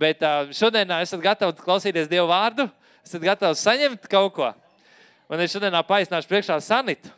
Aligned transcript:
Bet 0.00 0.22
uh, 0.24 0.48
šodien 0.56 0.88
esat 0.96 1.20
gatavi 1.20 1.60
klausīties 1.60 2.08
Dieva 2.08 2.24
vārdu, 2.30 2.64
esat 3.04 3.24
gatavi 3.24 3.58
saņemt 3.60 4.08
kaut 4.08 4.32
ko. 4.38 4.52
Un 5.30 5.42
es 5.44 5.52
šodien 5.52 5.76
paaicināšu 5.86 6.30
priekšā 6.30 6.56
Sanitu. 6.64 7.12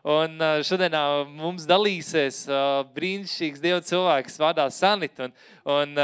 Un 0.00 0.40
šodien 0.64 0.94
mums 1.36 1.66
dalīsies 1.68 2.46
brīnišķīgs 2.94 3.60
Dieva 3.60 3.82
cilvēks 3.84 4.38
vārdā 4.40 4.64
Sanita. 4.72 5.26
Un, 5.26 5.34
un, 5.74 6.00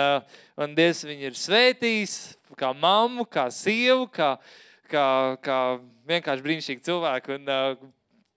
un 0.60 0.74
Dievs 0.76 1.00
viņu 1.08 1.30
ir 1.30 1.38
svētījis 1.40 2.16
kā 2.60 2.74
mammu, 2.76 3.24
kā 3.24 3.46
sievu, 3.48 4.04
kā, 4.12 4.34
kā, 4.92 5.06
kā 5.40 5.60
vienkārši 6.12 6.44
brīnišķīgu 6.44 6.84
cilvēku. 6.90 7.38
Un 7.40 7.88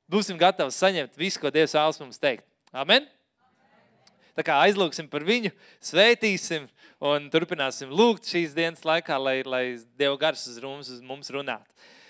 būsim 0.07 0.39
gatavi 0.39 0.71
saņemt 0.77 1.19
visu, 1.19 1.43
ko 1.43 1.51
Dievs 1.51 1.75
vēlas 1.75 1.99
mums 1.99 2.21
teikt. 2.21 2.47
Amen! 2.71 3.09
Tā 4.39 4.45
kā 4.47 4.61
aizlūgsim 4.63 5.09
par 5.11 5.25
viņu, 5.27 5.51
svētīsim 5.83 6.69
un 6.99 7.29
turpināsim 7.31 7.91
lūgt 7.95 8.27
šīs 8.29 8.55
dienas 8.57 8.83
laikā, 8.87 9.17
lai, 9.19 9.39
lai 9.47 9.63
Dieva 9.99 10.17
gars 10.19 10.45
uz 10.51 10.59
mums, 10.63 10.91
uz 10.91 11.01
mums 11.05 11.31
runātu. 11.33 11.67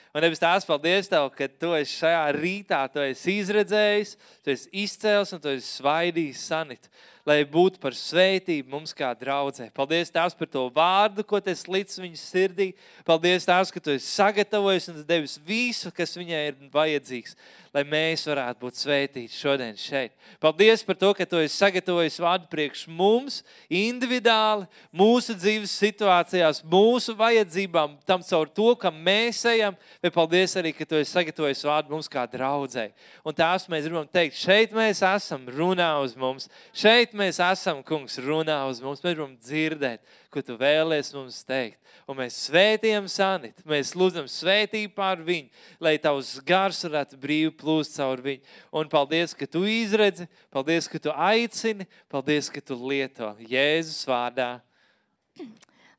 Un 0.09 0.25
es 0.25 0.41
tās 0.41 0.65
paldies 0.65 1.05
Tev, 1.05 1.27
ka 1.38 1.45
Tu 1.45 1.70
esi 1.77 1.99
šajā 1.99 2.23
rītā, 2.34 2.81
Tu 2.89 3.03
esi 3.12 3.35
izredzējis, 3.43 4.15
Tu 4.41 4.55
esi 4.55 4.70
izcēlis 4.85 5.35
un 5.38 5.43
Tu 5.43 5.52
esi 5.53 5.70
svaidījis 5.75 6.45
sanitu, 6.49 6.89
lai 7.29 7.43
būtu 7.45 7.77
par 7.77 7.93
svētību 7.93 8.73
mums 8.73 8.95
kā 8.98 9.12
draudzē. 9.13 9.67
Paldies 9.77 10.09
Tās 10.09 10.34
par 10.34 10.49
to 10.49 10.65
vārdu, 10.73 11.21
ko 11.21 11.37
Tu 11.37 11.53
esi 11.53 11.70
līdz 11.70 11.99
viņas 12.01 12.26
sirdī. 12.34 12.71
Paldies 13.05 13.45
Tās, 13.45 13.70
ka 13.70 13.77
Tu 13.77 13.93
esi 13.99 14.09
sagatavojis 14.09 14.90
un 14.90 15.03
devis 15.05 15.37
visu, 15.45 15.93
kas 15.93 16.17
viņai 16.17 16.41
ir 16.48 16.57
vajadzīgs 16.73 17.37
lai 17.75 17.83
mēs 17.87 18.25
varētu 18.29 18.61
būt 18.63 18.79
svētīti 18.79 19.35
šodien 19.35 19.75
šeit. 19.79 20.13
Paldies 20.41 20.83
par 20.85 20.97
to, 20.99 21.11
ka 21.17 21.25
tu 21.29 21.39
esi 21.41 21.55
sagatavojis 21.57 22.19
vārdu 22.21 22.49
priekš 22.51 22.85
mums, 22.89 23.39
individuāli, 23.65 24.67
mūsu 24.95 25.35
dzīves 25.37 25.73
situācijās, 25.81 26.63
mūsu 26.69 27.15
vajadzībām, 27.19 27.97
tam 28.09 28.23
caur 28.25 28.49
to, 28.49 28.71
kam 28.81 28.97
mēs 29.05 29.41
ejam, 29.49 29.77
bet 30.03 30.15
paldies 30.15 30.55
arī, 30.59 30.73
ka 30.76 30.87
tu 30.89 30.99
esi 30.99 31.13
sagatavojis 31.13 31.65
vārdu 31.70 31.93
mums 31.93 32.09
kā 32.11 32.26
draudzēji. 32.29 32.95
Un 33.23 33.37
tās 33.37 33.67
mēs 33.71 33.85
gribam 33.87 34.09
teikt, 34.09 34.39
šeit 34.39 34.73
mēs 34.76 35.04
esam, 35.05 35.45
runā 35.59 35.91
uz 36.04 36.15
mums, 36.20 36.49
šeit 36.73 37.13
mēs 37.17 37.41
esam, 37.43 37.83
kungs, 37.85 38.20
runā 38.23 38.61
uz 38.70 38.81
mums, 38.83 39.04
mēs 39.05 39.15
gribam 39.15 39.37
dzirdēt, 39.37 40.01
ko 40.30 40.44
tu 40.46 40.58
vēlies 40.60 41.13
mums 41.16 41.41
teikt 41.48 41.80
un 42.10 42.18
mēs 42.18 42.38
svētījam 42.48 43.05
Sanitu. 43.12 43.63
Mēs 43.70 43.94
lūdzam 43.98 44.26
svētību 44.30 44.96
pār 44.98 45.22
viņu, 45.26 45.52
lai 45.84 45.94
tavs 46.02 46.35
gars 46.46 46.82
varētu 46.88 47.20
brīvi 47.22 47.52
plūst 47.60 47.99
caur 47.99 48.24
viņu. 48.26 48.41
Un 48.82 48.90
paldies, 48.90 49.35
ka 49.38 49.46
tu 49.50 49.62
izredzi, 49.70 50.26
paldies, 50.54 50.90
ka 50.90 51.02
tu 51.02 51.13
aicini, 51.13 51.85
paldies, 52.10 52.50
ka 52.54 52.63
tu 52.66 52.77
lieto 52.82 53.32
Jēzus 53.46 54.02
vārdā. 54.10 54.50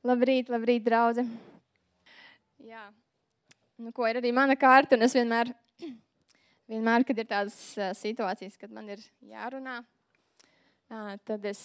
Labrīt, 0.06 0.50
labrīt, 0.50 0.82
draugi. 0.86 1.26
Jā, 2.66 2.88
nu, 3.80 3.94
ko 3.94 4.08
ir 4.10 4.18
arī 4.20 4.34
mana 4.36 4.56
kārta, 4.58 4.98
un 4.98 5.06
es 5.06 5.14
vienmēr, 5.16 5.52
vienmēr 6.70 7.06
kad 7.08 7.22
ir 7.22 7.28
tādas 7.30 7.56
situācijas, 8.00 8.58
kad 8.60 8.72
man 8.74 8.90
ir 8.92 9.04
jārunā, 9.30 9.78
tad 11.28 11.46
es 11.48 11.62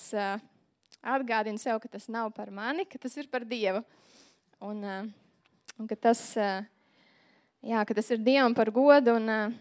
atgādinu 1.06 1.62
sev, 1.62 1.80
ka 1.82 1.90
tas 1.92 2.08
nav 2.12 2.32
par 2.36 2.50
mani, 2.54 2.86
ka 2.90 3.00
tas 3.02 3.14
ir 3.18 3.30
par 3.32 3.46
Dievu. 3.46 3.84
Un, 4.66 4.84
eh, 4.84 5.04
un 5.80 5.88
ka, 5.88 5.96
tas, 5.96 6.22
eh, 6.38 6.66
jā, 7.64 7.86
ka 7.86 7.94
tas 7.94 8.10
ir 8.12 8.24
Dievam 8.26 8.56
par 8.56 8.72
godu. 8.74 9.16
Un, 9.20 9.30
eh, 9.30 9.52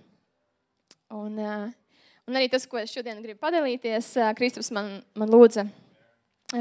un, 1.10 1.38
un 1.38 2.40
arī 2.40 2.50
tas, 2.50 2.66
ko 2.66 2.80
es 2.80 2.92
šodien 2.94 3.20
gribu 3.22 3.40
padalīties, 3.42 4.14
Kristus 4.38 4.72
man, 4.72 5.02
man 5.14 5.28
lūdza 5.28 5.68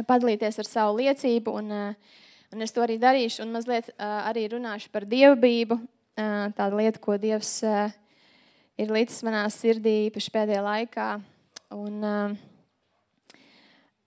padalīties 0.08 0.60
ar 0.60 0.68
savu 0.68 1.00
liecību. 1.00 1.56
Un, 1.62 1.72
un 2.54 2.62
es 2.62 2.74
to 2.76 2.84
arī 2.84 3.00
darīšu. 3.00 3.46
Un 3.46 3.54
mazliet 3.56 3.94
arī 3.98 4.48
runāšu 4.52 4.92
par 4.92 5.08
dievbijību. 5.10 5.80
Tāda 6.14 6.74
lieta, 6.78 7.00
ko 7.02 7.18
Dievs 7.18 7.64
ir 7.64 8.92
līdz 8.94 9.22
manā 9.26 9.48
sirdī 9.50 10.10
īpaši 10.10 10.34
pēdējā 10.34 10.66
laikā. 10.66 11.08
Un, 11.74 12.04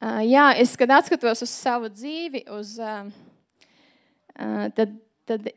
jā, 0.00 0.50
es, 0.60 0.74
kad 0.76 0.90
atskatos 0.98 1.42
uz 1.46 1.52
savu 1.52 1.88
dzīvi, 1.88 2.44
uz, 2.52 2.76
tad, 4.76 4.92
tad 5.28 5.48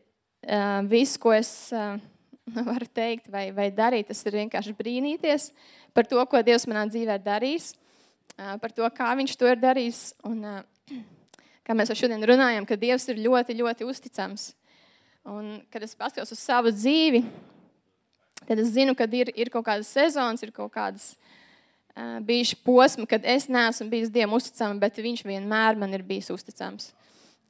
viss, 0.89 1.19
ko 1.19 1.33
es 1.35 1.51
varu 2.69 2.87
teikt 2.95 3.29
vai, 3.29 3.49
vai 3.51 3.69
darīt, 3.75 4.07
tas 4.09 4.23
ir 4.25 4.39
vienkārši 4.39 4.73
brīnīties 4.77 5.51
par 5.93 6.07
to, 6.07 6.21
ko 6.29 6.41
Dievs 6.45 6.67
manā 6.69 6.85
dzīvē 6.89 7.19
ir 7.19 7.25
darījis, 7.25 7.73
par 8.37 8.71
to, 8.71 8.87
kā 8.95 9.11
Viņš 9.19 9.35
to 9.35 9.49
ir 9.49 9.59
darījis. 9.59 10.01
Un, 10.25 10.45
kā 11.67 11.75
mēs 11.75 11.91
jau 11.91 11.99
šodien 12.05 12.23
runājam, 12.23 12.65
ka 12.65 12.79
Dievs 12.79 13.09
ir 13.11 13.19
ļoti, 13.25 13.57
ļoti 13.59 13.87
uzticams. 13.89 14.53
Un, 15.29 15.59
kad 15.69 15.83
es 15.83 15.97
paskatos 15.97 16.31
uz 16.33 16.39
savu 16.39 16.71
dzīvi, 16.73 17.25
tad 18.47 18.61
es 18.61 18.71
zinu, 18.73 18.95
ka 18.97 19.05
ir, 19.11 19.33
ir 19.35 19.51
kaut 19.53 19.67
kādas 19.67 19.91
sezonas, 19.91 20.41
ir 20.45 20.53
kaut 20.55 20.71
kādas 20.73 21.11
uh, 21.11 21.28
bijušas 22.21 22.59
posmi, 22.63 23.05
kad 23.09 23.25
es 23.25 23.47
neesmu 23.51 23.89
bijis 23.89 24.11
Dievam 24.13 24.37
uzticams, 24.37 24.79
bet 24.79 24.97
Viņš 24.97 25.25
vienmēr 25.27 25.77
man 25.79 25.93
ir 25.93 26.03
bijis 26.05 26.29
uzticams. 26.33 26.91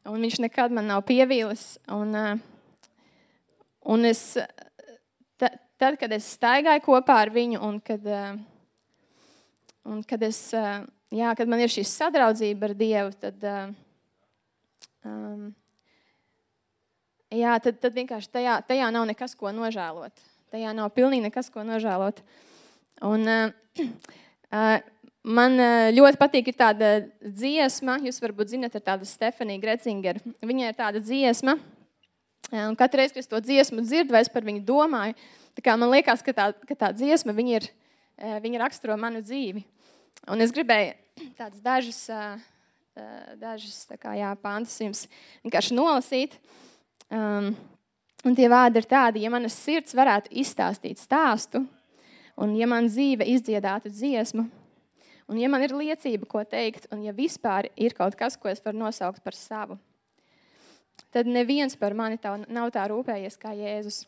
Un 0.07 0.23
viņš 0.23 0.39
nekad 0.41 0.73
man 0.73 0.87
nav 0.89 1.03
pievīlis. 1.05 1.77
Un, 1.91 2.15
un 3.83 4.07
es, 4.07 4.23
tad, 5.37 5.97
kad 5.99 6.13
es 6.15 6.31
staigāju 6.37 6.85
kopā 6.87 7.19
ar 7.25 7.33
viņu, 7.33 7.59
un 7.67 7.79
kad, 7.83 8.07
un 9.85 10.01
kad, 10.07 10.23
es, 10.25 10.39
jā, 10.55 11.35
kad 11.37 11.51
man 11.51 11.61
ir 11.61 11.73
šī 11.73 11.83
sadraudzība 11.87 12.69
ar 12.69 12.75
Dievu, 12.79 13.13
tad, 13.19 13.45
um, 15.03 15.51
jā, 17.35 17.59
tad, 17.67 17.81
tad 17.83 17.99
vienkārši 17.99 18.33
tajā, 18.39 18.57
tajā 18.71 18.89
nav 18.95 19.05
nekas, 19.11 19.35
ko 19.37 19.53
nožēlot. 19.53 20.25
Tajā 20.49 20.71
nav 20.73 20.89
pilnīgi 20.95 21.27
nekas, 21.27 21.51
ko 21.53 21.67
nožēlot. 21.67 22.23
Un, 23.05 23.27
uh, 23.29 23.85
Man 25.29 25.59
ļoti 25.93 26.17
patīk 26.17 26.47
tāda 26.57 27.03
dziesma, 27.19 27.97
jūs 28.01 28.21
varbūt 28.23 28.53
zinat, 28.55 28.77
ir 28.77 28.81
tāda 28.85 29.05
Stefanija 29.05 29.61
Grecingera. 29.61 30.21
Viņai 30.41 30.69
ir 30.71 30.77
tāda 30.77 31.01
dziesma, 31.03 31.57
un 32.55 32.77
katru 32.79 33.01
reizi, 33.01 33.13
kad 33.17 33.25
es 33.25 33.29
to 33.29 33.41
dziesmu 33.43 33.83
dzirdu, 33.83 34.15
es 34.17 34.31
par 34.31 34.47
viņu 34.47 34.63
domāju, 34.65 35.17
man 35.69 35.91
liekas, 35.91 36.23
ka 36.25 36.33
tā, 36.33 36.47
ka 36.65 36.77
tā 36.85 36.93
dziesma 36.95 37.35
viņa 37.35 37.57
ir, 37.59 37.67
viņa 38.45 38.63
raksturo 38.63 38.95
manu 38.97 39.21
dzīvi. 39.21 39.65
Un 40.31 40.41
es 40.41 40.53
gribēju 40.55 40.95
tādas 41.37 41.59
dažas, 41.61 41.99
dažas 43.39 43.83
kā, 43.99 44.15
jā, 44.17 44.31
pāntus 44.39 44.79
jums 44.81 45.03
vienkārši 45.43 45.75
nolasīt. 45.77 46.39
Um, 47.09 47.53
un 48.25 48.35
tie 48.37 48.47
vārdi 48.51 48.81
ir 48.81 48.87
tādi, 48.89 49.23
ja 49.25 49.31
manas 49.33 49.55
sirds 49.57 49.95
varētu 49.97 50.31
izstāstīt 50.41 50.99
stāstu, 51.01 51.63
un 52.39 52.55
ja 52.57 52.67
man 52.69 52.87
dzīve 52.87 53.27
izdziedātu 53.35 53.91
dziesmu, 53.91 54.47
Un, 55.29 55.37
ja 55.37 55.45
man 55.45 55.61
ir 55.61 55.75
liecība, 55.77 56.25
ko 56.25 56.41
teikt, 56.41 56.87
un 56.89 57.03
ja 57.05 57.13
vispār 57.13 57.67
ir 57.77 57.93
kaut 57.93 58.15
kas, 58.17 58.33
ko 58.33 58.49
es 58.49 58.63
varu 58.65 58.79
nosaukt 58.81 59.21
par 59.21 59.35
savu, 59.37 59.77
tad 61.13 61.29
neviens 61.29 61.77
par 61.77 61.93
mani 61.93 62.17
tā, 62.17 62.31
nav 62.49 62.71
tā 62.73 62.87
rūpējies 62.89 63.37
kā 63.37 63.53
Jēzus. 63.53 64.07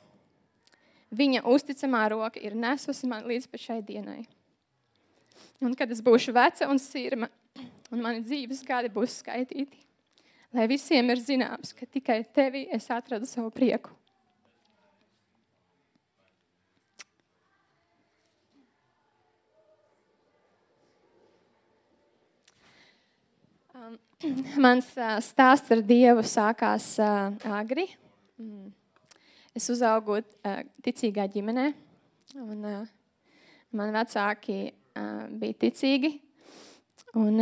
Viņa 1.14 1.44
uzticamā 1.46 2.08
roka 2.10 2.42
ir 2.42 2.56
nesusi 2.58 3.10
man 3.12 3.30
līdz 3.30 3.54
šai 3.54 3.82
dienai. 3.86 4.24
Un 5.62 5.78
kad 5.78 5.94
es 5.94 6.02
būšu 6.02 6.34
veca 6.34 6.72
un 6.72 6.82
sirma, 6.82 7.30
un 7.94 8.02
mani 8.02 8.26
dzīves 8.26 8.66
gadi 8.66 8.90
būs 8.90 9.20
skaitīti, 9.22 9.78
lai 10.58 10.66
visiem 10.72 11.14
ir 11.14 11.22
zināms, 11.22 11.76
ka 11.78 11.86
tikai 11.86 12.24
tevī 12.34 12.66
es 12.74 12.90
atradu 12.90 13.30
savu 13.30 13.54
prieku. 13.54 13.94
Um, 23.82 23.98
mans 24.66 24.86
uh, 24.94 25.16
stāsts 25.26 25.72
ar 25.74 25.80
Dievu 25.82 26.22
sākās 26.28 26.94
uh, 27.02 27.32
agri. 27.58 27.88
Mm. 28.38 28.68
Es 29.58 29.66
uzaugu 29.74 30.20
uh, 30.20 30.60
ticīgā 30.86 31.26
ģimenē, 31.34 31.72
un 32.44 32.68
mani 33.74 33.96
vecāki 33.96 34.60
bija 35.42 35.58
ticīgi. 35.64 36.12
Un, 37.18 37.42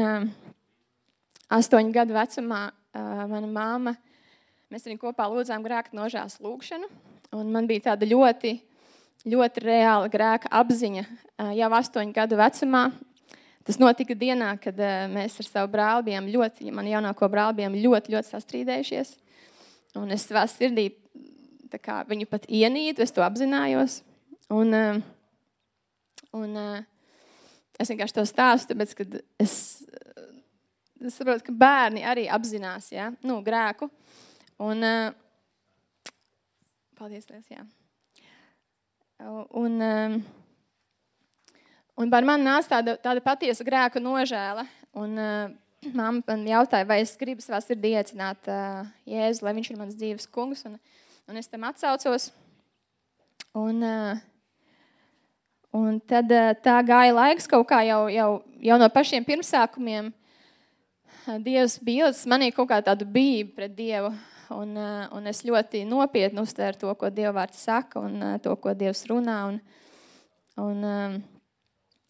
astoņu 1.53 1.91
gadu 1.93 2.15
vecumā 2.15 2.61
mana 3.29 3.49
māma, 3.49 3.93
mēs 4.71 4.87
arī 4.87 4.95
kopā 5.01 5.27
lūdzām 5.29 5.65
grēka 5.65 5.93
nožēlas 5.97 6.39
lūgšanu. 6.41 6.89
Un 7.37 7.51
man 7.53 7.67
bija 7.69 7.89
tāda 7.91 8.09
ļoti, 8.09 8.55
ļoti 9.29 9.65
reāla 9.65 10.09
grēka 10.13 10.49
apziņa 10.61 11.05
jau 11.57 11.71
astoņu 11.81 12.15
gadu 12.15 12.39
vecumā. 12.39 12.87
Tas 13.69 13.77
notika 13.77 14.15
dienā, 14.17 14.55
kad 14.57 14.79
uh, 14.81 15.03
mēs 15.13 15.35
ar 15.43 15.45
savu 15.45 15.69
brāli 15.75 16.07
bijām 16.07 16.29
ļoti, 16.33 16.71
man 16.73 16.87
jaunāko 16.89 17.27
brāli 17.29 17.59
bijām 17.59 17.75
ļoti, 17.77 18.15
ļoti 18.15 18.33
sastrīdējušies. 18.33 19.11
Un 19.99 20.09
es 20.15 20.25
savā 20.25 20.47
sirdī 20.49 20.87
kā, 21.77 21.99
viņu 22.09 22.25
pat 22.31 22.47
ienīdu, 22.49 23.05
es 23.05 23.13
to 23.13 23.21
apzinājos. 23.21 23.99
Un, 24.49 24.73
uh, 24.73 24.97
un 26.39 26.57
uh, 26.57 26.79
es 27.77 27.93
vienkārši 27.93 28.17
to 28.17 28.25
stāstu, 28.25 28.73
tāpēc, 28.73 28.97
kad 28.97 29.19
es 29.37 29.59
es 31.05 31.15
saprotu, 31.15 31.45
ka 31.47 31.55
bērni 31.55 32.01
arī 32.09 32.25
apzinās 32.31 32.89
ja? 32.91 33.11
nu, 33.21 33.37
grēku. 33.45 33.87
Un, 34.65 34.83
paldies, 36.99 37.29
Lies, 37.29 37.45
jā. 37.53 37.63
Un, 39.55 39.77
um, 39.79 40.17
un 41.99 42.11
par 42.11 42.27
mani 42.27 42.47
nāca 42.47 42.77
tāda, 42.77 42.95
tāda 43.03 43.23
patiesa 43.23 43.65
grēka 43.67 44.01
nožēla. 44.03 44.65
Un, 44.99 45.17
uh, 45.23 45.57
Māma 45.95 46.19
man 46.27 46.41
jautāja, 46.43 46.83
vai 46.83 46.97
es 46.99 47.13
gribu 47.15 47.39
savā 47.39 47.61
sirdī 47.63 47.93
iecināt 47.95 48.49
uh, 48.51 48.81
Jēzu, 49.07 49.45
lai 49.45 49.53
viņš 49.55 49.69
ir 49.71 49.77
mans 49.79 49.95
dzīves 49.95 50.27
kungs. 50.27 50.65
Un, 50.67 50.75
un 51.31 51.39
es 51.39 51.47
tam 51.47 51.63
atsaucos. 51.69 52.33
Un, 53.55 53.79
uh, 53.79 54.19
Un 55.69 55.99
tad 56.01 56.31
eh, 56.33 56.55
tā 56.65 56.79
gāja 56.81 57.13
laiks 57.13 57.45
kaut 57.49 57.67
kā 57.69 57.83
jau, 57.85 58.07
jau, 58.09 58.29
jau 58.65 58.77
no 58.81 58.87
pašiem 58.89 59.25
pirmsākumiem. 59.25 60.09
Dievs 61.45 61.75
bija 61.85 62.07
ielicis 62.07 62.25
manī 62.29 62.49
kaut 62.55 62.71
kā 62.71 62.79
tādu 62.81 63.05
bību 63.05 63.53
pret 63.57 63.75
Dievu. 63.77 64.09
Un, 64.55 64.71
eh, 64.81 65.03
un 65.13 65.29
es 65.29 65.43
ļoti 65.45 65.83
nopietni 65.85 66.41
uztvēru 66.41 66.81
to, 66.81 66.93
ko 66.97 67.11
Dieva 67.13 67.35
vārds 67.37 67.61
saka, 67.61 68.01
un 68.01 68.17
eh, 68.31 68.39
to, 68.41 68.55
ko 68.57 68.73
Dievs 68.73 69.05
runā. 69.11 69.37
Un, 69.51 69.59
un, 70.57 71.21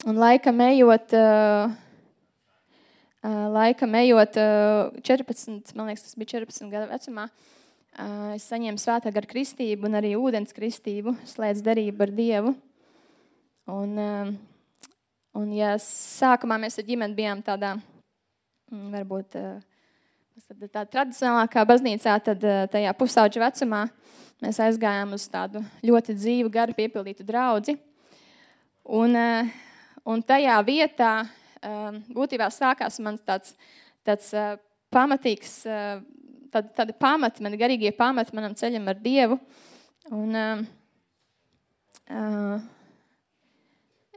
un 0.07 0.19
laikam 0.19 0.62
ejot, 0.63 1.13
laikam 3.54 3.96
ejot 4.00 4.38
14, 5.04 5.74
man 5.75 5.90
liekas, 5.90 6.06
tas 6.06 6.16
bija 6.19 6.38
14 6.38 6.72
gadu 6.72 6.88
vecumā, 6.92 7.28
es 8.36 8.46
saņēmu 8.48 8.80
svētā 8.80 9.12
gara 9.12 9.28
kristību 9.28 9.90
un 9.90 10.00
arī 10.00 10.13
ūdens 10.16 10.56
kristību, 10.56 11.18
slēdz 11.28 11.63
darību 11.66 12.06
ar 12.06 12.16
Dievu. 12.16 12.56
Un, 13.69 14.00
un 15.38 15.51
ja 15.54 15.75
sākumā 15.84 16.57
mēs 16.63 16.80
ar 16.80 16.88
ģimeni 16.88 17.18
bijām 17.18 17.44
tādā, 17.45 17.75
mm, 18.72 18.88
varbūt 18.95 19.38
tā 20.72 20.86
tradicionālākā 20.88 21.66
baznīcā, 21.68 22.16
tad 22.24 22.45
tajā 22.72 22.95
pusauģa 22.98 23.44
vecumā 23.50 23.84
mēs 24.40 24.62
aizgājām 24.63 25.12
uz 25.18 25.28
tādu 25.30 25.62
ļoti 25.84 26.16
dzīvu, 26.16 26.50
garu 26.54 26.78
piepildītu 26.78 27.28
draugu. 27.28 27.75
Un, 28.90 29.13
uh, 29.13 29.57
un 30.07 30.24
tajā 30.24 30.56
vietā 30.68 31.13
um, 31.25 32.00
būtībā 32.16 32.48
sākās 32.54 33.00
mans 33.04 33.22
tāds, 33.25 33.56
tāds 34.07 34.31
pamatīgs, 34.94 35.62
tādi, 36.54 36.74
tādi 36.78 36.96
pamati, 36.98 37.44
mani 37.46 37.60
garīgie 37.60 37.92
pamati 37.96 38.36
manam 38.38 38.56
ceļam 38.57 38.90
ar 38.90 39.00
Dievu. 39.04 39.40
Un, 40.10 40.36
um, 40.36 40.68
uh, 42.10 42.68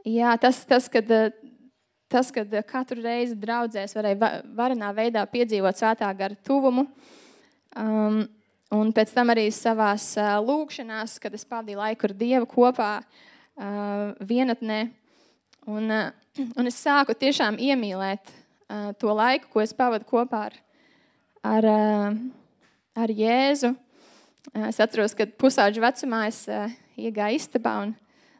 Jā, 0.03 0.33
tas, 0.35 0.57
tas 0.67 0.89
kad, 0.91 1.07
tas, 2.11 2.27
kad 2.35 2.49
katru 2.67 2.99
reizi 2.99 3.37
draudzēs 3.39 3.95
varēja 3.95 4.41
varenā 4.51 4.89
veidā 4.91 5.21
piedzīvot 5.31 5.79
svētā 5.79 6.09
gara 6.19 6.35
tuvumu. 6.43 6.83
Um, 7.79 8.25
un 8.75 8.91
pēc 8.91 9.13
tam 9.15 9.31
arī 9.31 9.45
savā 9.55 9.93
uh, 9.95 10.33
lūkšanās, 10.43 11.15
kad 11.23 11.31
es 11.31 11.47
pavadīju 11.47 11.79
laiku 11.79 12.09
ar 12.09 12.15
Dievu 12.19 12.49
kopā 12.51 12.89
uh, 12.99 14.11
vienatnē. 14.27 14.81
Un, 15.69 15.89
uh, 15.89 16.11
un 16.59 16.69
es 16.69 16.79
sāku 16.81 17.15
tiešām 17.15 17.59
iemīlēt 17.61 18.29
uh, 18.29 18.91
to 18.99 19.13
laiku, 19.13 19.51
ko 19.53 19.63
es 19.63 19.75
pavadu 19.75 20.07
kopā 20.09 20.47
ar, 20.49 20.59
ar, 21.43 21.71
uh, 21.71 22.21
ar 22.95 23.17
Jēzu. 23.23 23.75
Es 24.67 24.81
atceros, 24.83 25.13
kad 25.15 25.37
pusauģa 25.39 25.79
vecumā 25.85 26.25
es 26.27 26.41
iegāju 26.99 27.39
istabā 27.39 27.77
un 27.85 27.93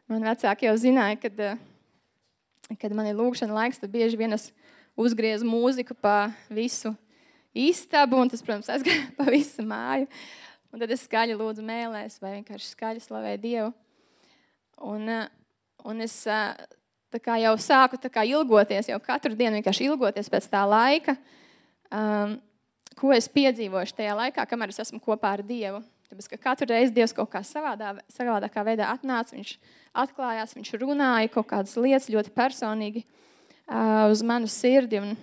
Man 0.04 0.20
vecāki 0.20 0.66
jau 0.66 0.74
zināja, 0.76 1.16
kad, 1.16 1.38
eh, 1.40 2.76
kad 2.76 2.92
man 2.92 3.06
ir 3.08 3.16
lūkšana 3.16 3.54
laiks, 3.56 3.80
tad 3.80 3.92
bieži 3.92 4.18
vien 4.20 4.36
es 4.36 4.50
uzgriezu 5.00 5.46
mūziku 5.48 5.96
pa 5.96 6.34
visu 6.52 6.92
istabu, 7.56 8.18
un 8.20 8.28
tas, 8.28 8.42
protams, 8.44 8.68
aizgāja 8.74 9.08
pa 9.16 9.24
visu 9.32 9.64
māju. 9.64 10.06
Un 10.74 10.82
tad 10.82 10.92
es 10.92 11.06
skaļi 11.06 11.38
lūdzu 11.38 11.64
mēlēs, 11.64 12.18
vai 12.20 12.34
vienkārši 12.36 12.74
skaļi 12.74 13.00
slavēju 13.00 13.40
Dievu. 13.40 13.72
Un, 14.92 15.08
eh, 15.08 15.28
un 15.88 16.04
es 16.04 16.18
eh, 17.14 17.22
kā, 17.22 17.38
jau 17.42 17.54
sāku 17.60 17.98
kā, 18.10 18.24
ilgoties, 18.26 18.90
jau 18.90 19.00
katru 19.02 19.34
dienu 19.38 19.60
vienkārši 19.60 19.88
ilgoties 19.88 20.30
pēc 20.32 20.48
tā 20.52 20.64
laika, 20.68 21.16
um, 21.90 22.36
ko 22.98 23.12
es 23.14 23.28
piedzīvoju 23.28 23.96
tajā 23.96 24.14
laikā, 24.18 24.46
kamēr 24.50 24.74
es 24.74 24.82
esmu 24.84 25.00
kopā 25.02 25.34
ar 25.38 25.42
Dievu. 25.46 25.82
Tāpēc, 26.10 26.28
ka 26.30 26.38
katru 26.50 26.68
reizi 26.70 26.94
Dievs 26.94 27.14
kaut 27.16 27.30
kā 27.32 27.40
savādā, 27.42 27.96
savādākā 28.12 28.62
veidā 28.66 28.90
atnāca, 28.92 29.34
viņš 29.34 29.56
atklājās, 30.04 30.54
viņš 30.54 30.74
runāja 30.82 31.32
kaut 31.32 31.48
kādas 31.50 31.74
lietas 31.80 32.10
ļoti 32.12 32.30
personīgi 32.34 33.02
uh, 33.02 34.06
uz 34.12 34.22
manu 34.22 34.50
sirdi. 34.50 35.00
Un, 35.02 35.16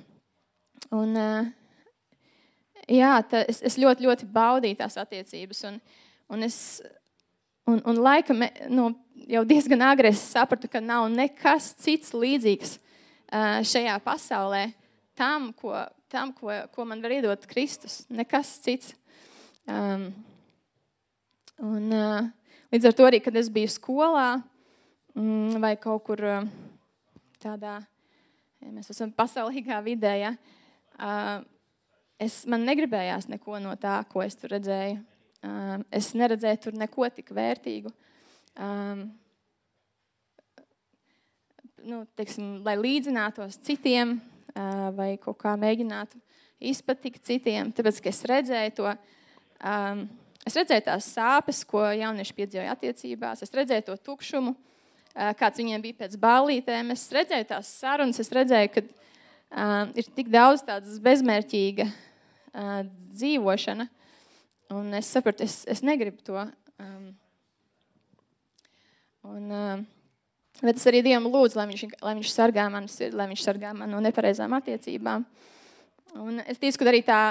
un, 0.91 1.15
uh, 1.15 1.51
jā, 2.91 3.13
tā, 3.29 3.45
es, 3.51 3.61
es 3.71 3.77
ļoti, 3.79 4.07
ļoti 4.07 4.27
baudīju 4.33 4.81
tās 4.81 4.97
attiecības. 4.99 5.63
Un, 5.69 5.79
un 6.33 6.47
es, 6.49 6.57
un, 7.71 7.81
un 7.87 8.01
laika 8.03 8.35
nu, 8.69 8.89
jau 9.31 9.43
diezgan 9.47 9.83
agri 9.87 10.13
sapratu, 10.17 10.69
ka 10.71 10.81
nav 10.83 11.07
nekas 11.13 11.71
cits 11.81 12.13
līdzīgs 12.17 12.77
uh, 12.77 13.59
šajā 13.67 13.97
pasaulē 14.05 14.67
tam, 15.17 15.51
ko, 15.57 15.73
tam 16.11 16.35
ko, 16.35 16.53
ko 16.75 16.85
man 16.87 17.01
var 17.03 17.15
iedot 17.15 17.49
Kristus. 17.49 18.01
Nekas 18.11 18.53
cits. 18.63 18.95
Um, 19.69 20.09
un, 21.61 21.91
uh, 21.93 22.31
līdz 22.73 22.89
ar 22.89 22.97
to 22.97 23.09
arī, 23.09 23.21
kad 23.23 23.35
es 23.37 23.51
biju 23.53 23.69
skolā, 23.71 24.29
Mm, 25.15 25.59
vai 25.59 25.75
kaut 25.75 26.05
kur 26.07 26.21
eh, 26.23 26.43
tādā, 27.43 27.81
ja 28.63 28.69
mēs 28.71 28.93
esam 28.93 29.09
pasaulīgā 29.11 29.81
vidē, 29.83 30.11
ja, 30.21 30.29
es, 32.21 32.45
man 32.47 32.63
negribējās 32.63 33.27
neko 33.27 33.59
no 33.59 33.73
tā, 33.75 33.97
ko 34.07 34.23
es 34.23 34.39
tur 34.39 34.53
redzēju. 34.55 35.01
Es 35.91 36.11
neredzēju 36.13 36.59
tur 36.65 36.77
neko 36.77 37.07
tik 37.09 37.31
vērtīgu. 37.33 37.89
Nu, 41.81 42.01
teiksim, 42.19 42.59
lai 42.65 42.75
līdzinātos 42.77 43.57
citiem, 43.65 44.19
vai 44.97 45.15
kaut 45.21 45.39
kā 45.41 45.55
mēģinātu 45.57 46.19
izpatikt 46.71 47.23
citiem, 47.25 47.71
tāpēc, 47.73 48.01
ka 48.03 48.11
es 48.11 48.21
redzēju 48.29 48.73
to, 48.77 48.91
es 50.45 50.57
redzēju 50.59 50.85
tās 50.85 51.07
sāpes, 51.15 51.63
ko 51.65 51.87
jaunieši 51.89 52.37
piedzīvoja 52.37 52.75
attiecībās, 52.75 53.41
es 53.41 53.55
redzēju 53.57 53.87
to 53.89 53.97
tukšumu, 54.11 54.53
kāds 55.11 55.59
viņiem 55.59 55.83
bija 55.83 55.99
pēc 56.03 56.17
ballītēm. 56.21 56.93
Es 56.95 57.07
redzēju 57.13 57.47
tās 57.49 57.71
sarunas, 57.81 58.19
es 58.21 58.31
redzēju, 58.31 58.71
ka 58.75 58.83
uh, 58.85 59.89
ir 59.97 60.07
tik 60.15 60.31
daudz 60.31 60.63
tādas 60.67 60.99
bezmērķīga 61.03 61.87
uh, 61.87 62.83
dzīvošana. 63.11 63.87
Un 64.71 64.93
es 64.95 65.09
sapratu, 65.11 65.43
es, 65.43 65.61
es 65.67 65.83
negribu 65.83 66.23
to. 66.23 66.39
Um, 66.79 67.07
un, 69.27 69.51
uh, 69.51 70.61
bet 70.61 70.79
es 70.79 70.87
arī 70.87 71.03
Dievam 71.05 71.27
lūdzu, 71.27 71.59
lai 71.59 71.67
viņš, 71.73 71.85
lai 72.01 72.15
viņš 72.19 72.33
sargā 72.33 72.67
mani 72.71 72.91
sirdi, 72.91 73.17
lai 73.19 73.27
viņš 73.33 73.45
sargā 73.45 73.73
mani 73.75 73.91
no 73.91 73.99
nepareizām 74.03 74.55
attiecībām. 74.55 75.25
Un 76.21 76.43
es 76.45 76.59
ticu, 76.61 76.79
ka 76.79 76.87
arī 76.91 77.01
tā, 77.07 77.21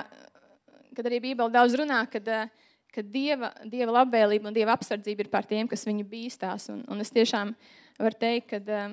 kad 0.96 1.08
arī 1.08 1.22
Bībele 1.24 1.52
daudz 1.54 1.76
runā, 1.80 2.02
kad, 2.12 2.28
uh, 2.28 2.70
ka 2.94 3.02
dieva, 3.06 3.52
dieva 3.70 3.94
labvēlība 4.00 4.50
un 4.50 4.56
dieva 4.56 4.74
apsardzība 4.74 5.24
ir 5.24 5.30
pār 5.32 5.46
tiem, 5.48 5.68
kas 5.70 5.86
viņu 5.86 6.06
bīstās. 6.10 6.68
Un, 6.72 6.82
un 6.90 7.02
es 7.02 7.12
tiešām 7.14 7.54
varu 8.00 8.18
teikt, 8.20 8.50
ka, 8.50 8.60
eh, 8.60 8.92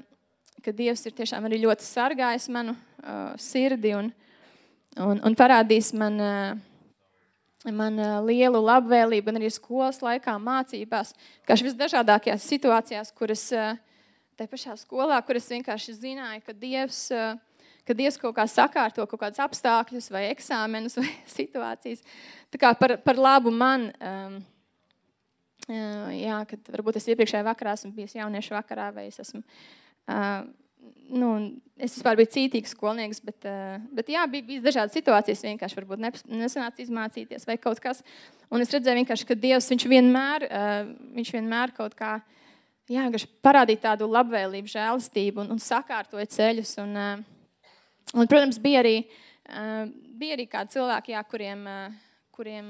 ka 0.63 0.73
Dievs 0.75 1.05
ir 1.07 1.15
tiešām 1.17 1.47
arī 1.47 1.61
ļoti 1.63 1.85
sargājis 1.85 2.47
manu 2.53 2.73
uh, 2.73 3.35
sirdi 3.41 3.93
un, 3.97 4.09
un, 4.97 5.21
un 5.23 5.37
parādījis 5.37 5.93
man, 5.97 6.17
uh, 6.21 6.66
man 7.65 7.97
uh, 7.99 8.19
lielu 8.25 8.59
labvēlību, 8.61 9.25
gan 9.29 9.39
arī 9.39 9.49
skolas 9.53 10.01
laikā, 10.03 10.35
mācībās, 10.41 11.13
kā 11.47 11.57
visdažādākajās 11.65 12.45
situācijās, 12.51 13.11
kuras 13.17 13.47
uh, 13.55 13.79
tajā 14.37 14.51
pašā 14.51 14.77
skolā, 14.77 15.17
kuras 15.25 15.49
vienkārši 15.49 15.97
zināju, 15.97 16.43
ka 16.45 16.55
Dievs. 16.57 17.07
Uh, 17.13 17.35
ka 17.87 17.95
Dievs 17.95 18.19
kaut 18.19 18.35
kā 18.35 18.43
sakārto 18.51 19.05
kaut 19.07 19.21
kādus 19.21 19.39
apstākļus, 19.39 20.09
vai 20.11 20.25
eksāmenus, 20.33 20.97
vai 20.99 21.07
situācijas. 21.37 22.03
Tā 22.51 22.59
kā 22.59 22.73
par, 22.75 22.97
par 22.99 23.19
labu 23.19 23.53
man, 23.55 23.87
um, 24.03 24.37
jā, 25.71 26.41
kad 26.49 26.71
varbūt 26.75 26.99
es 26.99 27.07
iepriekšējā 27.13 27.45
vakarā 27.47 27.77
esmu 27.79 27.93
bijis 27.95 28.17
jauniešu 28.19 28.57
vakarā, 28.57 28.89
vai 28.95 29.07
es 29.07 29.21
esmu. 29.23 29.39
Uh, 30.07 30.43
Nu, 31.07 31.29
es 31.79 31.93
vispār 31.95 32.17
biju 32.19 32.31
cītīgs 32.33 32.73
skolnieks, 32.75 33.21
bet, 33.23 33.45
uh, 33.47 33.77
bet 33.95 34.09
jā, 34.11 34.25
bija, 34.31 34.45
bija 34.47 34.65
dažādas 34.65 34.97
situācijas. 34.97 35.45
Vienkārši 35.45 35.79
varbūt 35.79 36.03
nesanāca 36.03 36.83
izmācīties 36.83 37.47
vai 37.47 37.55
kaut 37.61 37.79
kas. 37.83 38.03
Un 38.51 38.63
es 38.63 38.73
redzēju, 38.73 39.05
ka 39.07 39.39
Dievs 39.39 39.71
viņš 39.71 39.87
vienmēr, 39.87 40.49
uh, 40.49 40.81
viņš 41.15 41.31
vienmēr 41.37 41.75
kaut 41.77 41.95
kā 41.99 42.17
jā, 42.91 43.07
parādīja 43.43 43.89
tādu 43.91 44.11
labvēlību, 44.11 44.71
žēlastību 44.75 45.45
un, 45.45 45.55
un 45.55 45.63
sakārtoja 45.63 46.27
ceļus. 46.37 46.77
Un, 46.83 46.95
uh, 46.95 47.25
Un, 48.15 48.23
protams, 48.23 48.55
bija 48.63 48.79
arī, 48.79 49.01
bija 50.15 50.37
arī 50.37 50.45
kādi 50.47 50.77
cilvēki, 50.77 51.11
jā, 51.11 51.23
kuriem, 51.27 51.65
kuriem 52.35 52.69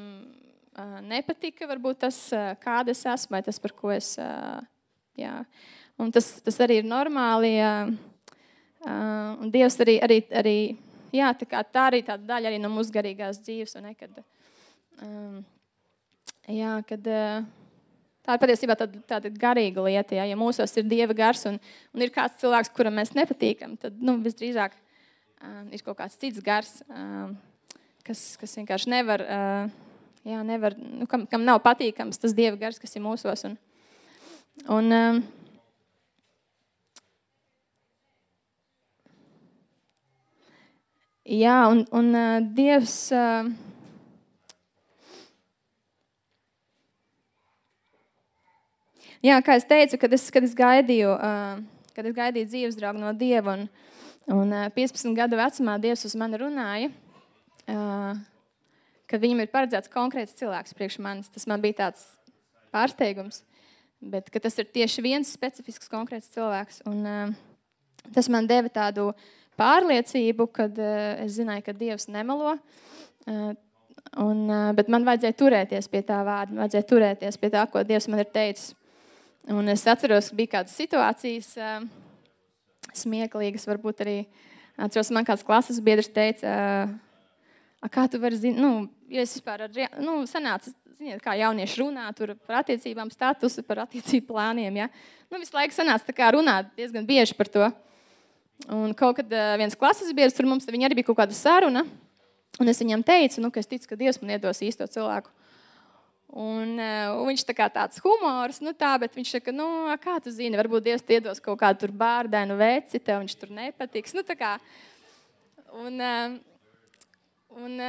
nepatika 1.05 1.67
varbūt 1.69 1.99
tas, 2.07 2.17
kāda 2.63 2.93
es 2.95 3.03
esmu, 3.05 3.35
vai 3.35 3.43
tas, 3.45 3.59
par 3.61 3.75
ko 3.77 3.91
es. 3.93 4.15
Jā. 5.17 5.35
Un 5.97 6.11
tas, 6.13 6.27
tas 6.45 6.59
arī 6.61 6.81
ir 6.81 6.87
normāli. 6.87 7.55
Uh, 7.63 7.93
un 9.41 9.51
Dievs 9.53 9.79
arī, 9.81 9.97
arī, 10.05 10.19
arī 10.29 10.57
jā, 11.15 11.31
tā, 11.37 11.47
kā, 11.49 11.63
tā 11.65 11.87
arī 11.91 12.03
tāda 12.05 12.35
daļa 12.35 12.51
arī 12.51 12.59
no 12.61 12.69
mūsu 12.71 12.93
garīgās 12.93 13.39
dzīves. 13.41 13.73
Ne, 13.81 13.95
kad, 13.97 14.19
um, 15.01 15.39
jā, 16.53 16.75
kad, 16.87 17.09
uh, 17.09 17.47
tā 18.27 18.37
ir 18.37 18.43
patiesībā 18.43 18.77
tāda, 18.77 19.01
tāda 19.09 19.33
garīga 19.33 19.87
lieta. 19.87 20.19
Jā. 20.19 20.27
Ja 20.29 20.37
mūsos 20.39 20.77
ir 20.77 20.85
dieva 20.89 21.17
gars 21.17 21.47
un, 21.49 21.57
un 21.95 22.05
ir 22.05 22.13
kāds 22.13 22.37
cilvēks, 22.43 22.73
kuram 22.77 22.99
mēs 23.01 23.15
nepatīkam, 23.17 23.73
tad 23.81 23.97
nu, 23.97 24.19
visdrīzāk 24.21 24.77
um, 24.77 25.67
ir 25.73 25.83
kaut 25.83 25.97
kāds 26.03 26.21
cits 26.21 26.45
gars, 26.45 26.77
um, 26.91 27.33
kas, 28.05 28.29
kas 28.39 28.57
vienkārši 28.61 28.93
nevar. 28.93 29.25
Uh, 29.25 29.83
Jā, 30.27 30.41
nevar, 30.43 30.73
nu, 30.75 31.05
kam, 31.07 31.21
kam 31.29 31.45
nav 31.47 31.61
patīkams 31.63 32.19
tas 32.19 32.33
dieva 32.35 32.57
gars, 32.59 32.75
kas 32.81 32.97
ir 32.97 33.03
mūsos. 33.05 33.45
Un, 33.47 33.53
un, 34.75 34.89
um, 34.91 35.21
Jā, 41.27 41.65
un, 41.67 41.81
un 41.91 42.13
uh, 42.15 42.37
Dievs. 42.55 43.09
Uh, 43.11 43.49
jā, 49.19 49.35
kā 49.43 49.57
es 49.59 49.67
teicu, 49.67 49.99
kad 49.99 50.15
es, 50.15 50.29
kad 50.31 50.47
es 50.47 50.53
gaidīju, 50.55 51.09
uh, 51.17 51.59
kad 51.97 52.07
es 52.07 52.15
gaidīju 52.15 52.47
dzīves 52.47 52.79
draugu 52.79 53.03
no 53.03 53.11
Dieva, 53.11 53.57
un, 53.57 53.67
un 54.37 54.55
uh, 54.55 54.69
15 54.71 55.11
gadu 55.19 55.35
vecumā 55.35 55.75
Dievs 55.83 56.07
uz 56.07 56.15
mani 56.15 56.39
runāja, 56.39 56.93
uh, 57.75 58.15
ka 59.11 59.19
viņam 59.19 59.43
ir 59.43 59.51
paredzēts 59.51 59.91
konkrēts 59.91 60.39
cilvēks 60.39 60.79
priekš 60.79 61.01
manis. 61.03 61.27
Tas 61.33 61.43
man 61.51 61.59
bija 61.59 61.81
tāds 61.81 62.05
pārsteigums, 62.71 63.41
bet 63.99 64.31
tas 64.31 64.63
ir 64.63 64.71
tieši 64.79 65.03
viens 65.03 65.35
specifisks 65.35 65.91
konkrēts 65.91 66.31
cilvēks. 66.37 66.85
Un, 66.87 67.03
uh, 67.03 68.15
tas 68.15 68.31
man 68.31 68.47
deva 68.47 68.71
tādu 68.71 69.11
pārliecību, 69.59 70.49
kad 70.53 70.77
uh, 70.81 71.23
es 71.25 71.37
zināju, 71.37 71.65
ka 71.65 71.75
Dievs 71.77 72.07
nemelo. 72.11 72.55
Uh, 73.27 73.53
un, 74.23 74.43
uh, 74.47 74.71
bet 74.77 74.91
man 74.93 75.07
vajadzēja 75.07 75.37
turēties 75.41 75.89
pie 75.91 76.03
tā 76.07 76.19
vārda, 76.27 76.53
man 76.53 76.65
vajadzēja 76.65 76.89
turēties 76.91 77.39
pie 77.41 77.51
tā, 77.53 77.63
ko 77.71 77.83
Dievs 77.87 78.09
man 78.11 78.23
ir 78.23 78.29
teicis. 78.33 78.73
Un 79.47 79.71
es 79.71 79.85
atceros, 79.87 80.27
ka 80.27 80.35
bija 80.35 80.53
kādas 80.57 80.75
situācijas, 80.75 81.53
smieklīgas, 82.99 83.63
varbūt 83.69 84.03
arī. 84.03 84.17
Atceros, 84.77 85.07
man 85.15 85.25
kāds 85.25 85.45
klases 85.47 85.79
biedrs 85.81 86.09
teica, 86.11 86.51
kā 87.93 88.03
tu 88.11 88.19
vari 88.19 88.37
zināt, 88.37 88.59
nu, 88.59 88.71
ja 89.09 89.23
es 89.23 89.37
vispār 89.37 89.63
ar, 89.65 89.79
nu, 90.03 90.19
sanācu, 90.29 90.73
ziniet, 90.97 91.21
kā 91.23 91.37
jaunieši 91.37 91.79
runā 91.81 92.09
par 92.45 92.59
attiecībām, 92.61 93.09
statusu, 93.13 93.63
par 93.65 93.85
attiecību 93.85 94.33
plāniem. 94.33 94.81
Ja? 94.83 94.89
Nu, 95.31 95.39
visu 95.39 95.55
laiku 95.55 95.75
sanāca 95.75 96.31
runāt 96.35 96.73
diezgan 96.77 97.07
bieži 97.07 97.37
par 97.37 97.47
to. 97.47 97.71
Un 98.65 98.93
kaut 98.97 99.19
kad 99.19 99.33
viens 99.61 99.77
klases 99.77 100.09
biedrs 100.17 100.33
tur 100.33 100.47
mums 100.49 100.65
arī 100.65 100.97
bija 100.97 101.05
kaut 101.11 101.19
kāda 101.19 101.35
saruna. 101.37 101.85
Un 102.57 102.71
es 102.71 102.79
viņam 102.81 103.03
teicu, 103.05 103.41
nu, 103.43 103.51
ka 103.53 103.61
es 103.61 103.69
ticu, 103.69 103.85
ka 103.91 103.97
Dievs 103.99 104.17
man 104.21 104.33
iedos 104.33 104.63
īsto 104.65 104.87
cilvēku. 104.89 105.29
Un, 106.27 106.73
un 106.75 107.29
viņš 107.29 107.45
tā 107.47 107.53
kā 107.55 107.69
tāds 107.71 108.01
humors, 108.03 108.59
nu 108.65 108.73
tā, 108.75 108.95
bet 108.99 109.13
viņš 109.15 109.37
saka, 109.37 109.53
nu, 109.55 109.67
kā 110.01 110.17
tu 110.23 110.33
zini, 110.33 110.57
varbūt 110.59 110.87
Dievs 110.89 111.05
iedos 111.13 111.39
kaut 111.43 111.59
kādu 111.61 111.87
bārdainu 111.93 112.57
veci, 112.59 112.99
tev 112.99 113.21
viņš 113.21 113.37
tur 113.39 113.53
nepatiks. 113.55 114.17
Nu, 114.17 114.25
kā. 114.37 114.57
Un, 115.85 116.01
un 117.61 117.79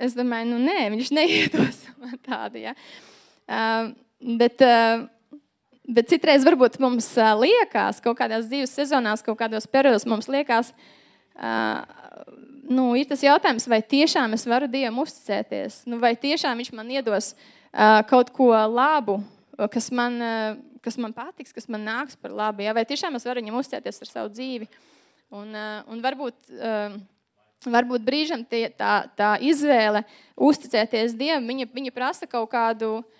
es 0.00 0.16
domāju, 0.16 0.50
nu, 0.54 0.58
nē, 0.64 0.88
viņš 0.96 1.12
neiedos 1.18 1.84
man 2.00 2.16
tādu. 2.24 2.64
Ja. 2.64 2.74
Bet, 4.40 4.64
Bet 5.90 6.06
citreiz 6.12 6.44
varbūt 6.46 6.76
mums 6.78 7.08
liekas, 7.40 7.98
kaut 8.04 8.18
kādās 8.20 8.46
dzīves 8.46 8.70
sezonās, 8.78 9.24
kaut 9.26 9.38
kādos 9.40 9.66
periodos 9.66 10.04
mums 10.06 10.28
liekas, 10.30 10.70
nu, 12.70 12.84
ir 12.94 13.08
tas 13.10 13.24
jautājums, 13.24 13.66
vai 13.70 13.80
tiešām 13.82 14.36
es 14.36 14.46
varu 14.46 14.68
Dievam 14.70 15.00
uzticēties, 15.02 15.82
nu, 15.90 15.98
vai 16.02 16.12
tiešām 16.14 16.62
Viņš 16.62 16.70
man 16.78 16.94
iedos 16.94 17.32
kaut 18.10 18.30
ko 18.36 18.52
labu, 18.70 19.18
kas 19.72 19.90
man, 19.90 20.20
kas 20.84 20.98
man 21.00 21.14
patiks, 21.16 21.54
kas 21.56 21.66
man 21.66 21.82
nāks 21.88 22.14
par 22.14 22.34
labu, 22.38 22.62
ja? 22.62 22.76
vai 22.76 22.86
tiešām 22.86 23.18
es 23.18 23.26
varu 23.26 23.42
Viņam 23.42 23.58
uzticēties 23.58 24.02
ar 24.04 24.14
savu 24.14 24.34
dzīvi. 24.36 24.70
Un, 25.34 25.54
un 25.90 26.02
varbūt, 26.02 26.38
varbūt 27.66 28.06
brīžam 28.06 28.46
tie, 28.46 28.68
tā, 28.70 29.08
tā 29.18 29.36
izvēle 29.42 30.04
uzticēties 30.38 31.18
Dievam, 31.18 31.50
viņa, 31.50 31.72
viņa 31.74 31.98
prasa 31.98 32.30
kaut 32.30 32.52
kādu 32.54 33.00
uh, 33.00 33.16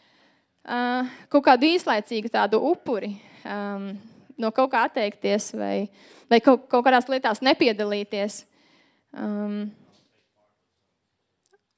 uh, 0.68 1.10
kaut 1.32 1.44
kādu 1.46 1.68
īslaicīgu 1.70 2.32
tādu 2.32 2.60
upuri, 2.70 3.14
um, 3.44 3.92
no 4.40 4.50
kaut 4.56 4.72
kā 4.72 4.86
atteikties 4.88 5.52
vai, 5.58 5.90
vai 6.30 6.40
kaut, 6.44 6.66
kaut 6.72 6.86
kādās 6.86 7.08
lietās 7.12 7.42
nepiedalīties. 7.44 8.42
Um, 9.16 9.70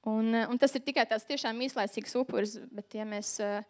un, 0.08 0.34
un 0.46 0.58
tas 0.60 0.74
ir 0.76 0.84
tikai 0.86 1.06
tāds 1.08 1.28
tiešām 1.28 1.60
īslaicīgs 1.68 2.18
upuris, 2.22 2.58
bet 2.72 2.98
ja 2.98 3.08
mēs. 3.08 3.36
Uh, 3.42 3.62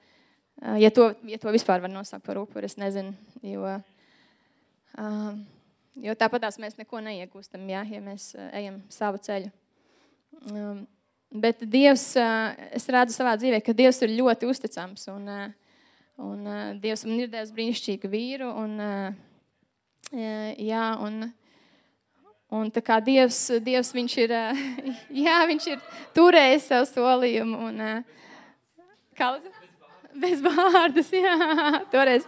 Ja 0.60 0.90
to, 0.90 1.14
ja 1.26 1.38
to 1.40 1.50
vispār 1.50 1.80
var 1.82 1.90
nosaukt 1.90 2.26
par 2.26 2.38
upuri, 2.38 2.68
es 2.68 2.76
nezinu. 2.78 3.14
Jo, 3.42 3.64
um, 5.00 5.40
jo 5.98 6.14
tāpatās 6.14 6.58
mēs 6.62 6.76
neko 6.78 7.00
neiegūstam, 7.02 7.64
ja, 7.72 7.80
ja 7.88 8.02
mēs 8.04 8.28
ejam 8.52 8.82
savu 8.92 9.18
ceļu. 9.24 9.50
Um, 10.52 10.84
Bet 11.32 11.62
Dievs, 11.64 12.10
es 12.76 12.88
redzu 12.92 13.14
savā 13.16 13.32
dzīvē, 13.40 13.62
ka 13.64 13.72
Dievs 13.72 14.02
ir 14.04 14.12
ļoti 14.18 14.48
uzticams. 14.50 15.06
Un, 15.08 15.30
un 16.20 16.50
Dievs 16.82 17.06
man 17.08 17.22
ir 17.22 17.30
devis 17.32 17.54
brīnišķīgu 17.56 18.10
vīru. 18.12 18.50
Un, 18.60 18.74
jā, 20.12 20.86
un, 21.00 21.22
un 22.52 22.72
tā 22.74 22.82
kā 22.84 23.00
Dievs, 23.00 23.46
Dievs 23.64 23.94
viņš 23.96 24.18
ir, 24.26 24.36
jā, 25.24 25.38
viņš 25.48 25.70
ir 25.72 25.86
turējis 26.16 26.68
savu 26.68 26.90
solījumu. 26.92 27.62
Un, 27.70 28.04
Kauza? 29.16 29.48
Bez 30.12 30.40
vārdas, 30.44 31.08
jā. 31.24 31.36
Toreiz, 31.92 32.26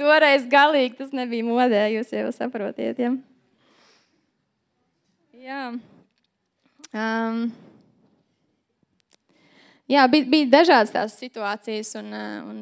toreiz 0.00 0.44
galīgi 0.50 0.98
tas 0.98 1.14
nebija 1.16 1.46
modē, 1.46 1.86
jūs 1.94 2.12
jau 2.16 2.28
saprotiet. 2.36 3.00
Ja? 3.00 3.14
Jā. 5.40 5.62
Um, 6.90 7.44
jā, 9.86 10.02
bija, 10.10 10.26
bija 10.26 10.48
dažādas 10.56 10.90
tās 10.94 11.14
situācijas, 11.20 11.92
un, 12.00 12.08
uh, 12.10 12.48
un 12.50 12.56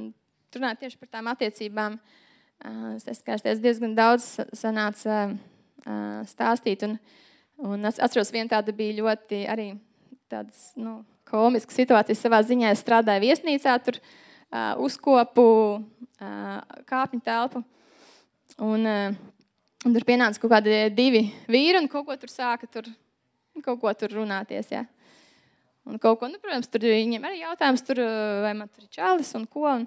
runāt 0.52 0.82
tieši 0.82 0.99
par 1.00 1.08
tām 1.16 1.30
attiecībām. 1.32 1.97
Uh, 2.58 2.99
es 2.99 3.23
skaties, 3.23 3.62
diezgan 3.64 3.94
daudz 3.97 4.35
sanāca 4.52 5.30
uh, 5.30 6.20
stāstīt. 6.28 6.85
Un, 6.85 6.99
un 7.64 7.88
atceros, 7.88 8.35
viena 8.35 8.52
tāda 8.58 8.75
bija 8.76 8.99
ļoti 9.00 9.47
arī 9.49 9.70
tādas, 10.28 10.75
nu, 10.76 11.00
komiska 11.28 11.73
situācija. 11.73 12.18
Savā 12.18 12.42
ziņā 12.44 12.75
es 12.75 12.85
strādāju 12.85 13.25
viesnīcā, 13.25 13.75
tur 13.85 14.00
uzkopu 14.80 15.44
kāpņu 16.88 17.20
telpu. 17.25 17.61
Un, 18.64 18.87
un 18.88 19.92
tur 19.92 20.06
pienāca 20.08 20.40
kaut 20.40 20.54
kādi 20.54 20.87
divi 20.97 21.26
vīri 21.52 21.82
un 21.82 21.88
kaut 21.92 22.06
ko 22.08 22.16
tur 22.16 22.32
sāka. 22.32 22.68
Tur 22.73 22.88
kaut 23.64 23.80
ko 23.82 23.92
tur 23.96 24.14
runāties. 24.20 24.70
Ja? 24.74 24.84
Un 25.88 26.00
kaut 26.02 26.20
ko, 26.20 26.28
nu, 26.30 26.40
protams, 26.42 26.68
tur 26.70 26.84
viņiem 26.84 27.24
arī 27.24 27.42
jautājums, 27.42 27.84
tur, 27.86 28.02
vai 28.44 28.54
man 28.56 28.70
tur 28.70 28.84
ir 28.84 28.90
čalis 28.94 29.30
un 29.38 29.46
ko. 29.48 29.66
Un, 29.70 29.86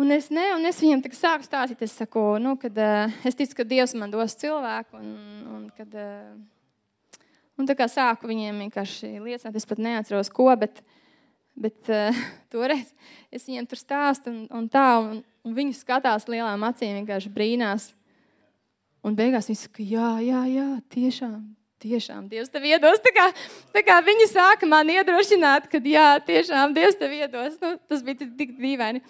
un 0.00 0.14
es, 0.16 0.30
ne, 0.32 0.46
un 0.56 0.64
es 0.68 0.80
viņiem 0.80 1.04
sāku 1.16 1.44
stāstīt, 1.44 1.82
es 1.84 1.96
saku, 1.98 2.22
nu, 2.40 2.54
kad, 2.60 2.78
uh, 2.80 3.18
es 3.28 3.36
ticu, 3.36 3.58
ka 3.58 3.68
Dievs 3.68 3.96
man 3.98 4.12
dos 4.12 4.38
cilvēku. 4.40 5.00
Un, 5.00 5.10
un, 5.56 5.66
kad, 5.76 5.98
uh, 6.00 7.20
un 7.60 7.68
tā 7.68 7.76
kā 7.76 7.90
sāku 7.92 8.30
viņiem 8.30 8.64
vienkārši 8.66 9.18
liecināt, 9.18 9.60
es 9.60 9.68
pat 9.68 9.82
neatceros, 9.84 10.32
ko. 10.32 10.48
Bet, 10.60 10.82
Bet 11.60 11.88
toreiz 12.52 12.92
es 13.30 13.46
viņiem 13.46 13.68
tur 13.68 13.80
stāstu, 13.80 14.32
un, 14.32 14.44
un 14.54 14.68
tā, 14.72 14.86
un, 15.02 15.20
un 15.44 15.56
viņi 15.56 15.76
skatās 15.80 16.28
lielām 16.30 16.64
acīm, 16.68 17.00
vienkārši 17.02 17.32
brīnās. 17.34 17.90
Un 19.04 19.16
beigās 19.16 19.48
viņi 19.48 19.62
saka, 19.62 19.84
jā, 19.84 20.10
jā, 20.24 20.40
jā, 20.50 20.68
tiešām, 20.92 21.38
Tiešām 21.80 22.26
Dievs 22.28 22.50
tev 22.52 22.66
iedos. 22.68 23.00
Tā 23.00 23.12
kā, 23.16 23.26
tā 23.72 23.82
kā 23.86 23.96
viņi 24.04 24.26
sāka 24.28 24.68
man 24.68 24.90
iedrošināt, 24.92 25.68
ka 25.72 25.80
jā, 25.80 26.08
tiešām 26.26 26.74
Dievs 26.76 26.98
tev 27.00 27.14
iedos. 27.16 27.56
Nu, 27.62 27.74
tas 27.88 28.02
bija 28.04 28.26
tik 28.26 28.52
dīvaini. 28.58 29.00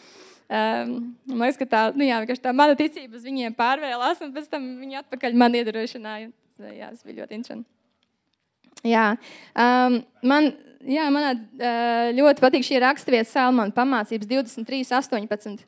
Um, 0.51 0.93
man 1.31 1.45
liekas, 1.47 1.59
ka 1.59 1.67
tā, 1.71 1.83
nu, 1.95 2.07
jā, 2.07 2.21
tā 2.43 2.55
mana 2.55 2.75
ticība 2.79 3.19
uz 3.19 3.27
viņiem 3.27 3.55
pārvēlās, 3.59 4.23
un 4.23 4.33
pēc 4.35 4.49
tam 4.51 4.65
viņi 4.81 5.03
atpakaļ 5.03 5.37
man 5.39 5.55
iedrošināja. 5.59 6.31
Jā, 6.61 6.91
tas 6.91 7.03
bija 7.07 7.23
ļoti 7.23 7.39
interesanti. 7.39 7.67
Jā, 8.87 9.05
um, 9.59 10.01
man 10.27 10.51
jā, 10.87 11.07
manā, 11.13 11.35
uh, 11.35 12.11
ļoti 12.17 12.43
patīk 12.43 12.67
šī 12.67 12.81
raksturvieta, 12.85 13.29
Salmāna 13.31 13.75
pamācības 13.77 14.31
23, 14.31 14.87
18. 15.01 15.67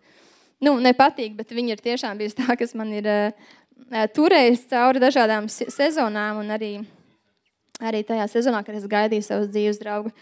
Nu, 0.62 0.76
nepatīk, 0.78 1.35
bet 1.38 1.50
viņi 1.50 1.75
ir 1.75 1.82
tiešām 1.82 2.21
bijusi 2.21 2.38
tā, 2.38 2.54
kas 2.59 2.76
man 2.78 2.92
ir 2.94 3.09
uh, 3.11 3.50
turējis 3.90 4.68
cauri 4.70 5.02
dažādām 5.02 5.48
sezonām, 5.50 6.42
un 6.42 6.54
arī, 6.54 6.72
arī 7.80 8.04
tajā 8.06 8.28
sezonā, 8.30 8.62
kad 8.66 8.78
es 8.78 8.88
gaidīju 8.90 9.26
savus 9.26 9.52
dzīves 9.52 9.80
draugus. 9.82 10.14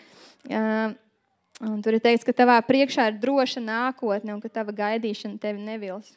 Un 1.61 1.83
tur 1.85 1.93
ir 1.93 2.01
teikts, 2.01 2.25
ka 2.25 2.33
tavā 2.33 2.57
priekšā 2.65 3.11
ir 3.11 3.19
droša 3.21 3.61
nākotne 3.61 4.33
un 4.33 4.41
ka 4.41 4.49
tava 4.49 4.73
gaidīšana 4.73 5.37
tevi 5.43 5.61
nevils. 5.61 6.15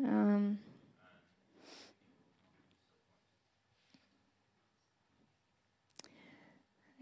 Um, 0.00 0.54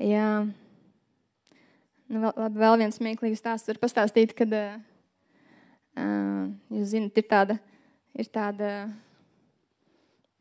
jā, 0.02 0.48
nu, 2.10 2.24
vēl, 2.24 2.32
labi, 2.32 2.58
vēl 2.64 2.78
viens 2.82 2.98
smieklīgs 2.98 3.38
stāsts 3.38 3.70
var 3.70 3.78
pastāstīt, 3.84 4.34
kad 4.34 4.50
uh, 4.58 4.80
jūs 6.74 6.90
zinat, 6.90 7.22
ir 7.22 7.30
tāda 7.30 7.60
ir 8.18 8.30
tāda 8.34 8.70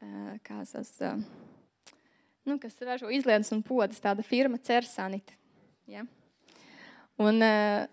uh, 0.01 0.33
kā 0.45 0.61
tas, 0.65 0.89
uh, 1.05 1.19
nu, 2.47 2.57
kas 2.61 2.77
ražo 2.85 3.11
izlietas 3.13 3.53
un 3.55 3.61
podas, 3.65 4.01
tāda 4.03 4.25
firma 4.25 4.57
Cersanita. 4.57 5.35
Ja? 5.87 6.05
Un, 7.21 7.41
uh, 7.41 7.85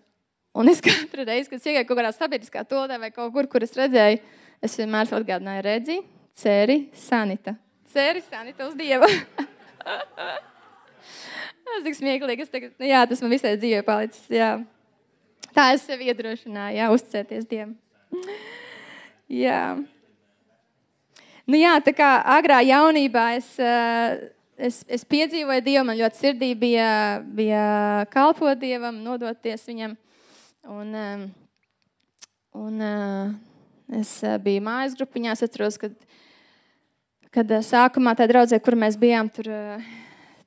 un 0.57 0.71
es 0.71 0.81
katru 0.87 1.25
reizi, 1.27 1.51
kad 1.51 1.61
iegāju 1.61 1.89
kaut 1.89 2.01
kādā 2.01 2.13
sabiedriskā 2.15 2.65
tolē 2.69 2.99
vai 3.01 3.11
kaut 3.13 3.33
kur, 3.35 3.49
kur 3.51 3.65
es 3.65 3.75
redzēju, 3.77 4.21
es 4.65 4.79
vienmēr 4.81 5.13
atgādināju, 5.19 5.65
redzi, 5.65 6.01
ceri, 6.35 6.81
sanita. 6.97 7.55
Ceri, 7.93 8.21
sanita 8.25 8.67
uz 8.67 8.75
Dievu. 8.77 9.07
Tas 11.65 11.85
ir 11.85 11.95
smieklīgi. 11.97 12.47
Tagad, 12.51 12.75
nu, 12.79 12.87
jā, 12.89 13.01
tas 13.09 13.21
man 13.23 13.33
visai 13.33 13.55
dzīvē 13.59 13.81
palicis. 13.85 14.25
Jā. 14.33 14.51
Tā 15.55 15.69
es 15.75 15.85
sev 15.87 16.03
iedrošināju, 16.05 16.77
jā, 16.77 16.91
uzticēties 16.93 17.49
Dievam. 17.49 17.75
Jā. 19.31 19.77
Nu, 21.45 21.57
jā, 21.57 21.75
tā 21.85 21.93
kā 21.93 22.09
agrā 22.35 22.59
jaunībā 22.65 23.25
es, 23.37 23.47
eh, 23.61 24.29
es, 24.57 24.83
es 24.89 25.05
piedzīvoju 25.05 25.63
Dievu, 25.65 25.85
man 25.85 25.99
ļoti 25.99 26.21
sirdī 26.21 26.51
bija, 26.57 27.21
bija 27.21 27.65
kalpot 28.13 28.57
Dievam, 28.61 29.03
nodoties 29.05 29.65
Viņam. 29.69 29.97
Un, 30.65 30.95
eh, 30.95 31.27
un 32.57 32.81
eh, 32.81 33.99
es 34.01 34.17
biju 34.41 34.63
mājas 34.65 34.97
grupiņā, 34.97 35.35
es 35.37 35.45
atceros, 35.45 35.77
kad, 35.77 35.93
kad 37.29 37.53
sākumā 37.65 38.15
tā 38.17 38.25
draudzē, 38.29 38.61
kur 38.61 38.77
mēs 38.77 38.97
bijām, 38.97 39.29
tur 39.33 39.51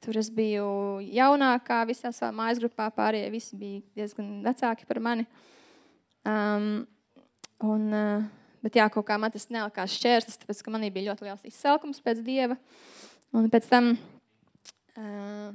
Tur 0.09 0.17
es 0.17 0.29
biju 0.33 0.65
jaunākā 1.05 1.83
visā 1.85 2.09
savā 2.15 2.31
mājas 2.33 2.61
grupā, 2.63 2.87
pārējie 2.97 3.27
visi 3.29 3.57
bija 3.59 3.83
diezgan 3.99 4.39
vecāki 4.41 4.87
par 4.89 5.03
mani. 5.05 5.27
Um, 6.25 6.87
un, 7.67 7.83
uh, 7.93 8.38
bet 8.65 8.79
jā, 8.79 8.89
kaut 8.93 9.07
kā 9.09 9.19
man 9.21 9.33
tas 9.35 9.49
nelikās 9.53 9.95
šķērslis, 9.99 10.41
tāpēc 10.43 10.63
ka 10.65 10.75
manī 10.75 10.91
bija 10.95 11.13
ļoti 11.13 11.27
liels 11.29 11.47
izsalkums 11.49 12.03
pēc 12.05 12.23
dieva. 12.27 12.59
Un 13.37 13.49
pēc 13.53 13.69
tam, 13.69 13.93
uh, 14.97 15.51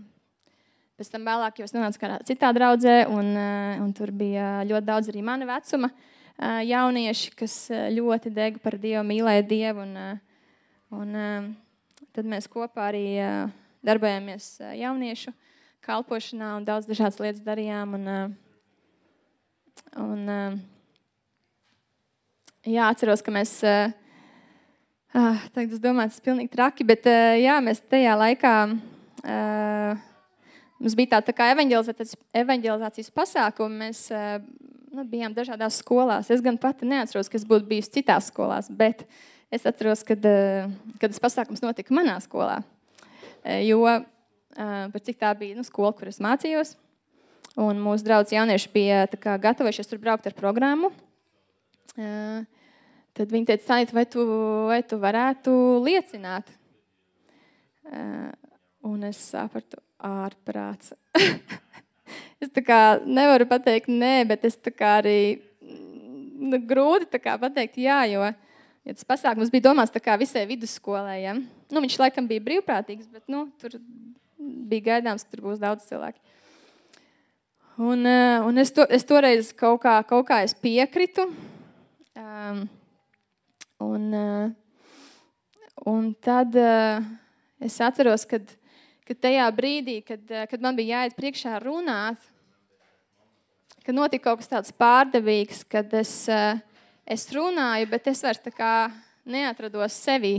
pēc 0.99 1.11
tam 1.13 1.27
vēlāk 1.27 1.59
jau 1.59 1.67
es 1.67 1.75
nonācu 1.75 2.01
kādā 2.01 2.19
citā 2.27 2.51
draudzē, 2.55 2.97
un, 3.11 3.33
uh, 3.33 3.81
un 3.83 3.93
tur 3.97 4.13
bija 4.15 4.61
ļoti 4.69 4.89
daudz 4.89 5.11
arī 5.11 5.23
mana 5.25 5.47
vecuma 5.49 5.89
uh, 5.93 6.61
jaunieši, 6.65 7.33
kas 7.39 7.57
ļoti 7.93 8.33
dega 8.33 8.61
par 8.63 8.77
Dievu, 8.81 9.05
mīlēja 9.09 9.47
Dievu. 9.49 9.87
Un, 9.87 9.97
uh, 9.97 10.39
un, 10.99 11.17
uh, 11.17 12.07
tad 12.13 12.29
mēs 12.29 12.49
kopā 12.51 12.91
arī 12.91 13.07
uh, 13.17 13.49
darbojāmies 13.83 14.55
jauniešu 14.79 15.33
kalpošanā 15.83 16.53
un 16.57 16.67
daudz 16.67 16.87
dažādas 16.87 17.19
lietas 17.19 17.43
darījām. 17.43 17.97
Un, 17.97 18.37
un, 19.99 20.29
jā, 22.65 22.87
atceros, 22.89 23.23
ka 23.25 23.33
mēs. 23.33 23.59
Tagad 25.13 25.75
es 25.75 25.81
domāju, 25.81 26.09
tas 26.09 26.17
ir 26.17 26.25
pilnīgi 26.25 26.51
traki, 26.55 26.85
bet 26.89 27.05
jā, 27.05 27.59
mēs 27.61 27.83
tajā 27.85 28.15
laikā 28.17 28.53
mums 30.81 30.95
bija 30.97 31.11
tāda 31.11 31.35
tā 31.37 31.51
evanģelizācijas, 31.53 32.15
evanģelizācijas 32.41 33.13
pasākuma. 33.13 33.85
Mēs 33.85 34.07
nu, 34.93 35.05
bijām 35.09 35.35
dažādās 35.35 35.77
skolās. 35.81 36.31
Es 36.33 36.41
gan 36.41 36.57
pati 36.61 36.89
neatceros, 36.89 37.29
ka 37.29 37.37
es 37.39 37.45
būtu 37.47 37.69
bijusi 37.69 37.99
citās 37.99 38.29
skolās, 38.31 38.69
bet 38.73 39.05
es 39.53 39.67
atceros, 39.69 40.01
kad, 40.07 40.25
kad 40.97 41.13
tas 41.13 41.21
pasākums 41.21 41.61
notika 41.61 41.93
manā 41.93 42.17
skolā. 42.23 42.63
Eh, 43.43 43.65
jo 43.67 43.83
par 44.53 45.01
cik 45.01 45.17
tā 45.19 45.31
bija 45.37 45.57
nu, 45.57 45.65
skola, 45.65 45.93
kur 45.97 46.11
es 46.11 46.21
mācījos. 46.23 46.75
Un 47.59 47.77
mūsu 47.81 48.05
draugi 48.05 48.37
jaunieši 48.37 48.69
bija 48.73 49.03
gatavojušies 49.41 49.89
tur 49.89 50.01
braukt 50.01 50.29
ar 50.29 50.35
programmu. 50.37 50.91
Eh, 51.97 52.45
tad 53.17 53.33
viņi 53.33 53.49
teica, 53.49 53.65
Sanita, 53.67 53.95
vai 53.97 54.05
tu, 54.09 54.25
vai 54.69 54.81
tu 54.87 54.99
varētu 55.01 55.55
liecināt? 55.85 56.51
Un 58.83 59.03
es 59.07 59.19
sapratu, 59.31 59.79
ārprāts. 60.03 60.93
es 62.43 62.51
tā 62.53 62.63
kā 62.65 62.79
nevaru 63.05 63.47
pateikt 63.49 63.91
nē, 63.91 64.15
bet 64.31 64.47
es 64.49 64.57
tā 64.59 64.73
kā 64.75 64.97
arī 65.01 65.19
nu, 65.63 66.59
grūti 66.59 67.11
tā 67.13 67.21
kā 67.23 67.37
pateikt 67.39 67.79
jā, 67.79 68.01
jo 68.11 68.25
Ja 68.83 68.91
tas 68.91 69.07
pasākums 69.07 69.51
bija 69.51 69.69
domāts 69.69 69.93
visai 70.19 70.43
vidusskolai. 70.47 71.21
Ja? 71.23 71.33
Nu, 71.71 71.79
viņš 71.79 71.99
laikam 72.01 72.27
bija 72.27 72.43
brīvprātīgs, 72.43 73.07
bet 73.07 73.23
nu, 73.31 73.45
tur 73.59 73.77
bija 74.37 74.89
gaidāms, 74.89 75.23
ka 75.23 75.31
tur 75.31 75.45
būs 75.47 75.61
daudz 75.61 75.87
cilvēku. 75.87 76.19
Un, 77.79 78.03
uh, 78.03 78.43
un 78.45 78.59
es, 78.59 78.73
to, 78.75 78.83
es 78.91 79.07
toreiz 79.07 79.53
kaut 79.55 79.81
kā, 79.85 79.95
kaut 80.05 80.27
kā 80.27 80.43
es 80.43 80.53
piekritu. 80.53 81.29
Um, 82.19 82.67
un, 83.81 84.09
uh, 84.13 84.51
un 85.89 86.11
tad 86.13 86.55
uh, 86.59 87.01
es 87.63 87.79
atceros, 87.81 88.27
kad, 88.29 88.45
kad 89.07 89.21
tajā 89.25 89.47
brīdī, 89.55 90.01
kad, 90.05 90.21
uh, 90.29 90.45
kad 90.51 90.61
man 90.61 90.77
bija 90.77 90.99
jāiet 90.99 91.17
priekšā 91.17 91.57
runāt, 91.63 92.19
kad 93.83 93.95
notika 93.95 94.29
kaut 94.29 94.43
kas 94.43 94.51
tāds 94.51 94.75
pārdevīgs, 94.77 95.65
kad 95.69 95.93
es. 95.97 96.23
Es 97.03 97.25
runāju, 97.35 97.89
bet 97.91 98.05
es 98.07 98.21
vairs 98.23 98.39
neatrados 99.27 99.91
sevi. 99.91 100.37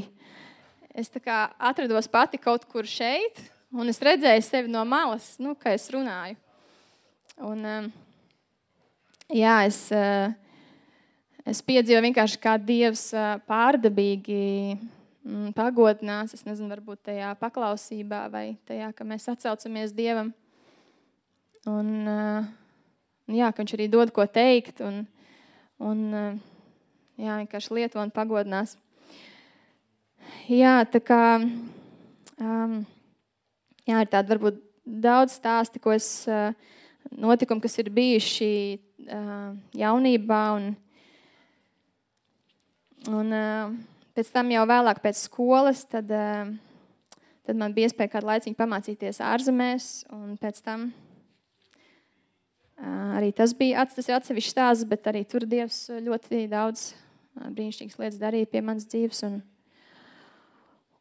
Es 0.95 1.11
atrados 1.59 2.09
pati 2.09 2.39
kaut 2.39 2.65
kur 2.65 2.87
šeit, 2.89 3.37
un 3.69 3.89
es 3.89 4.01
redzēju 4.01 4.43
sevi 4.47 4.73
no 4.73 4.85
malas, 4.89 5.35
nu, 5.39 5.53
ka 5.55 5.75
es 5.77 5.91
runāju. 5.93 6.39
Un, 7.43 7.93
jā, 9.29 9.67
es, 9.67 9.93
es 11.49 11.61
piedzīvoju 11.65 12.05
vienkārši 12.09 12.41
kā 12.41 12.55
Dievs 12.61 13.09
pārdabīgi 13.49 14.39
mm, 14.77 15.53
pagodinās. 15.57 16.35
Es 16.37 16.47
nezinu, 16.47 16.71
varbūt 16.73 17.05
tajā 17.11 17.35
paklausībā 17.41 18.25
vai 18.33 18.47
tajā, 18.69 18.91
ka 18.97 19.07
mēs 19.09 19.29
atcaucamies 19.33 19.95
Dievam. 19.97 20.33
Un, 21.69 21.91
jā, 23.33 23.51
ka 23.51 23.63
viņš 23.63 23.77
arī 23.77 23.89
dod 23.93 24.13
ko 24.15 24.27
teikt. 24.29 24.83
Un, 24.85 25.05
un, 25.81 26.03
jā, 27.21 27.39
vienkārši 27.43 27.79
lieto 27.81 28.03
un 28.03 28.13
pagodinās. 28.15 28.77
Jā, 30.49 30.79
tā 30.89 31.01
kā 31.05 31.23
um, 31.41 32.79
jā, 33.85 34.01
ir 34.01 34.11
tāda 34.13 34.35
varbūt 34.35 34.61
daudz 34.85 35.39
stāsti, 35.39 35.81
ko 35.81 35.93
es 35.95 36.25
notikumu, 37.13 37.63
kas 37.65 37.77
ir 37.81 37.93
bijuši 37.93 38.51
jaunībā. 39.81 40.43
Un, 40.59 40.73
un 43.13 43.33
uh, 43.35 43.73
pēc 44.17 44.31
tam 44.35 44.51
jau 44.55 44.65
vēlāk 44.69 45.01
pēc 45.05 45.17
skolas, 45.27 45.85
tad, 45.91 46.11
uh, 46.15 46.49
tad 47.45 47.59
man 47.61 47.75
bija 47.77 47.89
iespēja 47.91 48.13
kādu 48.17 48.31
laiciņu 48.31 48.57
pamācīties 48.59 49.21
ārzemēs. 49.25 49.89
Un 50.15 50.37
pēc 50.41 50.61
tam 50.65 50.89
uh, 52.79 53.17
arī 53.19 53.33
tas 53.37 53.53
bija 53.59 53.85
tas 53.91 54.09
atsevišķs 54.21 54.55
stāsts, 54.57 54.89
bet 54.89 55.09
arī 55.11 55.25
tur 55.29 55.43
Dievs 55.49 55.89
ļoti 56.05 56.47
daudz 56.53 56.93
brīnišķīgas 57.35 57.99
lietas 57.99 58.21
darīja 58.21 58.51
pie 58.51 58.63
manas 58.63 58.87
dzīves. 58.87 59.25
Un, 59.27 59.41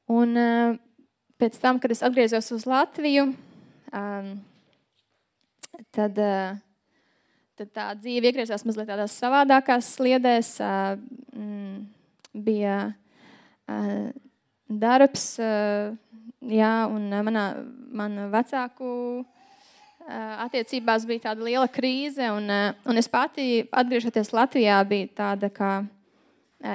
un 0.10 0.36
pēc 1.42 1.60
tam, 1.62 1.80
kad 1.82 1.94
es 1.94 2.04
atgriezos 2.06 2.50
uz 2.56 2.66
Latviju, 2.70 3.28
tad, 5.94 6.22
tad 7.60 7.74
tā 7.76 7.88
dzīve 8.00 8.32
iegriezās 8.32 8.66
mazliet 8.68 8.90
tādās 8.90 9.18
savādākās 9.22 9.94
sliedēs. 9.98 10.56
Bija 12.34 12.78
darbs, 14.68 15.26
jā, 15.38 16.74
un 16.90 17.06
manā, 17.28 17.44
manā 17.94 18.28
vecāku 18.34 18.90
attiecībās 20.44 21.06
bija 21.08 21.30
tāda 21.30 21.46
liela 21.46 21.70
krīze. 21.72 22.28
Un, 22.36 22.50
un 22.90 23.00
es 23.00 23.08
pati, 23.12 23.64
atgriežoties 23.72 24.34
Latvijā, 24.36 24.82
bija 24.88 25.12
tāda 25.24 25.52
kā 25.54 25.76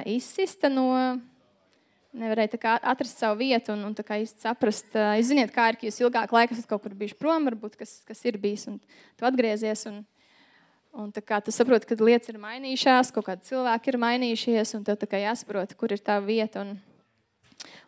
izsista 0.09 0.71
no. 0.71 1.19
Nevarēja 2.09 2.79
atrast 2.89 3.19
savu 3.21 3.43
vietu 3.43 3.75
un, 3.75 3.83
un 3.85 3.93
īsti 3.93 4.41
saprast, 4.41 4.87
uh, 4.97 5.11
ziniet, 5.21 5.51
kā 5.53 5.67
ir, 5.69 5.75
ka 5.77 5.85
jūs 5.85 5.99
ilgāk 6.01 6.31
laika 6.33 6.55
esat 6.55 6.65
kaut 6.65 6.81
kur 6.81 6.95
bijuši 6.97 7.17
prom, 7.19 7.45
varbūt 7.45 7.75
kas, 7.77 7.99
kas 8.01 8.23
ir 8.25 8.39
bijis, 8.41 8.63
un 8.71 8.79
tu 9.13 9.27
atgriezies. 9.29 9.83
Un, 9.91 9.99
un 10.93 11.11
kā, 11.13 11.39
tu 11.43 11.53
saproti, 11.53 11.87
ka 11.89 11.97
lietas 11.99 12.31
ir 12.31 12.39
mainījušās, 12.41 13.11
kaut 13.15 13.27
kādi 13.27 13.49
cilvēki 13.49 13.93
ir 13.93 13.99
mainījušies, 14.01 14.73
un 14.77 14.87
tev 14.87 15.03
jāsaprot, 15.19 15.75
kur 15.79 15.93
ir 15.93 16.01
tā 16.03 16.17
vieta. 16.23 16.63
Un, 16.65 16.73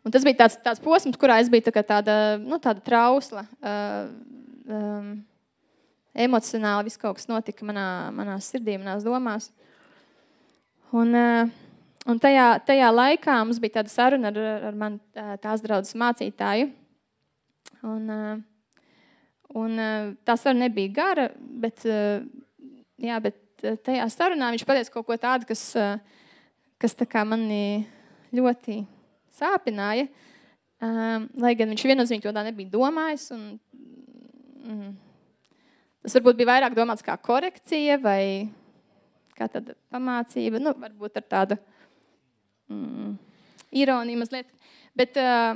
un 0.06 0.14
tas 0.14 0.26
bija 0.28 0.44
tāds, 0.44 0.60
tāds 0.66 0.84
posms, 0.84 1.18
kurā 1.18 1.40
es 1.42 1.50
biju 1.52 1.70
tā 1.70 1.84
tāda, 1.84 2.38
nu, 2.42 2.60
tāda 2.62 2.84
trausla. 2.86 3.48
Uh, 3.62 4.12
um, 4.70 5.12
emocionāli 6.12 6.90
viss 6.90 7.00
kaut 7.00 7.18
kas 7.18 7.30
notika 7.32 7.66
manā, 7.66 7.88
manā 8.14 8.38
sirdī, 8.44 8.78
manās 8.78 9.06
domās. 9.08 9.50
Un, 10.92 11.16
uh, 11.16 11.60
Un 12.10 12.18
tajā, 12.18 12.56
tajā 12.66 12.88
laikā 12.90 13.36
mums 13.46 13.60
bija 13.62 13.78
tāda 13.80 13.92
saruna 13.94 14.32
ar, 14.32 14.38
ar 14.70 14.78
manu 14.78 14.98
tās 15.42 15.62
draugu 15.62 16.00
mācītāju. 16.02 16.72
Un, 17.86 18.08
un 19.62 19.84
tā 20.26 20.38
saruna 20.38 20.66
nebija 20.66 20.94
gara, 20.96 21.28
bet, 21.38 21.86
jā, 23.02 23.18
bet 23.24 23.38
tajā 23.86 24.08
sarunā 24.14 24.52
viņš 24.54 24.66
pateica 24.68 24.94
kaut 24.94 25.08
ko 25.10 25.18
tādu, 25.20 25.48
kas, 25.50 25.64
kas 26.82 26.98
tā 26.98 27.26
mani 27.28 27.86
ļoti 28.34 28.82
sāpināja. 29.38 30.08
Lai 30.82 31.54
gan 31.58 31.70
viņš 31.70 31.86
viennozīmīgi 31.86 32.26
to 32.26 32.34
tā 32.34 32.46
nebija 32.48 32.72
domājis. 32.74 33.28
Un, 33.36 33.44
mm, 34.66 34.96
tas 36.06 36.18
varbūt 36.18 36.40
bija 36.40 36.54
vairāk 36.56 36.78
domāts 36.78 37.06
kā 37.06 37.18
korekcija 37.22 38.00
vai 38.02 38.24
kā 39.38 39.48
tāda 39.50 39.76
pamācība, 39.94 40.62
nu, 40.62 40.74
varbūt 40.78 41.20
ar 41.22 41.28
tādu 41.30 41.58
mm, 42.70 43.14
ironiju 43.84 44.22
mazliet. 44.22 44.50
Bet, 44.98 45.18
uh, 45.18 45.56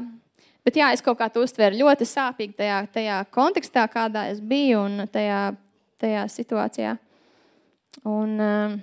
bet 0.65 0.79
jā, 0.79 0.91
es 0.95 1.03
kaut 1.05 1.19
kā 1.19 1.27
to 1.33 1.43
uztvēru 1.45 1.81
ļoti 1.81 2.07
sāpīgi 2.09 2.57
tajā, 2.61 2.79
tajā 2.93 3.19
kontekstā, 3.35 3.85
kādā 3.91 4.27
es 4.31 4.41
biju 4.41 4.85
un 4.87 5.05
tajā, 5.11 5.41
tajā 6.01 6.25
situācijā. 6.31 6.95
Un 8.03 8.35
uh, 8.41 8.75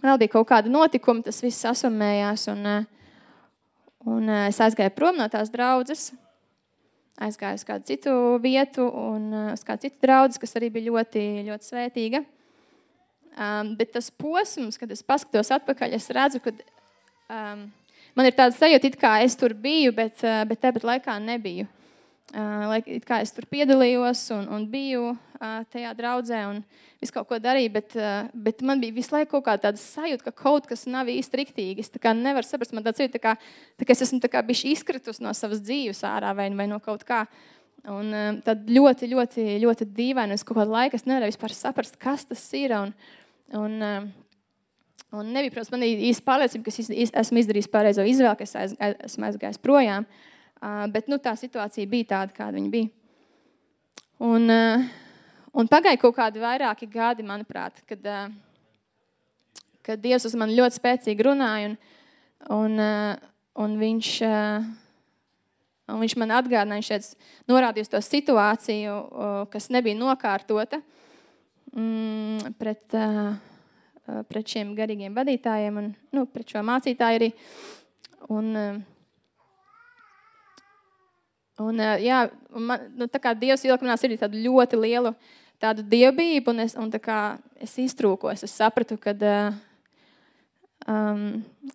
vēl 0.00 0.18
bija 0.22 0.34
kaut 0.36 0.48
kāda 0.48 0.72
notikuma, 0.72 1.22
tas 1.26 1.42
viss 1.44 1.60
sasumējās. 1.66 2.46
Un, 2.54 2.66
uh, 2.66 3.16
un 4.08 4.28
uh, 4.30 4.46
es 4.48 4.60
aizgāju 4.62 4.94
prom 4.96 5.18
no 5.20 5.28
tās 5.32 5.52
draudzes. 5.52 6.10
Aizgāju 7.20 7.58
uz 7.60 7.66
kādu 7.68 7.84
citu 7.90 8.12
vietu, 8.40 8.86
un 8.86 9.26
uh, 9.34 9.48
uz 9.52 9.64
kādu 9.66 9.84
citu 9.88 10.00
draugu, 10.06 10.40
kas 10.40 10.56
arī 10.56 10.70
bija 10.72 10.88
ļoti, 10.88 11.24
ļoti 11.50 11.68
svētīga. 11.68 12.22
Um, 13.40 13.74
bet 13.78 13.92
tas 13.94 14.08
posms, 14.10 14.78
kad 14.80 14.90
es 14.90 15.04
paskatos 15.06 15.52
atpakaļ, 15.54 15.92
es 15.94 16.08
redzu, 16.12 16.40
ka 16.42 16.50
um, 17.30 17.68
man 18.18 18.26
ir 18.26 18.34
tāds 18.36 18.58
sajūta, 18.58 18.90
kā 18.98 19.12
es 19.24 19.36
tur 19.38 19.54
biju, 19.54 19.92
bet, 19.96 20.16
uh, 20.24 20.42
bet 20.48 20.64
tāpat 20.64 20.86
laikā 20.88 21.14
nebiju. 21.22 21.68
Uh, 22.30 23.00
kā 23.02 23.18
es 23.24 23.32
tur 23.34 23.42
piedalījos 23.50 24.20
un, 24.36 24.44
un 24.54 24.66
biju 24.70 25.08
uh, 25.10 25.62
tajā 25.72 25.90
draudzē 25.98 26.44
un 26.46 26.60
visu 27.02 27.14
kaut 27.16 27.26
ko 27.26 27.38
darīju, 27.42 27.72
bet, 27.74 27.96
uh, 27.98 28.28
bet 28.30 28.62
man 28.62 28.78
bija 28.78 28.94
visu 28.94 29.16
laiku 29.16 29.40
kaut 29.40 29.48
kāda 29.48 29.72
sajūta, 29.80 30.28
ka 30.28 30.34
kaut 30.44 30.68
kas 30.70 30.86
nav 30.86 31.10
īsti 31.10 31.40
riktīgi. 31.40 31.82
Es 31.82 31.90
nevaru 31.90 32.46
saprast, 32.46 32.74
man 32.76 32.86
tāds 32.86 33.02
jūtas, 33.02 33.16
tā 33.16 33.22
kā, 33.24 33.34
tā 33.80 33.88
kā 33.88 33.96
es 33.96 34.04
esmu 34.06 34.22
bijis 34.46 34.62
izkritus 34.76 35.18
no 35.18 35.34
savas 35.34 35.58
dzīves 35.64 36.04
ārā 36.06 36.30
vai, 36.38 36.46
vai 36.54 36.68
no 36.70 36.78
kaut 36.78 37.02
kā. 37.08 37.24
Un, 37.90 38.12
tad 38.44 38.68
ļoti, 38.68 39.08
ļoti, 39.08 39.46
ļoti 39.64 39.88
dīvaini. 39.96 40.36
Es 40.36 40.44
kaut 40.44 40.60
kādu 40.60 40.76
laiku 40.76 41.00
nevarēju 41.00 41.32
vispār 41.32 41.56
saprast, 41.56 41.96
kas 41.98 42.28
tas 42.28 42.44
ir. 42.54 42.76
Un, 42.76 42.94
Un, 43.50 43.82
eh, 43.82 44.02
un 45.10 45.30
nebija, 45.34 45.50
protams, 45.50 45.72
man 45.74 45.82
īsti 45.82 46.22
pārliecība, 46.26 46.68
ka 46.68 46.70
es 46.70 47.14
esmu 47.22 47.40
izdarījis 47.42 47.70
pareizo 47.70 48.04
izvēli, 48.06 48.36
ka 48.38 48.46
es 48.46 48.54
aiz, 48.54 48.76
esmu 49.08 49.26
aizgājis 49.26 49.58
projām. 49.62 50.06
Uh, 50.06 50.30
bet 50.92 51.08
nu, 51.08 51.16
tā 51.22 51.32
situācija 51.38 51.88
bija 51.88 52.10
tāda, 52.14 52.34
kāda 52.36 52.58
viņa 52.58 52.72
bija. 52.72 52.90
Un, 54.20 54.50
uh, 54.52 54.84
un 55.56 55.68
pagāja 55.70 56.00
kaut 56.02 56.18
kādi 56.18 56.42
vairāki 56.42 56.88
gadi, 56.90 57.24
manuprāt, 57.24 57.80
kad, 57.88 58.04
uh, 58.04 59.62
kad 59.86 60.02
Dievs 60.02 60.28
uz 60.28 60.36
mani 60.36 60.58
ļoti 60.58 60.76
spēcīgi 60.76 61.24
runāja. 61.24 61.72
Un, 61.72 61.78
un, 62.56 62.84
un 63.60 63.76
viņš, 63.80 64.10
un 65.92 65.98
viņš 66.04 66.14
man 66.20 66.36
atgādināja, 66.38 67.00
viņš 67.00 67.10
norādīja 67.50 67.84
uz 67.84 67.92
to 67.92 68.00
situāciju, 68.04 68.94
kas 69.52 69.68
nebija 69.72 69.98
nokārtota. 69.98 70.80
Mm, 71.76 72.54
pret, 72.58 72.96
pret 74.30 74.54
šiem 74.54 74.72
garīgiem 74.78 75.14
vadītājiem 75.14 75.76
un 75.82 75.92
nu, 76.16 76.24
pret 76.32 76.56
šo 76.56 76.64
mācītāju 76.66 77.20
arī. 77.20 77.30
Un, 78.32 78.56
Un, 81.60 81.80
jā, 82.00 82.22
man, 82.56 82.88
nu, 82.96 83.08
tā 83.10 83.20
kā 83.20 83.34
Dievs 83.36 83.64
ielika 83.66 83.84
manā 83.84 83.98
sirdī 84.00 84.16
tādu 84.20 84.40
ļoti 84.40 84.78
lielu 84.80 85.12
tādu 85.60 85.84
dievbijību, 85.84 86.54
un 86.54 86.64
es, 86.64 86.76
un 86.78 86.88
tā 86.92 87.00
es 87.60 87.74
iztrūkos. 87.82 88.46
Es 88.46 88.54
sapratu, 88.56 88.96
ka 89.00 89.12
um, 90.88 91.24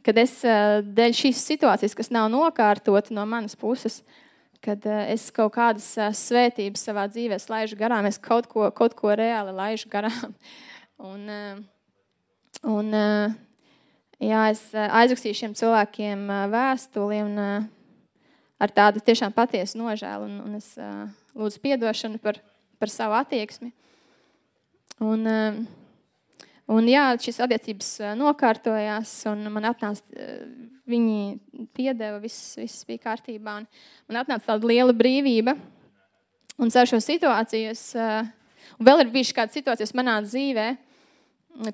kad 0.06 0.18
es 0.18 0.40
dēļ 0.42 1.18
šīs 1.20 1.44
situācijas, 1.52 1.98
kas 1.98 2.10
nav 2.14 2.32
nokārtota 2.34 3.14
no 3.14 3.28
manas 3.30 3.58
puses, 3.60 4.02
kad 4.66 4.82
es 5.06 5.28
kaut 5.34 5.54
kādas 5.54 5.86
svētības 6.18 6.88
savā 6.88 7.06
dzīvē 7.12 7.38
laižu 7.52 7.78
garām, 7.78 8.08
es 8.10 8.18
kaut 8.18 8.50
ko, 8.50 8.72
kaut 8.74 8.98
ko 8.98 9.14
reāli 9.14 9.54
laižu 9.54 9.92
garām. 9.92 10.34
Un, 10.96 11.28
un, 12.64 12.94
jā, 14.24 14.44
es 14.48 14.62
aizrakstīju 14.72 15.36
šiem 15.36 15.56
cilvēkiem 15.60 16.22
vēstuli 16.54 17.18
un, 17.26 17.34
ar 18.62 18.72
tādu 18.72 19.02
tiešām 19.04 19.34
patiesu 19.36 19.80
nožēlu. 19.82 20.28
Un, 20.30 20.38
un 20.48 20.60
es 20.60 20.74
uh, 20.80 21.08
lūdzu 21.36 21.74
atdošanu 21.76 22.22
par, 22.24 22.40
par 22.80 22.92
savu 22.92 23.18
attieksmi. 23.20 23.72
Un, 25.04 25.26
uh, 25.28 25.66
Un, 26.66 26.88
jā, 26.90 27.12
šīs 27.22 27.38
attiecības 27.46 27.90
nokārtojās, 28.18 29.12
un 29.30 29.44
man 29.54 29.68
atnāca, 29.70 30.24
viņi 30.90 31.68
piedeva, 31.78 32.18
viss, 32.24 32.56
viss 32.58 32.88
bija 32.90 33.04
kārtībā. 33.04 33.60
Man 34.10 34.18
atnāca 34.18 34.48
tāda 34.48 34.72
liela 34.72 34.96
brīvība. 34.98 35.54
Un 36.58 36.74
ar 36.74 36.90
šo 36.90 36.98
situāciju, 37.04 37.70
es, 37.70 37.84
un 38.80 38.88
vēl 38.88 39.04
ir 39.04 39.14
bijušas 39.14 39.38
kādas 39.38 39.60
situācijas 39.60 39.94
manā 39.94 40.18
dzīvē, 40.26 40.68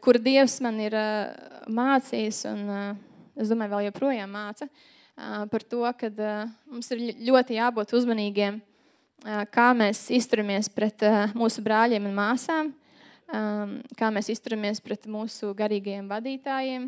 kur 0.03 0.19
Dievs 0.19 0.57
man 0.65 0.83
ir 0.83 0.97
mācījis, 1.71 2.41
un 2.51 2.67
es 3.39 3.47
domāju, 3.47 3.71
vēl 3.77 3.87
joprojām 3.87 4.35
māca 4.35 4.67
par 5.15 5.63
to, 5.63 5.85
ka 5.97 6.11
mums 6.65 6.91
ir 6.93 7.07
ļoti 7.29 7.57
jābūt 7.57 7.95
uzmanīgiem, 7.97 8.61
kā 9.53 9.71
mēs 9.77 10.07
izturamies 10.13 10.69
pret 10.73 11.03
mūsu 11.37 11.63
brāļiem 11.65 12.07
un 12.09 12.15
māsām 12.17 12.71
kā 13.97 14.09
mēs 14.11 14.29
izturamies 14.33 14.81
pret 14.83 15.07
mūsu 15.07 15.53
garīgajiem 15.55 16.09
vadītājiem. 16.11 16.87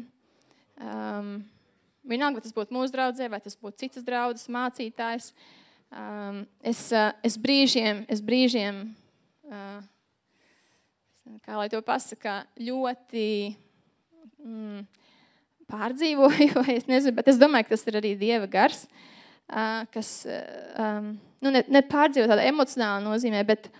Vienalga, 2.03 2.39
vai 2.39 2.43
tas 2.43 2.55
būtu 2.55 2.75
mūsu 2.75 2.91
draugs, 2.91 3.21
vai 3.31 3.39
tas 3.43 3.55
būtu 3.55 3.85
citas 3.85 4.03
draugs, 4.03 4.49
mācītājs. 4.51 5.31
Es, 6.65 6.81
es 7.23 7.37
brīžiem, 7.39 8.03
es 8.11 8.23
brīžiem 8.25 8.83
kā 11.43 11.55
lai 11.55 11.69
to 11.71 11.79
pasakā, 11.85 12.41
ļoti 12.59 13.27
mm, 14.43 14.81
pārdzīvoju, 15.73 16.53
vai 16.61 16.77
es 16.77 16.87
nezinu, 16.89 17.17
bet 17.17 17.33
es 17.33 17.41
domāju, 17.41 17.67
ka 17.67 17.75
tas 17.75 17.87
ir 17.89 17.99
arī 17.99 18.13
Dieva 18.19 18.49
gars, 18.51 18.85
uh, 19.49 19.83
kas 19.93 20.15
nu, 21.43 21.51
ne, 21.51 21.63
ne 21.67 21.81
pārdzīvo 21.89 22.29
tādā 22.29 22.45
emocionālā 22.47 23.01
nozīmē, 23.03 23.43
bet 23.47 23.71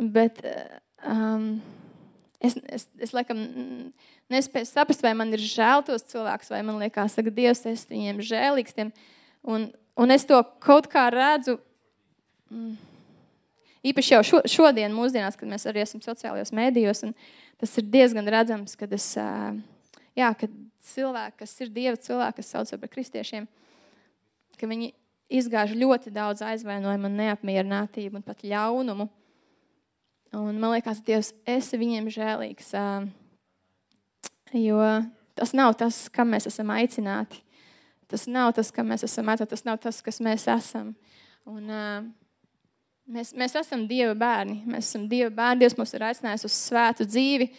bet 0.00 0.40
um, 1.06 1.62
es, 2.40 2.56
es, 2.68 2.88
es 2.98 3.12
laikam 3.14 3.38
nespēju 4.32 4.68
saprast, 4.68 5.04
vai 5.04 5.14
man 5.16 5.32
ir 5.34 5.42
žēl 5.42 5.84
tos 5.86 6.06
cilvēkus, 6.10 6.50
vai 6.52 6.62
man 6.66 6.80
liekas, 6.82 7.16
ka 7.16 7.34
Dievs 7.34 7.64
es 7.70 7.86
viņiem 7.90 8.22
žēlīgs. 8.24 8.74
Tiem, 8.76 8.90
un, 9.46 9.68
un 10.00 10.14
es 10.14 10.26
to 10.28 10.40
kaut 10.64 10.88
kā 10.92 11.06
redzu. 11.14 11.58
Mm, 12.52 12.74
īpaši 13.92 14.16
jau 14.16 14.22
šo, 14.26 14.42
šodien, 14.48 14.94
mūsdienās, 14.96 15.38
kad 15.38 15.50
mēs 15.50 15.66
arī 15.68 15.84
esam 15.84 16.02
sociālajos 16.04 16.54
mēdījos, 16.56 17.04
tas 17.60 17.78
ir 17.80 17.88
diezgan 17.92 18.28
redzams, 18.32 18.76
kad, 18.80 18.92
es, 18.96 19.12
jā, 20.18 20.30
kad 20.38 20.52
cilvēki, 20.84 21.38
kas 21.42 21.54
ir 21.64 21.72
Dieva 21.74 21.96
cilvēki, 22.00 22.40
kas 22.40 22.52
sauc 22.54 22.74
par 22.80 22.92
kristiešiem, 22.92 23.48
ka 24.58 24.68
viņi 24.70 24.92
izgāž 25.34 25.74
ļoti 25.78 26.12
daudz 26.14 26.44
aizvainojumu, 26.44 27.10
neapmierinātību 27.10 28.20
un 28.20 28.26
pat 28.26 28.44
ļaunumu. 28.46 29.08
Un 30.34 30.58
man 30.58 30.74
liekas, 30.74 31.02
Dievs, 31.06 31.32
esi 31.46 31.78
viņiem 31.78 32.10
žēlīgs. 32.12 32.72
Jo 34.54 34.80
tas 35.34 35.54
nav 35.54 35.74
tas, 35.78 36.04
kam 36.14 36.30
mēs 36.34 36.48
esam 36.50 36.70
aicināti. 36.74 37.40
Tas 38.10 38.26
nav 38.30 38.52
tas, 38.54 38.70
kam 38.74 38.90
mēs 38.92 39.06
esam 39.06 39.30
aicināti. 39.30 39.54
Tas 39.54 39.64
nav 39.66 39.80
tas, 39.82 40.00
kas 40.04 40.20
mēs 40.22 40.46
esam. 40.50 40.92
Un, 41.48 41.70
mēs, 43.10 43.32
mēs 43.38 43.56
esam 43.58 43.86
Dieva 43.90 44.14
bērni. 44.18 44.60
Mēs 44.66 44.90
esam 44.90 45.06
Dieva 45.10 45.30
bērni. 45.34 45.64
Dievs 45.64 45.78
mūs 45.78 45.94
ir 45.96 46.06
aicinājis 46.10 46.46
uz 46.48 46.58
svētu 46.68 47.06
dzīvi. 47.08 47.50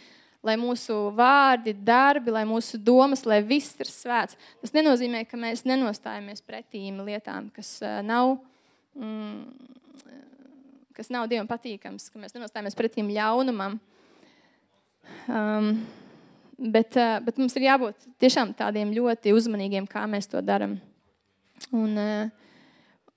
Lai 0.45 0.53
mūsu 0.61 0.93
vārdi, 1.17 1.73
darbi, 1.73 2.29
lai 2.29 2.43
mūsu 2.45 2.77
domas, 2.77 3.23
lai 3.25 3.39
viss 3.41 3.73
ir 3.81 3.89
svēts. 3.89 4.37
Tas 4.61 4.75
nenozīmē, 4.75 5.23
ka 5.25 5.39
mēs 5.41 5.63
nenostājamies 5.65 6.43
pretīm 6.45 6.99
lietām, 7.07 7.47
kas 7.55 7.79
nav 8.05 8.35
mm, 8.93 9.39
kas 10.95 11.11
nav 11.11 11.27
Dievam 11.29 11.47
patīkams, 11.49 12.07
ka 12.11 12.21
mēs 12.21 12.35
nenostājamies 12.35 12.77
pretim 12.77 13.11
ļaunumam. 13.11 13.77
Um, 15.29 15.71
bet, 16.57 16.95
uh, 16.97 17.19
bet 17.25 17.39
mums 17.41 17.55
ir 17.59 17.67
jābūt 17.67 18.07
tiešām 18.21 18.55
tādiem 18.57 18.93
ļoti 18.95 19.35
uzmanīgiem, 19.35 19.89
kā 19.89 20.05
mēs 20.09 20.29
to 20.31 20.41
darām. 20.45 20.77
Un, 21.75 21.97
uh, 21.99 22.29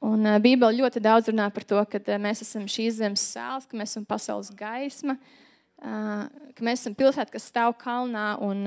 un 0.05 0.27
uh, 0.27 0.41
Bībele 0.43 0.81
ļoti 0.81 1.03
daudz 1.05 1.31
runā 1.31 1.49
par 1.55 1.67
to, 1.69 1.81
ka 1.93 2.03
uh, 2.03 2.17
mēs 2.23 2.43
esam 2.45 2.67
šīs 2.69 2.99
zemes 2.99 3.25
sēls, 3.37 3.69
ka 3.69 3.79
mēs 3.79 3.95
esam 3.95 4.09
pasaules 4.09 4.51
gaisma, 4.59 5.15
uh, 5.15 5.48
ka 5.79 6.65
mēs 6.67 6.83
esam 6.83 6.97
pilsēta, 6.99 7.33
kas 7.35 7.49
stāv 7.51 7.77
kalnā. 7.81 8.33
Un, 8.45 8.67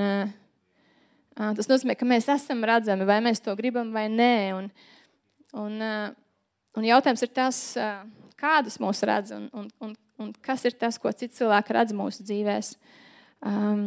tas 1.36 1.70
nozīmē, 1.70 1.98
ka 2.00 2.08
mēs 2.08 2.30
esam 2.32 2.64
redzami, 2.68 3.08
vai 3.08 3.20
mēs 3.24 3.44
to 3.44 3.56
gribam 3.60 3.92
vai 3.96 4.08
nē. 4.12 4.36
Un, 4.58 4.70
un, 5.60 5.82
un 6.78 6.88
jautājums 6.88 7.26
ir 7.26 7.34
tas, 7.36 7.60
kādus 8.42 8.80
mūs 8.82 9.04
redz 9.08 9.34
un, 9.36 9.50
un, 9.54 9.68
un, 9.84 9.96
un 10.22 10.32
kas 10.44 10.66
ir 10.68 10.78
tas, 10.80 10.98
ko 11.02 11.12
citi 11.14 11.38
cilvēki 11.40 11.76
redz 11.78 11.96
mūsu 11.98 12.26
dzīvēm. 12.28 12.72
Um, 13.42 13.86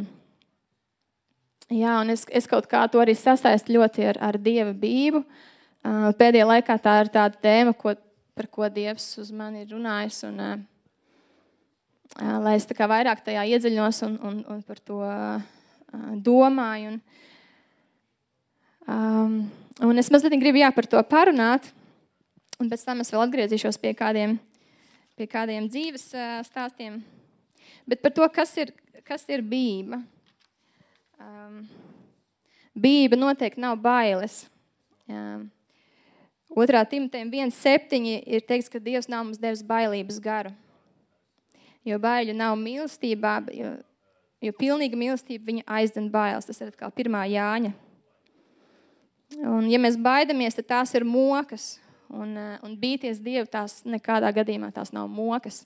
jā, 1.70 1.96
un 2.02 2.12
es, 2.14 2.24
es 2.30 2.48
kaut 2.50 2.68
kā 2.70 2.84
to 2.90 3.02
arī 3.02 3.16
sasaistu 3.18 3.76
ļoti 3.76 4.08
ar, 4.12 4.20
ar 4.30 4.38
dieva 4.42 4.74
bību. 4.74 5.24
Uh, 5.84 6.10
pēdējā 6.18 6.48
laikā 6.48 6.78
tā 6.82 6.96
ir 7.04 7.10
tāda 7.14 7.40
tēma, 7.44 7.74
ko, 7.76 7.94
par 8.34 8.48
ko 8.50 8.70
Dievs 8.72 9.06
uz 9.20 9.30
mani 9.34 9.62
ir 9.64 9.74
runājis. 9.74 10.22
Un, 10.30 10.40
uh, 10.40 10.62
lai 12.14 12.55
es 12.59 12.68
vairāk 12.68 13.24
tajā 13.27 13.44
iedziļinos 13.55 14.03
un, 14.07 14.18
un, 14.22 14.40
un 14.55 14.62
par 14.62 14.79
to 14.79 15.00
domāju. 16.22 16.94
Un, 16.94 17.00
um, 18.94 19.37
un 19.88 19.98
es 19.98 20.11
mazliet 20.14 20.37
gribu 20.40 20.62
jā, 20.62 20.70
par 20.74 20.87
to 20.87 21.00
parunāt, 21.09 21.70
un 22.61 22.70
pēc 22.70 22.85
tam 22.87 23.03
es 23.03 23.11
vēl 23.11 23.24
atgriezīšos 23.27 23.81
pie 23.83 23.94
kādiem, 23.98 24.38
pie 25.18 25.27
kādiem 25.31 25.66
dzīves 25.70 26.12
stāstiem. 26.46 27.03
Bet 27.87 28.03
par 28.05 28.14
to, 28.14 28.29
kas 28.33 28.55
ir, 28.62 28.72
kas 29.05 29.27
ir 29.29 29.42
bība. 29.44 30.00
Um, 31.20 31.64
bība 32.74 33.18
noteikti 33.18 33.62
nav 33.62 33.77
bailes. 33.83 34.44
Um, 35.11 35.50
Otrā 36.55 36.85
Timotejam 36.87 37.33
1,7 37.33 38.05
ir 38.07 38.44
teikts, 38.46 38.70
ka 38.70 38.79
Dievs 38.79 39.09
nav 39.11 39.24
mums 39.27 39.40
devis 39.42 39.64
bailības 39.66 40.20
garu. 40.22 40.53
Jo 41.85 41.99
baiļu 42.01 42.33
nav 42.37 42.57
mīlestībā, 42.57 43.35
jo, 43.53 43.75
jo 44.44 44.53
pilnīga 44.57 44.97
mīlestība 44.97 45.51
viņa 45.51 45.66
aizdzen 45.79 46.11
bailes. 46.12 46.49
Tas 46.49 46.62
ir 46.64 46.73
kā 46.79 46.88
pirmā 46.94 47.27
Jāņa. 47.29 47.75
Un, 49.42 49.66
ja 49.68 49.81
mēs 49.83 49.97
baidamies, 50.01 50.57
tad 50.57 50.68
tās 50.70 50.94
ir 50.97 51.05
mokas. 51.09 51.75
Un, 52.14 52.37
eh, 52.38 52.59
un 52.62 52.77
bīties 52.79 53.23
Dievu 53.25 53.49
tās 53.51 53.81
nekādā 53.88 54.31
gadījumā 54.35 54.70
tās 54.75 54.92
nav 54.94 55.09
mokas. 55.11 55.64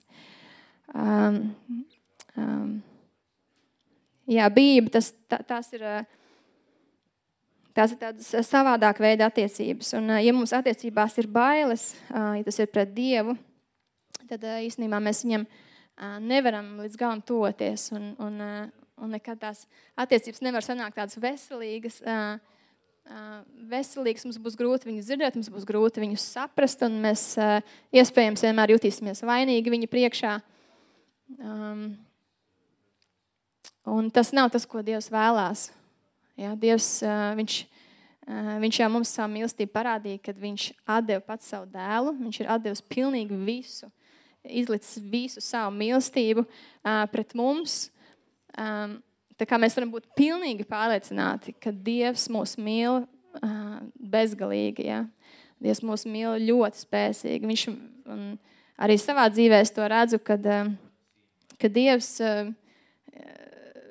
Um, 0.95 1.51
um, 2.39 2.71
jā, 4.31 4.47
bība 4.55 4.95
tas, 4.99 5.13
tā, 5.31 5.43
tās 5.47 5.75
ir. 5.77 5.85
Uh, 5.85 6.15
Tās 7.79 7.93
ir 7.95 7.99
tādas 8.01 8.29
eh, 8.35 8.43
savādāk 8.43 8.99
veida 8.99 9.29
attiecības. 9.31 9.93
Un, 9.95 10.09
eh, 10.11 10.25
ja 10.27 10.33
mums 10.35 10.51
attiecībās 10.57 11.13
ir 11.23 11.29
bailes, 11.31 11.93
ja 12.11 12.41
tas 12.43 12.57
ir 12.59 12.67
pret 12.73 12.91
Dievu, 12.91 13.37
tad 14.27 14.43
īstenībā 14.43 14.99
mēs 14.99 15.21
viņam 15.23 15.45
nevaram 16.23 16.77
līdz 16.83 16.99
galam 17.01 17.23
toties. 17.25 17.89
Un, 17.97 18.13
un, 18.23 18.43
un 18.99 19.15
nekad 19.15 19.41
tās 19.43 19.65
attiecības 19.99 20.43
nevar 20.45 20.67
sanākt 20.67 20.99
tādas 20.99 21.19
veselīgas. 21.23 22.01
Veselīgs 23.71 24.27
mums 24.27 24.41
būs 24.45 24.59
grūti 24.59 24.91
viņu 24.91 25.05
dzirdēt, 25.07 25.39
mums 25.39 25.49
būs 25.53 25.65
grūti 25.69 26.03
viņu 26.03 26.19
saprast, 26.21 26.83
un 26.85 26.99
mēs 27.05 27.31
iespējams 27.97 28.45
vienmēr 28.45 28.75
jutīsimies 28.75 29.25
vainīgi 29.25 29.73
viņa 29.73 29.89
priekšā. 29.89 30.35
Um, 31.39 31.89
un 33.89 34.11
tas 34.13 34.33
nav 34.37 34.53
tas, 34.53 34.65
ko 34.69 34.85
Dievs 34.85 35.11
vēlās. 35.13 35.69
Ja, 36.39 36.53
Dievs, 36.57 37.01
viņš, 37.39 37.57
viņš 38.63 38.81
jau 38.81 38.89
mums 38.93 39.13
savu 39.17 39.33
mīlestību 39.35 39.73
parādīja, 39.75 40.21
kad 40.29 40.39
viņš 40.39 40.69
deva 41.09 41.25
pats 41.25 41.49
savu 41.51 41.67
dēlu. 41.73 42.15
Viņš 42.21 42.43
ir 42.45 42.53
devis 42.63 42.85
pilnīgi 42.93 43.41
visu, 43.49 43.89
izlicis 44.49 45.03
visu 45.03 45.43
savu 45.45 45.75
mīlestību 45.77 46.45
pret 47.13 47.35
mums. 47.39 47.89
Tā 49.39 49.47
kā 49.47 49.59
mēs 49.61 49.77
varam 49.79 49.93
būt 49.95 50.09
pilnīgi 50.19 50.67
pārliecināti, 50.67 51.55
ka 51.61 51.71
Dievs 51.73 52.27
mūs 52.33 52.57
mīl 52.59 53.05
bezgalīgi. 53.95 54.89
Ja? 54.89 55.05
Dievs 55.63 55.85
mūs 55.87 56.07
mīl 56.11 56.41
ļoti 56.49 56.83
spēcīgi. 56.83 57.51
Viņš 57.53 57.67
arī 58.83 58.99
savā 58.99 59.29
dzīvē 59.31 59.63
to 59.75 59.91
redzu, 59.91 60.23
kad, 60.23 60.49
kad 61.59 61.77
Dievs 61.77 62.17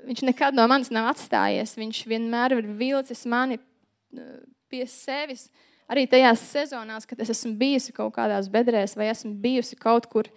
Viņš 0.07 0.23
nekad 0.23 0.55
no 0.55 0.63
manis 0.71 0.89
nav 0.93 1.09
atstājies. 1.11 1.75
Viņš 1.75 2.05
vienmēr 2.07 2.55
ir 2.55 2.67
vilcis 2.79 3.25
mani 3.27 3.57
uh, 3.59 4.37
pie 4.71 4.85
sevis. 4.87 5.49
Arī 5.87 6.03
tajās 6.09 6.43
sezonās, 6.51 7.07
kad 7.07 7.19
es 7.23 7.31
esmu 7.31 7.53
bijusi 7.59 7.93
kaut 7.95 8.11
kādās 8.17 8.49
bedrēs, 8.51 8.97
vai 8.99 9.07
esmu 9.11 9.31
bijusi 9.39 9.77
kaut 9.79 10.09
kur, 10.11 10.27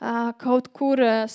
uh, 0.00 0.30
kaut 0.40 0.70
kur 0.72 1.02
uh, 1.04 1.26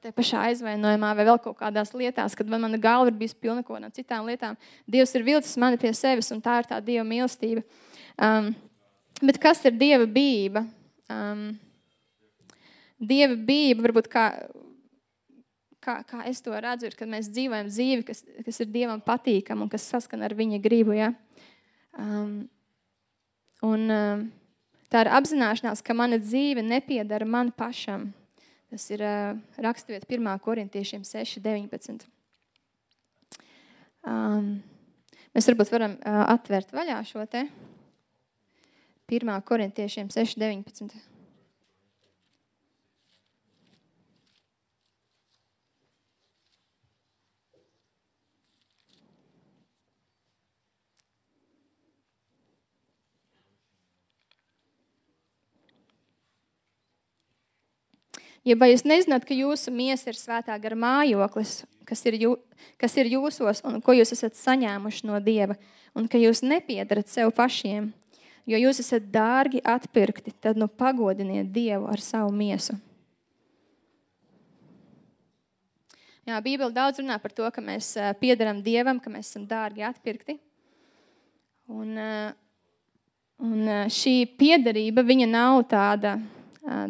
tajā 0.00 0.14
pašā 0.16 0.44
aizvainojumā, 0.50 1.12
vai 1.18 1.26
vēl 1.28 1.40
kaut 1.44 1.58
kādās 1.60 1.92
lietās, 1.92 2.36
kad 2.38 2.48
mana 2.48 2.80
galva 2.80 3.12
ir 3.12 3.18
bijusi 3.18 3.36
pilna 3.42 3.64
no 3.66 3.90
citām 3.92 4.24
lietām. 4.28 4.56
Dievs 4.88 5.14
ir 5.14 5.26
vilcis 5.26 5.58
mani 5.60 5.76
pie 5.76 5.92
sevis, 5.92 6.32
un 6.32 6.40
tā 6.40 6.62
ir 6.62 6.70
tā 6.70 6.80
Dieva 6.80 7.04
mīlestība. 7.04 7.64
Um, 8.16 8.54
bet 9.20 9.38
kas 9.42 9.60
ir 9.68 9.76
Dieva 9.76 10.08
bība? 10.08 10.64
Um, 11.12 11.58
Dieva 12.96 13.36
bība 13.36 13.84
varbūt 13.84 14.08
kā 14.08 14.30
kā, 15.86 16.00
kā 16.08 16.24
es 16.26 16.42
to 16.42 16.54
redzu, 16.56 16.88
ir, 16.88 16.96
kad 16.98 17.10
mēs 17.10 17.30
dzīvojam 17.30 17.68
dzīvi, 17.70 18.02
kas, 18.08 18.24
kas 18.46 18.60
ir 18.62 18.72
Dievam 18.72 19.02
patīkama 19.04 19.66
un 19.66 19.70
kas 19.70 19.86
saskana 19.86 20.26
ar 20.26 20.34
Viņa 20.38 20.58
gribu. 20.62 20.96
Ja? 20.96 21.12
Um, 21.96 22.34
un, 23.64 23.88
um, 23.88 24.26
tā 24.92 25.04
ir 25.04 25.12
apzināšanās, 25.16 25.82
ka 25.84 25.96
mana 25.96 26.20
dzīve 26.20 26.64
nepiedara 26.64 27.28
man 27.28 27.52
pašam. 27.56 28.10
Tas 28.72 28.84
ir 28.92 29.02
uh, 29.06 29.38
raksturvieta 29.62 30.08
1. 30.10 30.30
korintiešiem 30.44 31.04
6, 31.06 31.40
19. 31.44 32.06
Um, 34.06 34.56
mēs 35.34 35.48
varbūt 35.50 35.72
varam 35.72 35.96
uh, 35.98 36.22
atvērt 36.36 36.74
vaļā 36.76 37.00
šo 37.08 37.24
te 37.30 37.46
1. 39.10 39.32
korintiešiem 39.46 40.10
6, 40.12 40.38
19. 40.42 41.15
Ja 58.46 58.54
vai 58.54 58.70
jūs 58.70 58.84
nezināt, 58.86 59.24
ka 59.26 59.34
jūsu 59.34 59.72
miesa 59.74 60.12
ir 60.12 60.18
svētā 60.18 60.54
gara 60.62 60.76
mājoklis, 60.78 61.64
kas 61.86 62.04
ir, 62.06 62.14
jū, 62.22 62.34
kas 62.78 62.94
ir 62.94 63.10
jūsos 63.10 63.64
un 63.66 63.80
ko 63.82 63.96
jūs 63.96 64.14
esat 64.14 64.38
saņēmuši 64.38 65.08
no 65.08 65.18
Dieva, 65.18 65.56
un 65.98 66.06
ka 66.06 66.20
jūs 66.20 66.44
nepiedarat 66.46 67.10
sev 67.10 67.32
pašiem, 67.34 67.88
jo 68.46 68.60
jūs 68.60 68.78
esat 68.84 69.08
dārgi 69.10 69.64
atpirkti, 69.66 70.30
tad 70.38 70.60
nu 70.62 70.68
pagodiniet 70.70 71.50
Dievu 71.50 71.90
ar 71.90 72.02
savu 72.02 72.30
miesu. 72.30 72.78
Jā, 76.26 76.38
Bībele 76.42 76.70
daudz 76.74 77.02
runā 77.02 77.18
par 77.22 77.34
to, 77.34 77.50
ka 77.50 77.62
mēs 77.62 77.92
piedaram 78.22 78.62
Dievam, 78.62 79.02
ka 79.02 79.10
mēs 79.10 79.30
esam 79.30 79.42
dārgi 79.46 79.82
atpirkti. 79.86 80.38
Un, 81.70 81.98
un 83.42 83.76
šī 83.90 84.16
piederība, 84.38 85.02
viņa 85.06 85.30
nav 85.34 85.60
tāda 85.70 86.16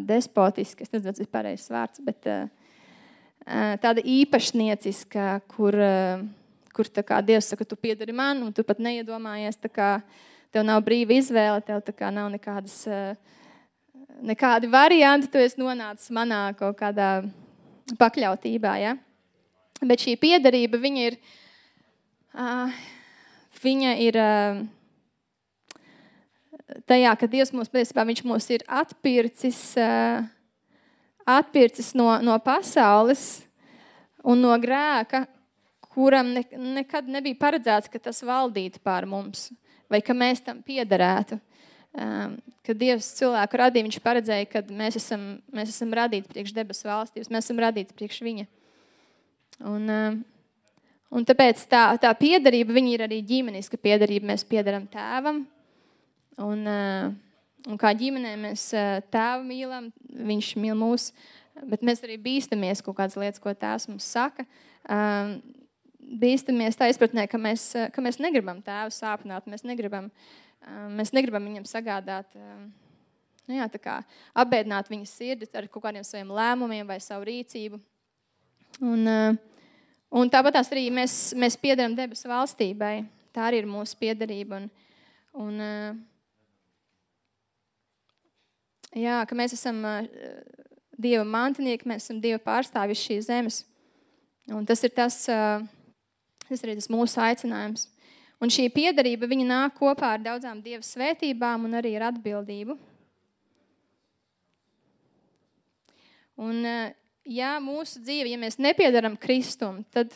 despotiska, 0.07 0.83
es 0.83 0.93
nezinu, 0.93 1.13
tas 1.13 1.21
ir 1.21 1.29
pareizs 1.31 1.69
vārds, 1.71 2.01
bet 2.03 2.25
tāda 3.83 4.03
īpašnieciska, 4.03 5.27
kur, 5.53 5.77
kur 6.75 6.89
Dievs 7.27 7.51
saka, 7.53 7.65
tu 7.65 7.77
piedari 7.79 8.15
man, 8.15 8.41
un 8.47 8.53
tu 8.53 8.65
pat 8.67 8.81
neiedomājies, 8.83 9.59
kā 9.71 9.97
tev 10.51 10.65
nav 10.67 10.81
brīva 10.85 11.17
izvēle, 11.17 11.61
tev 11.65 11.81
nav 12.11 12.31
nekādas, 12.33 12.79
nekādi 14.25 14.69
varianti, 14.71 15.29
tu 15.31 15.41
esi 15.41 15.61
nonācis 15.61 16.11
manā 16.15 16.49
kaut 16.57 16.77
kādā 16.79 17.21
pakļautībā. 17.99 18.73
Ja? 18.81 18.95
Bet 19.85 20.01
šī 20.03 20.17
piederība, 20.19 20.79
viņa 20.81 21.05
ir, 21.11 21.19
viņa 23.63 23.93
ir 24.07 24.19
tajā, 26.89 27.13
ka 27.19 27.29
Dievs 27.31 27.53
mūs, 27.55 27.71
patiesībā, 27.71 28.05
mūs 28.27 28.49
ir 28.53 28.65
atpircis, 28.67 29.61
eh, 29.81 30.27
atpircis 31.27 31.93
no, 31.95 32.09
no 32.23 32.37
pasaules 32.43 33.43
un 34.23 34.41
no 34.43 34.55
grēka, 34.59 35.25
kuram 35.93 36.33
ne, 36.35 36.43
nekad 36.77 37.07
nebija 37.09 37.39
paredzēts, 37.39 37.89
ka 37.89 37.99
tas 37.99 38.21
valdītu 38.25 38.83
pār 38.83 39.07
mums 39.09 39.49
vai 39.91 40.01
ka 40.03 40.15
mēs 40.15 40.43
tam 40.43 40.61
piederētu. 40.65 41.39
Um, 41.97 42.35
kad 42.67 42.77
Dievs 42.77 43.07
cilvēku 43.17 43.57
radīja, 43.57 43.87
viņš 43.87 43.99
paredzēja, 44.03 44.47
ka 44.51 44.61
mēs 44.69 44.99
esam, 44.99 45.21
mēs 45.55 45.71
esam 45.71 45.93
radīti 45.97 46.29
priekš 46.29 46.53
debesu 46.53 46.89
valstības, 46.89 47.31
mēs 47.33 47.47
esam 47.47 47.61
radīti 47.63 47.95
priekš 47.97 48.19
viņa. 48.25 48.45
Un, 49.65 49.87
um, 49.89 50.17
un 51.17 51.25
tāpēc 51.25 51.63
tā, 51.71 51.87
tā 52.03 52.11
piederība 52.19 52.75
ir 52.83 53.05
arī 53.07 53.23
ģimeniska 53.25 53.79
piederība. 53.81 54.29
Mēs 54.33 54.45
piedaram 54.45 54.85
tēvam, 54.91 55.45
Un, 56.37 56.67
eh, 56.69 57.09
un 57.65 57.77
kā 57.81 57.89
ģimenē 57.97 58.35
mēs 58.37 58.69
eh, 58.77 59.01
tēvu 59.09 59.45
mīlam, 59.47 59.89
viņš 60.29 60.51
mīl 60.61 60.75
mūs, 60.77 61.09
bet 61.65 61.81
mēs 61.81 62.03
arī 62.05 62.19
bīstamies 62.21 62.83
kaut 62.85 62.99
kādas 62.99 63.17
lietas, 63.17 63.41
ko 63.41 63.53
tēvs 63.57 63.87
mums 63.89 64.05
saka. 64.05 64.45
Ehm, 64.85 65.39
bīstamies 66.21 66.77
tā 66.77 66.91
izpratnē, 66.91 67.25
ka 67.29 67.39
mēs, 67.41 67.71
eh, 67.73 67.87
ka 67.93 68.03
mēs 68.05 68.19
negribam 68.21 68.59
tēvu 68.61 68.93
sāpināt, 68.93 69.49
mēs 69.49 69.65
negribam, 69.65 70.11
ehm, 70.61 70.91
mēs 70.99 71.09
negribam 71.17 71.47
viņam 71.49 71.65
sagādāt 71.65 72.37
ehm, 72.37 72.67
nu, 73.47 73.55
jā, 73.57 73.65
apbēdināt 74.37 74.91
viņas 74.93 75.13
sirdi 75.17 75.49
ar 75.57 75.65
kaut 75.67 75.87
kādiem 75.87 76.05
saviem 76.05 76.29
lēmumiem 76.37 76.85
vai 76.85 76.99
savu 77.01 77.25
rīcību. 77.25 77.79
Un, 78.85 79.09
un 80.11 80.29
tāpat 80.29 80.59
arī 80.61 80.85
mēs, 80.93 81.33
mēs 81.33 81.57
piedaram 81.57 81.95
debesu 81.97 82.29
valstībai. 82.29 83.07
Tā 83.33 83.47
arī 83.47 83.63
ir 83.63 83.71
mūsu 83.71 83.97
piederība. 83.97 84.59
Un, 84.59 84.69
un, 85.33 85.63
jā, 88.97 89.21
ka 89.27 89.37
mēs 89.37 89.55
esam 89.57 89.83
Dieva 90.97 91.25
mantinieki, 91.27 91.85
mēs 91.89 92.07
esam 92.07 92.21
Dieva 92.21 92.39
pārstāvji 92.41 92.97
šīs 92.97 93.27
zemes. 93.29 93.61
Un 94.49 94.65
tas 94.65 94.81
ir 94.87 94.93
tas, 94.95 95.19
tas, 95.27 96.61
arī 96.63 96.77
tas 96.79 96.89
mūsu 96.89 97.21
aicinājums. 97.21 97.89
Un 98.41 98.53
šī 98.53 98.67
piederība 98.73 99.29
nāk 99.29 99.77
kopā 99.79 100.13
ar 100.15 100.21
daudzām 100.21 100.61
Dieva 100.61 100.81
svētībām 100.85 101.65
un 101.65 101.73
arī 101.77 101.95
ar 101.97 102.11
atbildību. 102.11 102.77
Un, 106.37 106.61
ja 107.25 107.57
mūsu 107.57 107.99
dzīve, 108.01 108.29
ja 108.29 108.37
mēs 108.37 108.59
nepiedaram 108.61 109.17
Kristum, 109.17 109.81
tad, 109.89 110.13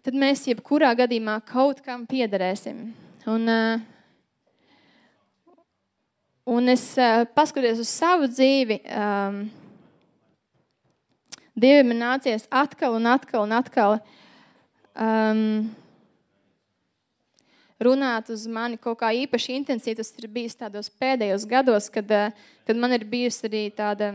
tad 0.00 0.16
mēs 0.16 0.46
jebkurā 0.48 0.94
gadījumā 0.96 1.42
kaut 1.44 1.84
kam 1.84 2.06
piederēsim. 2.08 2.86
Un, 3.28 3.44
uh, 3.52 3.91
Un 6.42 6.66
es 6.72 6.88
uh, 6.98 7.22
paskatījos 7.36 7.84
uz 7.84 7.90
savu 7.90 8.26
dzīvi. 8.26 8.80
Um, 8.90 9.44
Dievam 11.54 11.92
ir 11.92 11.98
nācies 12.00 12.48
atkal 12.50 12.96
un 12.96 13.06
atkal 13.06 13.44
un 13.44 13.52
atkal 13.54 13.94
um, 14.96 15.68
runāt 17.78 18.32
uz 18.34 18.48
mani 18.50 18.80
kaut 18.80 18.98
kā 19.04 19.12
īpaši 19.22 19.54
intensīvi. 19.60 20.00
Tas 20.00 20.10
ir 20.18 20.26
bijis 20.34 20.58
tādos 20.58 20.90
pēdējos 20.90 21.46
gados, 21.46 21.86
kad, 21.94 22.10
uh, 22.10 22.34
kad 22.66 22.80
man 22.80 22.96
ir 22.98 23.06
bijusi 23.06 23.46
arī 23.46 23.64
tāda, 23.78 24.10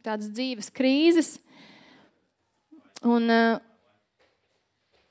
tādas 0.00 0.32
dzīves 0.32 0.72
krīzes. 0.72 1.34
Un, 3.04 3.28
uh, 3.28 3.60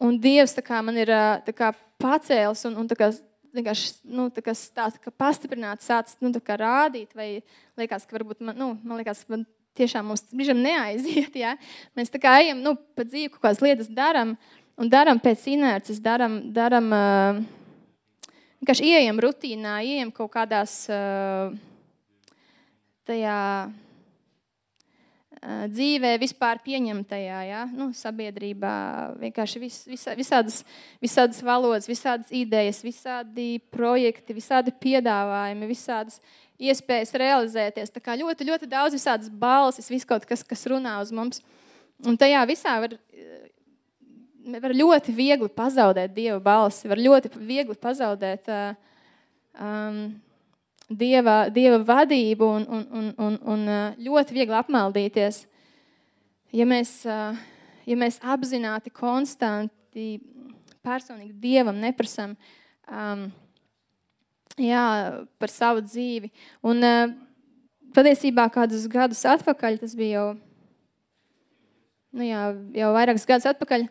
un 0.02 0.18
Dievs 0.18 0.58
kā, 0.66 0.82
man 0.82 0.98
ir 0.98 1.14
kā, 1.54 1.76
pacēlis 2.02 2.66
un, 2.66 2.82
un 2.82 2.90
kā, 2.98 3.14
vienkārši 3.56 3.94
nu, 4.12 4.28
tā, 4.34 4.44
kā 4.44 5.14
pastiprināt, 5.18 5.84
sācis 5.86 6.20
nu, 6.24 6.32
rādīt, 6.34 7.16
vai 7.18 7.42
liekas, 7.80 8.06
ka 8.08 8.18
varbūt 8.18 8.44
man, 8.46 8.58
nu, 8.58 8.70
man 8.84 9.02
liekas, 9.02 9.26
ka 9.26 9.36
man 9.36 9.46
tiešām 9.78 10.08
mums 10.12 10.26
brīžam 10.32 10.62
neaiziet. 10.64 11.36
Ja? 11.44 11.56
Mēs 11.98 12.12
tā 12.14 12.22
kā 12.22 12.38
ejam 12.44 12.62
nu, 12.64 12.76
pa 12.96 13.06
dzīvi, 13.08 13.32
kaut 13.34 13.46
kādas 13.48 13.64
lietas 13.64 13.92
darām 13.92 14.36
un 14.80 14.90
darām 14.92 15.20
pēc 15.22 15.46
inerces, 15.52 16.02
darām, 16.04 16.40
darām 16.56 16.90
uh, 16.96 17.42
vienkārši 18.62 18.90
ieejam 18.92 19.22
rutīnā, 19.24 19.80
ieejam 19.86 20.12
kaut 20.16 20.32
kādās 20.34 20.84
uh, 20.92 21.54
tajā 23.10 23.38
dzīvē, 25.42 26.14
vispār 26.22 26.60
pieņemtajā 26.62 27.40
ja? 27.48 27.64
nu, 27.74 27.90
sabiedrībā. 27.98 28.74
Vienkārši 29.22 29.62
vis, 29.64 29.80
vis, 29.90 30.06
visādas, 30.18 30.62
visādas 31.02 31.42
valodas, 31.46 31.90
visādas 31.90 32.30
idejas, 32.36 32.84
visādi 32.86 33.56
projekti, 33.74 34.38
visādi 34.38 34.74
piedāvājumi, 34.84 35.70
visādas 35.72 36.22
iespējas 36.62 37.16
realizēties. 37.18 37.94
Tā 37.94 38.04
kā 38.06 38.16
ļoti, 38.22 38.48
ļoti 38.52 38.70
daudz 38.70 38.98
visādas 39.00 39.32
balsis, 39.34 39.90
viss 39.90 40.06
kaut 40.06 40.28
kas, 40.30 40.46
kas 40.46 40.68
runā 40.70 41.00
uz 41.02 41.14
mums. 41.16 41.42
Un 42.06 42.18
tajā 42.22 42.46
visā 42.50 42.78
var, 42.84 42.94
var 44.62 44.78
ļoti 44.78 45.14
viegli 45.18 45.50
pazaudēt 45.50 46.14
dieva 46.14 46.38
balsi, 46.44 46.90
var 46.90 47.02
ļoti 47.02 47.34
viegli 47.42 47.78
pazaudēt. 47.82 48.54
Um, 49.58 50.06
dieva, 50.98 51.38
dieva 51.54 51.80
vadību 51.86 52.48
un, 52.58 52.68
un, 52.68 52.86
un, 53.00 53.12
un, 53.18 53.38
un 53.54 53.68
ļoti 54.02 54.36
viegli 54.36 54.58
apmaldīties. 54.58 55.46
Ja 56.52 56.68
mēs, 56.68 57.02
ja 57.08 57.98
mēs 57.98 58.20
apzināti, 58.28 58.92
konstanti, 58.92 60.20
personīgi 60.84 61.34
dievam 61.40 61.78
neprasām 61.80 62.34
um, 62.90 63.28
jā, 64.60 64.86
par 65.40 65.54
savu 65.54 65.84
dzīvi. 65.86 66.32
Un 66.68 66.86
uh, 66.86 67.04
patiesībā 67.96 68.48
kādus 68.54 68.88
gadus 68.92 69.24
atpakaļ, 69.30 69.80
tas 69.82 69.96
bija 69.98 70.20
jau, 70.20 70.30
nu 72.18 72.28
jā, 72.28 72.46
jau 72.82 72.94
vairākus 72.96 73.28
gadus 73.30 73.50
atpakaļ, 73.54 73.88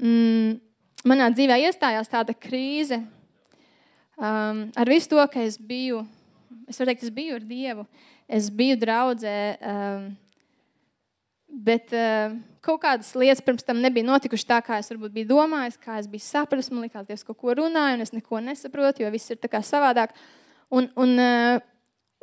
mm, 0.00 0.56
manā 1.06 1.30
dzīvē 1.34 1.60
iestājās 1.66 2.10
tāda 2.12 2.34
krīze. 2.34 3.02
Um, 4.16 4.70
ar 4.72 4.88
visu 4.88 5.12
to, 5.12 5.20
ka 5.28 5.42
es 5.44 5.58
biju 5.60 6.06
Es 6.66 6.80
varu 6.80 6.90
teikt, 6.90 7.04
es 7.06 7.14
biju 7.14 7.36
ar 7.38 7.44
Dievu, 7.46 7.84
es 8.26 8.48
biju 8.50 8.76
draudzē, 8.82 9.36
um, 9.62 10.06
bet 11.66 11.92
uh, 11.94 12.34
kaut 12.66 12.80
kādas 12.82 13.12
lietas 13.14 13.44
pirms 13.44 13.62
tam 13.66 13.78
nebija 13.82 14.06
notikušas 14.08 14.48
tā, 14.48 14.58
kā 14.66 14.80
es 14.82 14.90
varbūt 14.90 15.14
biju 15.14 15.28
domājis, 15.30 15.78
kā 15.78 16.00
es 16.00 16.08
biju 16.10 16.24
sapratis. 16.26 16.72
Man 16.72 16.82
liekas, 16.84 17.06
Dievs 17.06 17.22
kaut 17.26 17.38
ko 17.38 17.54
runāja, 17.54 17.94
un 17.94 18.02
es 18.02 18.12
neko 18.14 18.42
nesaprotu, 18.42 19.04
jo 19.04 19.12
viss 19.14 19.30
ir 19.30 19.38
tā 19.42 19.50
kā 19.52 19.62
savādāk. 19.62 20.16
Un, 20.74 20.90
un, 20.98 21.14
uh, 21.22 21.62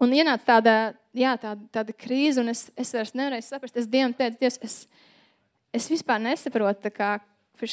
un 0.04 0.16
ienāca 0.20 0.50
tāda, 0.58 0.76
jā, 1.16 1.38
tāda, 1.40 1.64
tāda 1.80 1.96
krīze, 1.96 2.44
un 2.44 2.52
es, 2.52 2.68
es 2.76 2.92
vairs 2.96 3.16
nevarēju 3.16 3.48
saprast. 3.48 3.80
Es 3.80 3.88
Dievam 3.88 4.16
teicu, 4.18 4.42
Dievs, 4.44 4.60
es, 4.60 4.78
es 5.72 5.88
vispār 5.92 6.20
nesaprotu, 6.28 6.92
kā, 6.92 7.16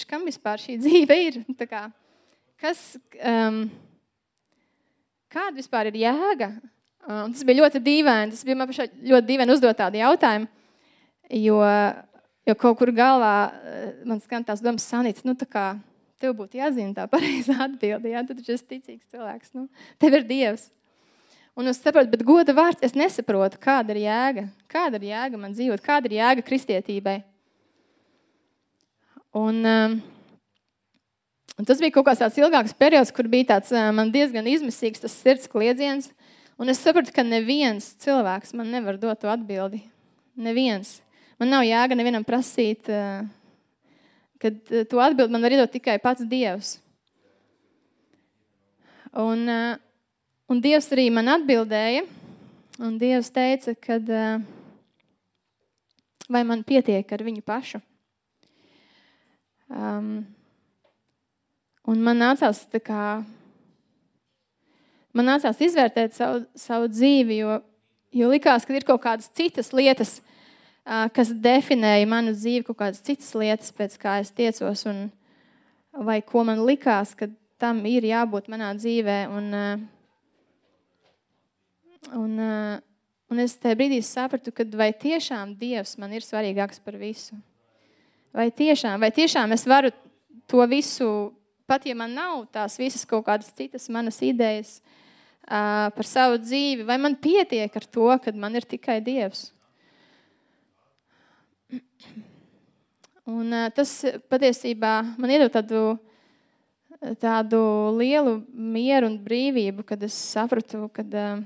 kam 0.07 0.31
vispār 0.31 0.63
šī 0.63 0.79
dzīve 0.87 1.23
ir. 1.27 1.43
Kā, 1.67 1.89
kas, 2.63 2.93
um, 3.19 3.65
kāda 5.33 5.57
vispār 5.59 5.91
ir 5.91 5.99
jēga? 6.03 6.51
Un 7.11 7.35
tas 7.35 7.45
bija 7.47 7.63
ļoti 7.63 7.81
dīvaini. 7.83 8.35
Tas 8.35 8.47
bija 8.47 8.59
man 8.61 8.71
pašai 8.71 8.89
ļoti 9.11 9.29
dīvaini 9.31 9.55
uzdot 9.55 9.79
tādu 9.79 10.01
jautājumu. 10.01 10.51
Jo, 11.41 11.61
jo 12.49 12.57
kaut 12.59 12.79
kur 12.81 12.91
galvā 12.95 13.35
man 14.05 14.21
skan 14.23 14.45
tās 14.47 14.63
domas, 14.65 14.87
Sanīts, 14.91 15.25
nu 15.27 15.37
tā 15.39 15.47
kā 15.49 15.65
tev 16.21 16.35
būtu 16.37 16.61
jāzina 16.61 16.93
tā 16.97 17.07
pareizā 17.11 17.57
atbilde. 17.67 18.13
Jā, 18.13 18.25
tu 18.27 18.37
taču 18.37 18.55
esi 18.57 18.69
ticīgs 18.75 19.09
cilvēks. 19.15 19.55
Nu, 19.57 19.67
tev 20.03 20.19
ir 20.19 20.29
Dievs. 20.29 20.69
Un 21.59 21.67
es 21.69 21.81
saprotu, 21.83 22.13
bet 22.13 22.23
goda 22.25 22.55
vārds 22.57 22.85
es 22.87 22.95
nesaprotu, 22.97 23.59
kāda 23.61 23.95
ir 23.97 24.05
jēga. 24.05 24.47
Kāda 24.71 25.01
ir 25.01 25.11
jēga 25.11 25.41
man 25.41 25.57
dzīvot, 25.57 25.83
kāda 25.85 26.09
ir 26.09 26.21
jēga 26.21 26.45
kristietībai. 26.47 27.19
Un, 29.37 29.59
um, 29.67 29.97
Un 31.61 31.67
tas 31.69 31.77
bija 31.77 31.93
kaut 31.93 32.07
kāds 32.07 32.23
tāds 32.23 32.39
ilgāks 32.41 32.73
periods, 32.73 33.11
kur 33.13 33.27
bija 33.29 33.51
tāds 33.51 33.75
man 33.93 34.09
diezgan 34.09 34.47
izmisīgs 34.49 35.03
tas 35.03 35.13
sirds 35.13 35.45
kliedziens. 35.53 36.07
Un 36.57 36.73
es 36.73 36.81
sapratu, 36.81 37.13
ka 37.13 37.21
neviens 37.21 37.91
cilvēks 38.01 38.55
man 38.57 38.71
nevar 38.73 38.97
dot 39.01 39.21
to 39.21 39.29
atbildi. 39.29 39.83
Neviens. 40.41 40.95
Man 41.37 41.53
nav 41.53 41.67
jēga 41.69 41.99
nevienam 42.01 42.25
prasīt, 42.25 42.89
kad 44.41 44.73
to 44.89 45.05
atbildi 45.05 45.37
man 45.37 45.45
var 45.45 45.57
iedot 45.59 45.73
tikai 45.77 45.99
pats 46.01 46.25
Dievs. 46.33 46.79
Un, 49.21 49.45
un 50.49 50.65
Dievs 50.65 50.89
arī 50.97 51.11
man 51.13 51.29
atbildēja. 51.37 52.09
Un 52.81 52.97
Dievs 52.97 53.29
teica, 53.37 53.77
ka 53.77 54.01
vai 56.33 56.45
man 56.49 56.65
pietiek 56.65 57.13
ar 57.13 57.29
viņu 57.29 57.45
pašu. 57.45 57.85
Um, 59.69 60.23
Un 61.91 62.03
man 62.07 62.21
nācās, 62.23 62.61
kā, 62.87 63.05
man 65.17 65.27
nācās 65.27 65.59
izvērtēt 65.67 66.15
savu, 66.15 66.45
savu 66.55 66.91
dzīvi, 66.91 67.41
jo, 67.41 67.57
jo 68.15 68.29
likās, 68.31 68.67
ka 68.67 68.77
ir 68.77 68.87
kaut 68.87 69.03
kādas 69.03 69.27
citas 69.35 69.73
lietas, 69.75 70.21
kas 71.17 71.33
definēja 71.35 72.07
manu 72.11 72.35
dzīvi, 72.37 72.63
kaut 72.69 72.79
kādas 72.85 73.03
citas 73.03 73.33
lietas, 73.35 73.73
pēc 73.75 73.97
kā 73.99 74.21
es 74.23 74.31
tiecos, 74.31 74.85
un, 74.87 75.09
vai 76.07 76.21
ko 76.23 76.45
man 76.47 76.63
likās, 76.69 77.17
ka 77.19 77.27
tam 77.61 77.83
ir 77.91 78.07
jābūt 78.07 78.47
manā 78.53 78.71
dzīvē. 78.79 79.19
Un, 79.35 79.51
un, 82.21 82.39
un 83.35 83.43
es 83.43 83.59
tajā 83.59 83.81
brīdī 83.83 83.99
sapratu, 84.07 84.55
ka 84.55 84.69
vai 84.79 84.93
tiešām 84.95 85.59
Dievs 85.59 85.97
man 85.99 86.15
ir 86.15 86.23
svarīgāks 86.23 86.79
par 86.87 87.03
visu. 87.03 87.35
Vai 88.31 88.47
tiešām, 88.55 89.03
vai 89.03 89.11
tiešām 89.11 89.59
es 89.59 89.67
varu 89.67 89.91
to 90.47 90.63
visu 90.71 91.11
pat 91.71 91.87
ja 91.87 91.95
man 91.95 92.15
nav 92.17 92.45
tās 92.51 92.75
visas 92.81 93.07
kaut 93.07 93.23
kādas 93.29 93.53
citas 93.55 93.87
manas 93.93 94.19
idejas 94.27 94.81
uh, 95.47 95.89
par 95.95 96.09
savu 96.09 96.41
dzīvi, 96.43 96.87
vai 96.89 96.99
man 96.99 97.15
pietiek 97.15 97.77
ar 97.77 97.87
to, 97.87 98.11
ka 98.25 98.35
man 98.35 98.59
ir 98.59 98.67
tikai 98.67 98.99
Dievs? 99.07 99.51
Un, 103.31 103.53
uh, 103.55 103.69
tas 103.75 103.93
patiesībā 104.33 104.95
man 105.21 105.31
iedod 105.31 105.53
tādu, 105.55 105.83
tādu 107.23 107.61
lielu 108.01 108.41
mieru 108.51 109.13
un 109.13 109.19
brīvību, 109.23 109.87
kad 109.87 110.03
es 110.03 110.17
sapratu, 110.33 110.89
kad, 110.97 111.15
uh, 111.15 111.45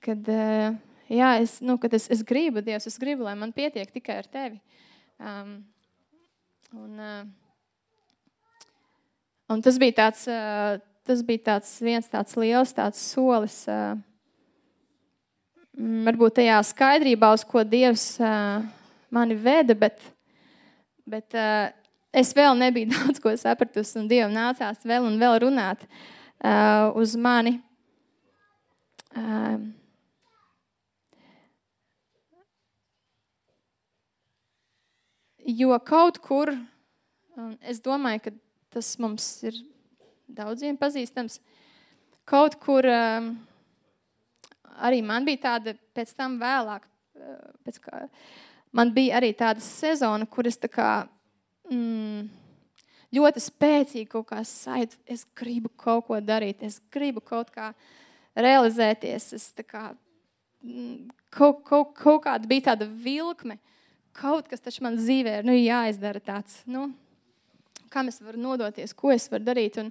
kad, 0.00 0.32
uh, 0.32 0.78
jā, 1.12 1.34
es, 1.42 1.58
nu, 1.60 1.76
kad 1.82 1.92
es, 1.98 2.08
es 2.08 2.24
gribu 2.24 2.64
Dievs, 2.64 2.88
es 2.88 2.96
gribu, 3.02 3.28
lai 3.28 3.36
man 3.36 3.52
pietiek 3.52 3.92
tikai 3.92 4.22
ar 4.22 4.30
tevi. 4.32 4.62
Um, 5.20 5.58
un, 6.72 6.96
uh, 6.96 7.49
Un 9.50 9.58
tas 9.64 9.80
bija 9.82 9.96
tāds, 10.04 10.28
tas 11.06 11.22
bija 11.26 11.42
tāds 11.54 11.72
viens 11.82 12.06
tāds 12.06 12.36
liels 12.38 12.70
tāds 12.76 13.00
solis. 13.02 13.64
Uh, 13.66 13.98
varbūt 15.80 16.38
tajā 16.40 16.60
skaidrībā, 16.66 17.32
uz 17.34 17.44
ko 17.46 17.62
Dievs 17.64 18.04
mani 19.10 19.36
veda, 19.38 19.74
bet, 19.78 20.02
bet 21.08 21.36
es 22.12 22.32
vēl 22.36 22.58
nebiju 22.58 22.90
daudz 22.94 23.22
ko 23.22 23.34
sapratusi, 23.38 23.98
un 24.00 24.08
Dievam 24.10 24.34
nācās 24.34 24.84
vēl 24.86 25.08
un 25.08 25.18
vēl 25.20 25.40
runāt 25.46 25.84
uz 26.98 27.16
mani. 27.16 27.58
Jo 35.50 35.74
kaut 35.82 36.20
kur, 36.22 36.52
es 37.66 37.80
domāju, 37.82 38.28
ka 38.28 38.36
tas 38.70 38.94
mums 39.02 39.26
ir 39.46 39.56
daudziem 40.30 40.78
pazīstams, 40.78 41.40
kaut 42.28 42.56
kur 42.62 42.86
um, 42.86 43.32
arī 44.80 45.00
man 45.04 45.26
bija 45.26 45.44
tāda, 45.48 45.74
pēc 45.96 46.12
tam 46.16 46.38
vēlāk, 46.40 46.86
pēc 47.66 47.80
kā, 47.84 48.04
man 48.76 48.92
bija 48.94 49.18
arī 49.20 49.32
tāda 49.36 49.62
sezona, 49.64 50.28
kur 50.30 50.48
es 50.48 50.58
tā 50.60 50.70
kā 50.72 50.90
mm, 51.70 52.28
ļoti 53.16 53.42
spēcīgi 53.44 54.10
kaut 54.10 54.28
kā 54.30 54.42
sajūtu, 54.46 55.00
es 55.10 55.26
gribu 55.36 55.72
kaut 55.80 56.06
ko 56.08 56.20
darīt, 56.22 56.62
es 56.66 56.80
gribu 56.92 57.22
kaut 57.24 57.50
kā 57.54 57.72
realizēties, 58.38 59.32
es 59.36 59.50
tā 59.56 59.66
kā 59.66 59.84
mm, 60.62 61.10
kaut, 61.34 61.64
kaut, 61.66 61.94
kaut 61.98 62.24
kāda 62.28 62.50
bija 62.50 62.70
tāda 62.70 62.88
vilkme, 62.88 63.58
kaut 64.16 64.48
kas 64.50 64.62
taču 64.62 64.84
man 64.86 64.98
dzīvē 64.98 65.40
ir 65.40 65.48
nu, 65.48 65.56
jāizdara 65.58 66.22
tāds, 66.22 66.62
nu, 66.70 66.90
kam 67.90 68.08
es 68.10 68.20
varu 68.22 68.40
nodoties, 68.40 68.94
ko 68.96 69.10
es 69.14 69.28
varu 69.30 69.46
darīt. 69.46 69.78
Un, 69.82 69.90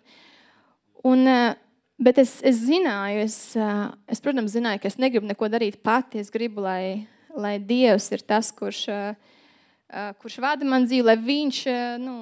un, 1.07 1.25
eh, 1.27 1.55
bet 1.99 2.21
es, 2.23 2.37
es 2.47 2.63
zināju, 2.63 3.25
es, 3.25 3.37
eh, 3.59 3.85
es, 4.07 4.23
protams, 4.23 4.55
zināju, 4.55 4.81
ka 4.83 4.91
es 4.91 4.99
negribu 5.01 5.29
neko 5.29 5.49
darīt 5.51 5.81
pati. 5.83 6.21
Es 6.23 6.31
gribu, 6.33 6.63
lai, 6.65 7.07
lai 7.35 7.57
Dievs 7.59 8.09
ir 8.15 8.23
tas, 8.25 8.51
kurš, 8.55 8.87
eh, 8.93 10.09
kurš 10.23 10.39
vada 10.43 10.65
man 10.65 10.87
dzīvi, 10.87 11.05
lai 11.05 11.17
viņš, 11.17 11.61
nu, 11.99 12.15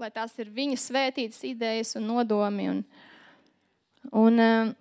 lai 0.00 0.10
tās 0.10 0.36
ir 0.40 0.50
viņa 0.50 0.78
svētītas 0.80 1.42
idejas 1.46 1.96
un 1.96 2.08
nodomi. 2.10 2.70
Un, 2.72 2.84
un, 4.12 4.74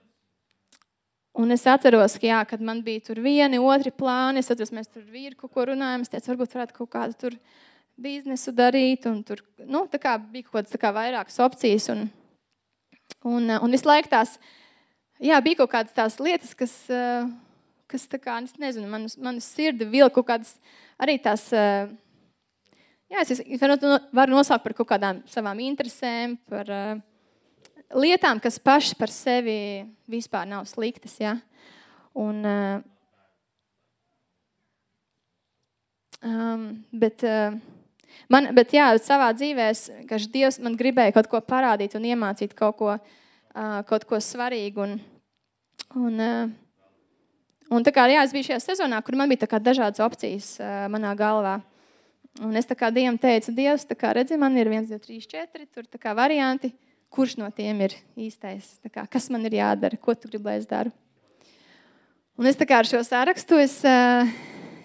Un 1.31 1.53
es 1.55 1.63
atceros, 1.63 2.17
ka, 2.19 2.27
jā, 2.27 2.39
kad 2.43 2.59
man 2.59 2.81
bija 2.83 3.05
tur 3.07 3.21
vieni, 3.23 3.59
otri 3.63 3.91
plāni, 3.95 4.41
es 4.43 4.51
atceros, 4.51 4.73
mēs 4.75 4.89
tur 4.91 5.05
vīri 5.07 5.37
kaut 5.39 5.53
ko 5.55 5.63
runājām. 5.69 6.03
Es 6.03 6.11
teicu, 6.11 6.33
varbūt 6.33 6.55
varētu 6.57 6.75
kaut 6.75 6.89
kādu 6.91 7.15
tur 7.21 7.37
biznesu 8.01 8.53
darīt. 8.55 9.07
Tur 9.27 9.43
nu, 9.65 9.85
bija 9.87 10.47
kaut 10.47 10.57
kādas 10.57 10.95
vairākas 10.97 11.39
opcijas. 11.43 11.89
Un, 11.93 12.07
un, 13.23 13.49
un 13.57 13.77
visu 13.77 13.89
laiku 13.89 14.11
tās 14.11 14.37
jā, 15.21 15.39
bija 15.43 15.61
kaut 15.61 15.71
kādas 15.75 15.95
tās 15.95 16.17
lietas, 16.21 16.53
kas, 16.57 16.73
kas 17.91 18.07
kā, 18.17 18.39
es 18.43 18.55
nezinu, 18.61 18.89
man, 18.89 19.07
man 19.21 19.41
sirdi 19.43 19.87
vilka 19.89 20.15
kaut 20.19 20.29
kādas 20.33 20.55
arī 21.01 21.17
tās. 21.21 21.49
Jā, 23.11 23.25
es 23.27 23.41
varu 24.15 24.31
nosaukt 24.31 24.63
par 24.63 24.75
kaut 24.77 24.87
kādām 24.93 25.19
savām 25.27 25.59
interesēm, 25.59 26.37
par 26.47 26.69
uh, 26.71 27.01
lietām, 27.91 28.39
kas 28.39 28.59
pašas 28.59 28.95
par 28.95 29.11
sevi 29.11 29.83
vispār 30.07 30.47
nav 30.47 30.63
sliktas. 30.69 31.17
Ja? 31.19 31.35
Un, 32.15 32.39
uh, 32.47 32.79
um, 36.23 36.65
bet, 37.03 37.27
uh, 37.27 37.59
Man, 38.31 38.49
bet 38.55 38.73
jā, 38.75 38.89
savā 39.03 39.31
dzīvē 39.35 39.69
es, 39.73 39.85
Dievs 40.31 40.59
man 40.63 40.77
gribēja 40.79 41.15
kaut 41.17 41.29
ko 41.31 41.41
parādīt 41.43 41.97
un 41.99 42.07
iemācīt 42.07 42.55
kaut 42.57 42.77
ko, 42.79 42.93
uh, 42.97 43.79
kaut 43.89 44.05
ko 44.09 44.19
svarīgu. 44.23 44.85
Un, 44.85 44.99
un, 45.99 46.21
uh, 46.21 47.73
un 47.73 47.87
tā 47.87 47.93
kā 47.95 48.07
jā, 48.11 48.23
es 48.23 48.35
biju 48.35 48.51
šajā 48.51 48.61
sezonā, 48.67 49.01
kur 49.03 49.19
man 49.19 49.31
bija 49.31 49.59
dažādas 49.59 50.03
opcijas 50.03 50.53
uh, 50.61 50.87
manā 50.91 51.15
galvā. 51.19 51.59
Un 52.39 52.55
es 52.55 52.69
kā 52.69 52.87
Dievam 52.95 53.17
teicu, 53.19 53.51
Dievs, 53.51 53.83
kā, 53.99 54.13
redzi, 54.15 54.37
man 54.39 54.55
ir 54.55 54.69
viens, 54.71 54.87
divi, 54.87 55.03
trīs, 55.03 55.27
četri 55.27 55.67
tur 55.67 55.83
kā, 55.99 56.13
varianti, 56.15 56.71
kurš 57.11 57.35
no 57.41 57.49
tiem 57.51 57.83
ir 57.83 57.97
īstais. 58.15 58.77
Kā, 58.87 59.03
kas 59.11 59.27
man 59.33 59.43
ir 59.49 59.59
jādara, 59.59 59.99
ko 59.99 60.15
tu 60.15 60.31
gribi, 60.31 60.47
lai 60.47 60.61
es 60.61 60.69
daru. 60.69 60.93
Un 62.39 62.47
es 62.47 62.55
ar 62.55 62.87
šo 62.87 63.01
sārakstu 63.03 63.59
es, 63.59 63.81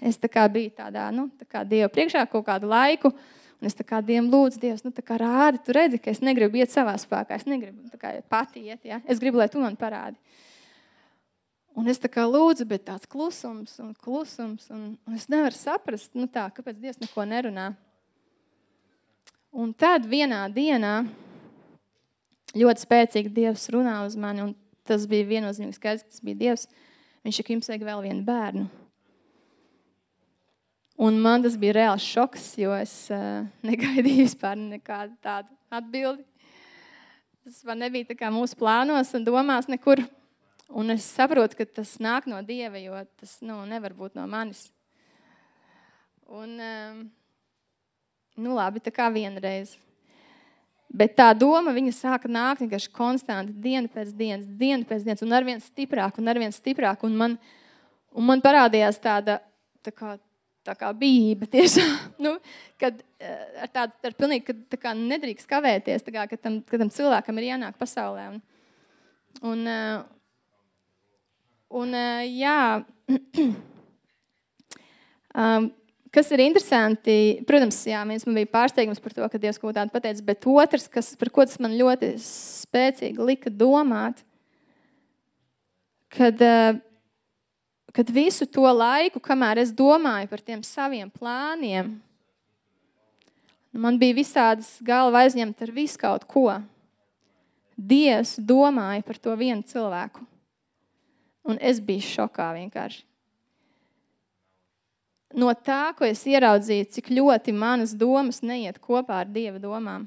es 0.07 0.19
tā 0.21 0.47
biju 0.53 0.71
tādā 0.77 1.09
nu, 1.15 1.29
tā 1.43 1.65
Dieva 1.67 1.91
priekšā 1.93 2.25
kaut 2.31 2.47
kādu 2.47 2.71
laiku. 2.71 3.13
Un 3.57 3.71
es 3.71 3.77
kā 3.89 4.03
Dievam 4.05 4.29
lūdzu, 4.29 4.61
Dievs, 4.61 4.83
nu, 4.85 4.93
kā 4.93 5.17
rādi, 5.21 5.63
tu 5.65 5.73
redzi, 5.73 5.99
ka 6.03 6.13
es 6.13 6.21
negribu 6.21 6.61
iet 6.61 6.73
savā 6.73 6.93
spēkā. 7.01 7.39
Es 7.41 7.47
negribu 7.49 7.89
kā, 7.97 8.13
pati 8.29 8.67
iet, 8.69 8.85
ja? 8.85 9.01
es 9.09 9.21
gribu, 9.23 9.41
lai 9.41 9.49
tu 9.49 9.63
man 9.63 9.79
parādi. 9.81 10.19
Un 11.77 11.89
es 11.93 12.01
tā 12.01 12.09
kā 12.09 12.25
lūdzu, 12.25 12.65
bet 12.69 12.87
tāds 12.87 13.09
klusums 13.09 13.75
un 13.85 13.95
klusums. 14.01 14.69
Un, 14.73 14.95
un 15.09 15.17
es 15.17 15.27
nevaru 15.33 15.57
saprast, 15.57 16.13
nu 16.17 16.29
tā, 16.29 16.47
kāpēc 16.57 16.79
Dievs 16.81 17.01
neko 17.03 17.25
nerunā. 17.29 17.71
Un 19.57 19.73
tad 19.77 20.05
vienā 20.09 20.43
dienā 20.53 20.95
ļoti 22.57 22.85
spēcīgi 22.85 23.33
Dievs 23.41 23.69
runā 23.73 23.99
uz 24.07 24.17
mani. 24.21 24.51
Tas 24.87 25.05
bija 25.11 25.27
viennozīmīgi 25.29 25.77
skaidrs, 25.77 26.05
ka 26.05 26.13
tas 26.15 26.25
bija 26.25 26.41
Dievs. 26.45 26.69
Viņš 27.27 27.41
ir 27.41 27.49
Kimsēga 27.49 27.89
vēl 27.89 28.05
vienu 28.05 28.25
bērnu. 28.25 28.69
Un 30.97 31.19
man 31.21 31.43
tas 31.45 31.59
bija 31.61 31.75
reāls 31.77 32.05
šoks, 32.09 32.55
jo 32.57 32.73
es 32.73 32.93
uh, 33.13 33.45
negaidīju 33.69 34.25
vispār 34.25 34.57
nekādu 34.57 35.13
tādu 35.25 35.53
atbildi. 35.69 36.25
Tas 37.45 37.61
man 37.69 37.85
nebija 37.85 38.31
mūsu 38.33 38.57
plānos 38.59 39.13
un 39.15 39.27
domās 39.27 39.69
nekur. 39.69 40.01
Un 40.67 40.91
es 40.91 41.05
saprotu, 41.07 41.61
ka 41.61 41.67
tas 41.79 41.93
nāk 42.03 42.25
no 42.27 42.41
Dieva, 42.43 42.81
jo 42.81 42.99
tas 43.21 43.37
nu, 43.45 43.61
nevar 43.69 43.95
būt 43.95 44.17
no 44.19 44.25
manis. 44.27 44.65
Un, 46.27 46.57
um, 46.59 47.05
nu 48.43 48.57
labi, 48.57 48.83
tā 48.83 48.91
kā 48.91 49.07
vienreiz. 49.15 49.77
Bet 50.91 51.15
tā 51.19 51.29
doma 51.39 51.75
sāka 51.93 52.27
nākt 52.27 52.65
vienkārši 52.65 52.91
konstanti, 52.91 53.53
dienu 53.53 53.89
pēc 53.93 54.11
dienas, 54.17 54.47
dienu 54.47 54.85
pēc 54.85 55.05
dienas, 55.05 55.23
un 55.23 55.33
ar 55.33 55.45
vien 55.45 55.61
stiprāk, 55.61 56.19
un 56.19 56.29
ar 56.29 56.39
vien 56.39 56.51
stiprāk. 56.51 57.05
Un 57.05 57.17
man, 57.17 57.39
un 58.11 58.27
man 58.27 58.43
parādījās 58.43 58.99
tāda 58.99 59.39
tā 59.85 59.93
kā, 59.95 60.17
tā 60.67 60.75
kā 60.79 60.91
bijība 60.97 61.49
tiešām, 61.51 61.95
nu, 62.25 62.35
kad 62.81 62.99
eh, 63.21 63.63
ar 63.65 63.73
tādu, 63.73 63.97
ar 64.09 64.19
pilnīgi, 64.19 64.45
ka 64.49 64.57
tā 64.75 64.81
kā 64.83 64.95
nedrīkst 64.99 65.49
kavēties, 65.51 66.05
tā 66.07 66.15
kā, 66.15 66.27
ka 66.31 66.41
tam, 66.41 66.61
ka 66.67 66.81
tam 66.83 66.93
cilvēkam 66.93 67.41
ir 67.41 67.49
jānāk 67.53 67.79
pasaulē. 67.81 68.29
Un, 68.35 68.43
un, 69.53 69.65
eh, 69.71 69.97
un 71.83 71.97
eh, 72.03 72.23
jā, 72.43 72.61
um, 75.41 75.69
kas 76.17 76.33
ir 76.33 76.43
interesanti, 76.47 77.19
protams, 77.49 77.83
jā, 77.89 78.01
viens 78.09 78.25
man 78.27 78.39
bija 78.41 78.53
pārsteigums 78.55 79.03
par 79.03 79.15
to, 79.15 79.27
ka 79.31 79.41
Dievs 79.41 79.61
kaut 79.61 79.77
tādu 79.77 79.93
pateica, 79.95 80.25
bet 80.27 80.49
otrs, 80.49 80.89
kas, 80.93 81.13
par 81.21 81.31
ko 81.35 81.45
tas 81.45 81.61
man 81.63 81.77
ļoti 81.77 82.15
spēcīgi 82.23 83.31
lika 83.31 83.53
domāt, 83.53 84.23
kad 86.17 86.41
uh, 86.41 86.79
kad 87.97 88.11
visu 88.13 88.45
to 88.45 88.67
laiku, 88.69 89.21
kamēr 89.25 89.63
es 89.63 89.73
domāju 89.73 90.29
par 90.29 90.43
tiem 90.45 90.61
saviem 90.67 91.09
plāniem, 91.09 91.95
man 93.73 93.97
bija 94.01 94.19
visādas 94.19 94.75
galva 94.85 95.25
aizņemta 95.25 95.65
ar 95.65 95.73
visu 95.73 96.01
kaut 96.01 96.27
ko. 96.29 96.51
Dievs 97.77 98.37
domāja 98.41 99.05
par 99.05 99.21
to 99.21 99.33
vienu 99.37 99.65
cilvēku. 99.65 100.25
Un 101.47 101.61
es 101.61 101.81
biju 101.81 102.05
šokā 102.05 102.51
vienkārši. 102.57 103.05
No 105.37 105.51
tā, 105.53 105.91
ko 105.97 106.07
es 106.07 106.23
ieraudzīju, 106.25 106.87
cik 106.97 107.11
ļoti 107.13 107.53
manas 107.53 107.93
domas 107.97 108.41
neiet 108.41 108.79
kopā 108.81 109.23
ar 109.25 109.29
Dieva 109.29 109.61
domām. 109.61 110.07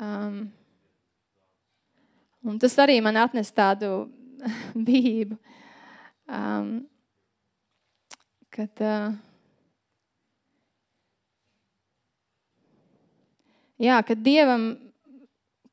Um, 0.00 0.38
un 2.46 2.56
tas 2.60 2.76
arī 2.80 3.00
man 3.04 3.18
atnes 3.20 3.52
tādu 3.52 4.06
bijību. 4.88 5.36
Um, 6.30 6.84
kad, 8.54 8.70
uh, 8.86 9.16
jā, 13.82 13.96
kad 14.06 14.22
dievam, 14.22 14.68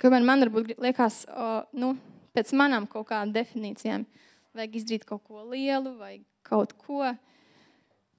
kamēr 0.01 0.26
man 0.26 0.41
varbūt 0.47 0.74
liekas, 0.82 1.28
uh, 1.30 1.62
nu, 1.78 1.93
pēc 2.34 2.55
manām 2.58 2.89
kaut 2.89 3.12
kādām 3.12 3.36
definīcijām, 3.36 4.08
vajag 4.58 4.82
izdarīt 4.82 5.05
kaut 5.05 5.22
ko 5.30 5.45
lielu 5.45 5.93
vai 5.99 6.16
kaut 6.47 6.74
ko. 6.82 7.05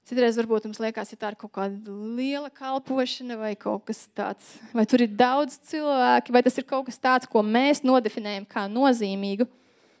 Citreiz 0.07 0.39
varbūt 0.39 0.69
mums 0.69 0.79
liekas, 0.79 1.11
ja 1.11 1.19
tā 1.19 1.33
ir 1.33 1.41
kaut 1.43 1.51
kāda 1.59 1.91
liela 2.15 2.47
kalpošana 2.55 3.35
vai 3.37 3.51
kaut 3.59 3.83
kas 3.91 4.05
tāds, 4.15 4.55
vai 4.71 4.87
tur 4.87 5.03
ir 5.03 5.11
daudz 5.11 5.59
cilvēku, 5.69 6.33
vai 6.33 6.47
tas 6.47 6.55
ir 6.55 6.71
kaut 6.71 6.87
kas 6.87 7.03
tāds, 7.03 7.27
ko 7.27 7.43
mēs 7.43 7.83
nodefinējam 7.83 8.47
kā 8.47 8.69
nozīmīgu 8.71 9.51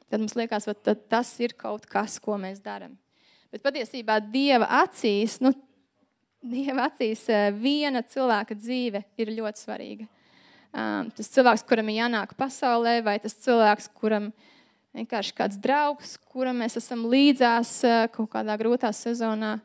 tad 0.09 0.23
mums 0.23 0.35
liekas, 0.37 0.67
ka 0.83 0.95
tas 0.95 1.31
ir 1.39 1.55
kaut 1.57 1.85
kas, 1.89 2.17
ko 2.21 2.37
mēs 2.41 2.61
darām. 2.65 2.97
Bet 3.49 3.63
patiesībā 3.65 4.19
Dieva 4.29 4.67
acīs, 4.83 5.39
nu, 5.41 5.53
Dieva 6.39 6.85
acīs 6.87 7.25
eh, 7.33 7.49
viena 7.51 8.03
cilvēka 8.05 8.55
dzīve 8.55 9.03
ir 9.19 9.33
ļoti 9.35 9.63
svarīga. 9.65 10.05
um, 10.71 11.09
tas 11.15 11.31
cilvēks, 11.33 11.65
kuram 11.67 11.89
ir 11.89 11.99
jānāk 12.03 12.35
pasaulē, 12.37 12.99
vai 13.03 13.17
tas 13.19 13.33
cilvēks, 13.41 13.89
kuram 13.97 14.29
vienkārši 14.95 15.33
kāds 15.35 15.57
draugs, 15.61 16.13
kuram 16.29 16.61
mēs 16.61 16.77
esam 16.77 17.07
līdzās 17.09 17.73
uh, 17.87 18.05
kaut 18.13 18.29
kādā 18.35 18.55
grūtā 18.61 18.93
sezonā. 18.93 19.57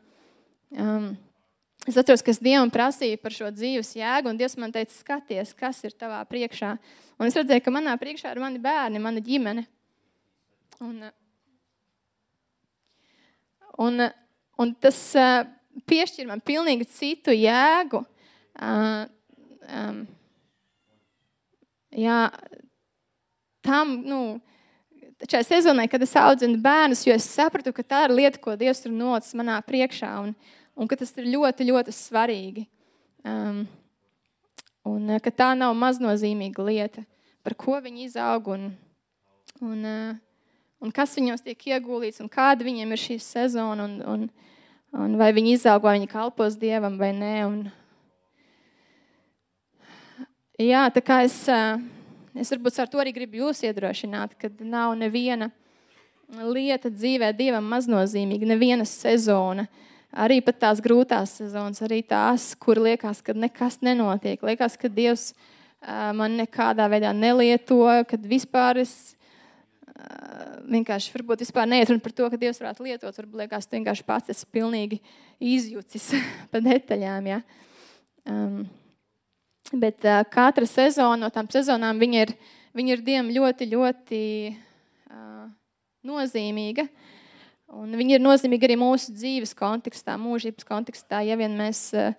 Um, 0.75 1.13
es 1.87 1.97
atceros, 2.01 2.25
ka 2.25 2.33
es 2.33 2.41
Dievam 2.43 2.73
prasīju 2.73 3.21
par 3.23 3.37
šo 3.37 3.53
dzīves 3.53 3.95
jēgu, 4.01 4.33
un 4.33 4.41
Dievs 4.41 4.57
man 4.59 4.73
teica, 4.73 4.97
skaties, 4.97 5.53
kas 5.55 5.85
ir 5.85 5.93
tavā 5.93 6.25
priekšā. 6.27 6.75
Un 7.21 7.29
es 7.29 7.37
redzēju, 7.39 7.63
ka 7.63 7.75
manā 7.75 7.95
priekšā 8.01 8.33
ir 8.35 8.43
mani 8.43 8.59
bērni, 8.65 9.03
mana 9.05 9.23
ģimene. 9.23 9.69
Un, 10.83 11.05
Un, 13.79 13.99
un 14.61 14.73
tas 14.79 14.99
uh, 15.19 15.43
piešķir 15.89 16.29
man 16.31 16.43
pilnīgi 16.45 16.87
citu 16.95 17.35
jēgu. 17.35 18.05
Um, 18.55 20.05
jā, 21.91 22.19
tam, 23.67 23.97
nu, 24.07 24.21
šai 25.27 25.43
sezonai, 25.49 25.89
kad 25.91 26.05
es 26.07 26.15
audzinu 26.21 26.61
bērnus, 26.63 27.03
jo 27.09 27.17
es 27.17 27.27
sapratu, 27.27 27.75
ka 27.75 27.83
tā 27.83 28.05
ir 28.07 28.15
lieta, 28.15 28.39
ko 28.43 28.55
Dievs 28.59 28.85
ir 28.87 28.95
nocis 28.95 29.35
manā 29.39 29.59
priekšā, 29.67 30.13
un, 30.23 30.35
un 30.79 30.91
ka 30.91 30.99
tas 31.01 31.11
ir 31.19 31.33
ļoti, 31.35 31.67
ļoti 31.73 31.97
svarīgi. 31.97 32.69
Um, 33.25 33.65
un 34.87 35.17
ka 35.25 35.33
tā 35.35 35.51
nav 35.59 35.75
maznozīmīga 35.81 36.69
lieta, 36.69 37.03
par 37.43 37.57
ko 37.59 37.81
viņi 37.83 38.07
izaug 38.07 38.53
un, 38.55 38.69
un, 39.65 39.83
uh, 39.83 40.15
un 40.85 40.93
kas 40.93 41.17
viņos 41.17 41.45
tiek 41.45 41.67
ieguldīts, 41.73 42.21
un 42.21 42.29
kāda 42.29 42.67
viņiem 42.67 42.93
ir 42.93 43.01
šī 43.01 43.17
sezona, 43.23 43.87
un, 43.87 43.97
un, 44.05 44.27
un 45.01 45.17
vai 45.21 45.31
viņi 45.37 45.57
izaug, 45.57 45.83
vai 45.87 45.97
viņi 45.97 46.11
kalpos 46.13 46.59
Dievam 46.61 46.99
vai 47.01 47.11
nē. 47.17 47.35
Un... 47.49 47.59
Jā, 50.61 50.85
tā 50.93 51.01
kā 51.05 51.23
es, 51.25 51.41
es 52.37 52.53
varbūt 52.53 52.83
ar 52.85 52.93
to 52.93 53.01
arī 53.01 53.15
gribu 53.17 53.41
jūs 53.41 53.65
iedrošināt, 53.65 54.37
ka 54.37 54.53
nav 54.61 54.93
neviena 55.01 55.51
lieta 56.45 56.93
dzīvē 56.93 57.33
Dievam 57.37 57.67
maznozīmīga, 57.73 58.53
neviena 58.53 58.87
sezona. 58.89 59.67
Arī 60.15 60.39
pat 60.47 60.61
tās 60.63 60.79
grūtās 60.79 61.33
sezonas, 61.41 61.81
arī 61.83 62.05
tās, 62.07 62.53
kur 62.55 62.79
liekas, 62.79 63.19
ka 63.25 63.35
nekas 63.35 63.81
nenotiek. 63.83 64.45
Liekas, 64.47 64.77
ka 64.79 64.87
Dievs 64.93 65.33
man 66.15 66.37
nekādā 66.39 66.87
veidā 66.93 67.11
nelieto, 67.17 67.83
kad 68.09 68.23
vispār 68.23 68.85
es 68.85 69.15
vienkārši 70.69 71.13
varbūt 71.15 71.45
vispār 71.45 71.69
neiet 71.69 71.91
runa 71.91 72.03
par 72.03 72.15
to, 72.17 72.29
ka 72.31 72.39
Dievs 72.41 72.61
varētu 72.63 72.87
lietot. 72.87 73.17
Varbūt 73.21 73.45
liekas, 73.45 73.69
tu 73.69 73.77
vienkārši 73.79 74.07
pats 74.07 74.33
esi 74.33 74.49
pilnīgi 74.53 75.01
izjucis 75.43 76.11
pa 76.53 76.63
detaļām. 76.65 77.31
Ja? 77.31 77.41
Um, 78.29 78.65
bet 79.73 80.05
uh, 80.09 80.23
katra 80.31 80.69
sezona 80.69 81.27
no 81.27 81.33
tām 81.35 81.49
sezonām 81.53 82.01
viņa 82.03 82.23
ir, 82.27 82.35
viņa 82.77 82.97
ir 82.97 83.05
Dievam 83.07 83.33
ļoti, 83.35 83.71
ļoti 83.75 84.23
uh, 84.53 85.45
nozīmīga. 86.07 86.87
Un 87.75 87.95
viņa 87.99 88.19
ir 88.19 88.23
nozīmīga 88.23 88.69
arī 88.69 88.79
mūsu 88.79 89.15
dzīves 89.17 89.55
kontekstā, 89.59 90.17
mūžības 90.21 90.67
kontekstā. 90.69 91.25
Ja 91.27 91.37
vien 91.41 91.57
mēs, 91.59 91.89
uh, 91.99 92.15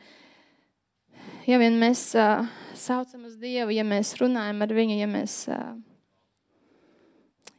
ja 1.47 1.59
vien 1.61 1.79
mēs 1.81 2.09
uh, 2.19 2.45
saucam 2.77 3.27
uz 3.29 3.38
Dievu, 3.41 3.73
ja 3.75 3.86
mēs 3.88 4.17
runājam 4.19 4.65
ar 4.65 4.73
viņu, 4.75 4.97
ja 4.99 5.09
mēs 5.09 5.43
uh, 5.53 5.75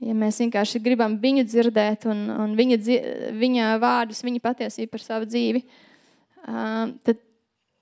ja 0.05 0.17
mēs 0.17 0.41
vienkārši 0.43 0.81
gribam 0.85 1.17
viņu 1.23 1.47
dzirdēt 1.49 2.09
un, 2.11 2.27
un 2.33 2.57
viņa, 2.59 2.81
viņa 3.37 3.77
vārdus, 3.83 4.25
viņa 4.27 4.43
patiesību 4.45 4.93
par 4.93 5.05
savu 5.05 5.29
dzīvi, 5.29 5.63
tad, 7.07 7.23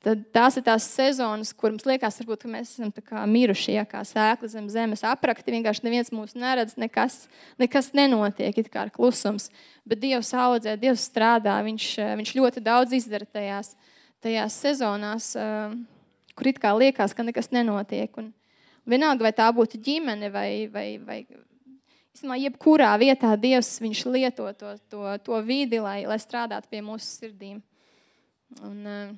tad 0.05 0.27
tās 0.35 0.59
ir 0.61 0.67
tās 0.67 0.87
sezonas, 0.95 1.53
kur 1.57 1.73
mums 1.73 1.87
liekas, 1.89 2.21
varbūt, 2.21 2.45
ka 2.45 2.53
mēs 2.53 2.75
esam 2.77 2.93
miruši, 3.33 3.75
ja, 3.79 3.87
kā 3.89 4.05
sēkla 4.07 4.51
zem 4.53 4.69
zemes 4.73 5.05
aprakti. 5.09 5.55
Vienkārši 5.55 5.87
neviens 5.87 6.13
mūs 6.15 6.37
neredz, 6.39 6.77
nekas, 6.81 7.25
nekas 7.61 7.93
nenotiek, 7.97 8.61
it 8.61 8.71
kā 8.73 8.87
ir 8.87 8.95
klusums. 8.95 9.51
Bet 9.89 10.03
Dievs 10.05 10.33
audzē, 10.37 10.77
Dievs 10.81 11.09
strādā, 11.09 11.57
viņš, 11.67 11.89
viņš 12.21 12.37
ļoti 12.39 12.65
daudz 12.65 12.95
izdara 13.01 13.27
tajās, 13.27 13.75
tajās 14.25 14.61
sezonās, 14.63 15.33
kur 16.35 16.51
it 16.51 16.61
kā 16.63 16.73
liekas, 16.77 17.17
ka 17.17 17.27
nekas 17.27 17.51
nenotiek. 17.55 18.13
Un 18.21 18.31
vienalga, 18.89 19.27
vai 19.27 19.35
tā 19.37 19.49
būtu 19.57 19.81
ģimene 19.83 20.31
vai, 20.33 20.49
vai, 20.73 20.89
vai, 21.01 21.25
Īstenībā, 22.15 22.37
jebkurā 22.39 22.93
vietā 23.01 23.33
Dievs 23.35 23.81
lieto 24.07 24.47
to, 24.55 24.77
to, 24.89 25.19
to 25.27 25.41
vidi, 25.43 25.81
lai, 25.83 26.05
lai 26.07 26.19
strādātu 26.23 26.71
pie 26.71 26.81
mūsu 26.87 27.09
sirdīm. 27.09 27.59
Un, 28.63 28.87
eh, 28.87 29.11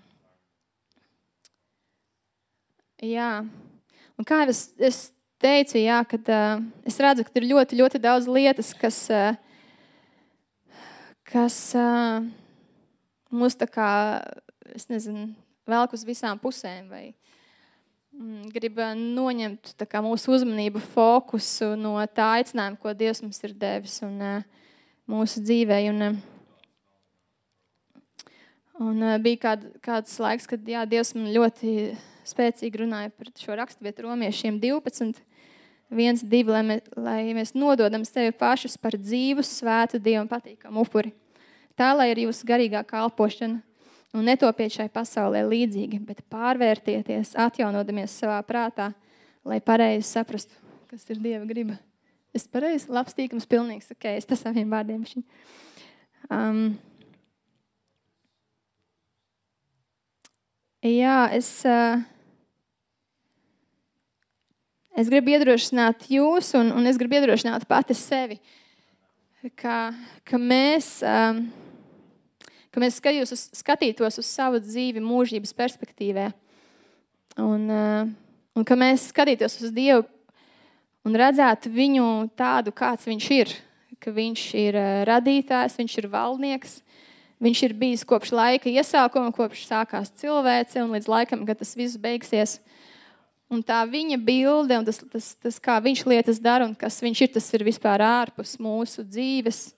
jā, 3.05 3.45
un 4.17 4.25
kā 4.25 4.41
jau 4.41 4.49
es, 4.55 4.63
es 4.81 5.01
teicu, 5.43 5.77
jā, 5.83 5.99
kad, 6.09 6.31
uh, 6.33 6.63
es 6.89 6.97
redzu, 6.97 7.27
ka 7.27 7.37
ir 7.37 7.51
ļoti, 7.51 7.77
ļoti 7.77 8.01
daudz 8.01 8.29
lietas, 8.33 8.73
kas, 8.81 9.03
uh, 9.13 9.37
kas 11.29 11.59
mūs 13.29 13.59
tā 13.61 13.69
kā, 13.69 13.91
es 14.73 14.89
nezinu, 14.89 15.29
velk 15.69 15.93
uz 15.93 16.05
visām 16.07 16.41
pusēm. 16.41 16.89
Vai, 16.89 17.11
grib 18.53 18.79
eh, 18.81 18.95
noņemt 18.97 19.75
kā, 19.89 20.01
mūsu 20.05 20.33
uzmanību, 20.37 20.81
fokusu 20.95 21.75
no 21.79 21.97
tā 22.14 22.37
aicinājuma, 22.41 22.79
ko 22.81 22.95
Dievs 22.97 23.23
mums 23.25 23.43
ir 23.45 23.53
devis 23.59 23.99
un, 24.07 24.17
uh, 24.23 24.67
mūsu 25.11 25.43
dzīvē. 25.45 25.79
Un, 25.93 25.99
uh, 26.07 26.14
un 28.89 29.05
uh, 29.05 29.17
bija 29.23 29.43
kād, 29.49 29.69
kāds 29.85 30.17
laiks, 30.23 30.49
kad 30.51 30.61
jā, 30.69 30.85
Dievs 30.89 31.14
man 31.17 31.29
ļoti 31.35 31.71
spēcīgi 32.27 32.83
runāja 32.83 33.12
par 33.14 33.31
šo 33.39 33.59
raksturvietu 33.61 34.07
romiešiem 34.09 34.61
12. 34.62 35.23
Viens, 35.97 36.25
divi, 36.27 36.51
lai 36.51 36.64
mēs, 36.67 36.89
lai 36.99 37.21
mēs 37.37 37.55
nododam 37.55 38.03
sevi 38.09 38.33
pašus 38.35 38.75
par 38.81 38.97
dzīvu, 38.99 39.45
svētu, 39.47 40.01
dievam 40.03 40.27
patīkamu 40.31 40.83
upuri. 40.83 41.12
Tā 41.79 41.93
lai 41.95 42.09
ir 42.11 42.25
jūsu 42.25 42.49
garīgā 42.49 42.81
kalpošana 42.89 43.61
Un 44.17 44.25
netopiet 44.25 44.73
šai 44.73 44.87
pasaulē 44.89 45.43
līdzīgi, 45.45 45.99
bet 46.09 46.23
pārvērtieties, 46.33 47.35
atjaunodamies 47.37 48.14
savā 48.17 48.39
prātā, 48.49 48.89
lai 49.45 49.59
pareizi 49.61 50.07
saprastu, 50.09 50.57
kas 50.89 51.05
ir 51.12 51.21
Dieva 51.21 51.45
griba. 51.49 51.77
Es 52.37 52.47
pareizi, 52.49 52.89
labs, 52.93 53.12
tīkams, 53.17 53.45
pilnīgs, 53.51 53.91
ok, 53.93 54.07
es 54.17 54.29
tas 54.29 54.41
saviem 54.41 54.73
vārdiem. 54.73 55.05
Um, 56.33 56.62
jā, 60.81 61.19
es, 61.37 61.51
uh, 61.69 62.01
es 64.97 65.12
gribu 65.12 65.37
iedrošināt 65.37 66.09
jūs, 66.17 66.55
un, 66.57 66.73
un 66.73 66.89
es 66.89 66.97
gribu 66.97 67.21
iedrošināt 67.21 67.69
pati 67.69 67.97
sevi, 68.01 68.41
ka, 69.61 69.91
ka 70.25 70.41
mēs. 70.41 70.95
Um, 71.05 71.47
ka 72.77 72.83
mēs 72.83 72.99
uz, 73.01 73.47
skatītos 73.57 74.18
uz 74.20 74.29
savu 74.29 74.61
dzīvi 74.61 75.01
mūžības 75.01 75.55
perspektīvē. 75.57 76.27
Un, 77.41 77.70
eh, 77.72 78.11
un 78.53 78.64
ka 78.68 78.77
mēs 78.77 79.09
skatītos 79.09 79.57
uz 79.64 79.72
Dievu 79.72 80.05
un 81.07 81.16
redzētu 81.16 81.72
viņu 81.72 82.29
tādu, 82.37 82.74
kāds 82.77 83.09
viņš 83.09 83.31
ir. 83.33 83.55
Ka 83.99 84.12
viņš 84.12 84.43
ir 84.61 84.77
eh, 84.77 85.05
radītājs, 85.09 85.79
viņš 85.81 85.97
ir 86.03 86.11
valdnieks, 86.12 86.83
viņš 87.41 87.62
ir 87.64 87.77
bijis 87.81 88.05
kopš 88.05 88.35
laika 88.37 88.68
iesākuma, 88.68 89.33
kopš 89.33 89.64
sākās 89.70 90.12
cilvēce 90.20 90.85
un 90.85 90.93
līdz 90.93 91.09
laikam, 91.09 91.49
kad 91.49 91.57
tas 91.57 91.72
viss 91.81 91.97
beigsies. 91.97 92.59
Un 93.49 93.64
tā 93.64 93.87
viņa 93.89 94.20
bilde 94.20 94.77
un 94.77 94.85
tas, 94.85 95.01
tas, 95.01 95.33
tas 95.41 95.57
kā 95.62 95.81
viņš 95.81 96.05
lietas 96.05 96.45
dara 96.45 96.66
un 96.66 96.74
kas 96.77 97.01
viņš 97.01 97.24
ir, 97.24 97.35
tas 97.41 97.53
ir 97.55 97.64
vispār 97.64 98.05
ārpus 98.05 98.59
mūsu 98.61 99.07
dzīves. 99.07 99.70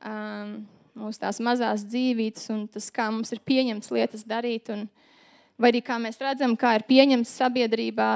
Um, 0.00 0.62
mūsu 0.98 1.20
tās 1.22 1.40
mazās 1.42 1.84
dzīvības 1.86 2.48
un 2.54 2.64
tas, 2.72 2.88
kā 2.94 3.08
mums 3.12 3.32
ir 3.34 3.42
pieņemts 3.46 3.92
lietas 3.94 4.24
darīt. 4.28 4.70
Un, 4.74 4.86
vai 5.60 5.72
arī 5.72 5.82
kā 5.84 5.98
mēs 6.00 6.20
redzam, 6.22 6.56
kā 6.58 6.74
ir 6.78 6.86
pieņemts 6.88 7.34
sabiedrībā. 7.42 8.10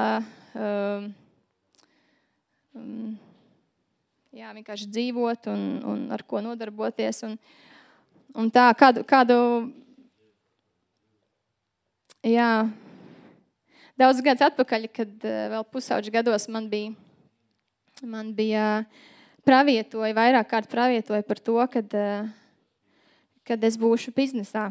Um, 0.55 1.07
um, 2.75 3.13
jā, 4.35 4.51
vienkārši 4.55 4.89
dzīvot 4.91 5.49
un, 5.53 5.65
un 5.93 6.05
ar 6.15 6.25
ko 6.27 6.41
nodarboties. 6.43 7.23
Un, 7.27 7.37
un 8.35 8.51
tā, 8.53 8.67
kādu, 8.77 9.05
kādu 9.07 9.39
jā, 12.25 12.51
daudz 13.99 14.23
gadus 14.25 14.47
atpakaļ, 14.49 14.87
kad 14.93 15.27
uh, 15.27 15.41
vēl 15.55 15.67
pusauģi 15.71 16.15
gados 16.17 16.49
man 16.51 16.71
bija, 16.71 16.95
man 18.03 18.33
bija 18.37 18.69
pravietoja, 19.45 20.15
vairāk 20.17 20.49
kārt 20.49 20.71
pravietoja 20.71 21.23
par 21.27 21.39
to, 21.45 21.59
ka 21.69 21.85
uh, 21.85 22.33
kad 23.45 23.63
es 23.63 23.77
būšu 23.79 24.13
biznesā. 24.15 24.67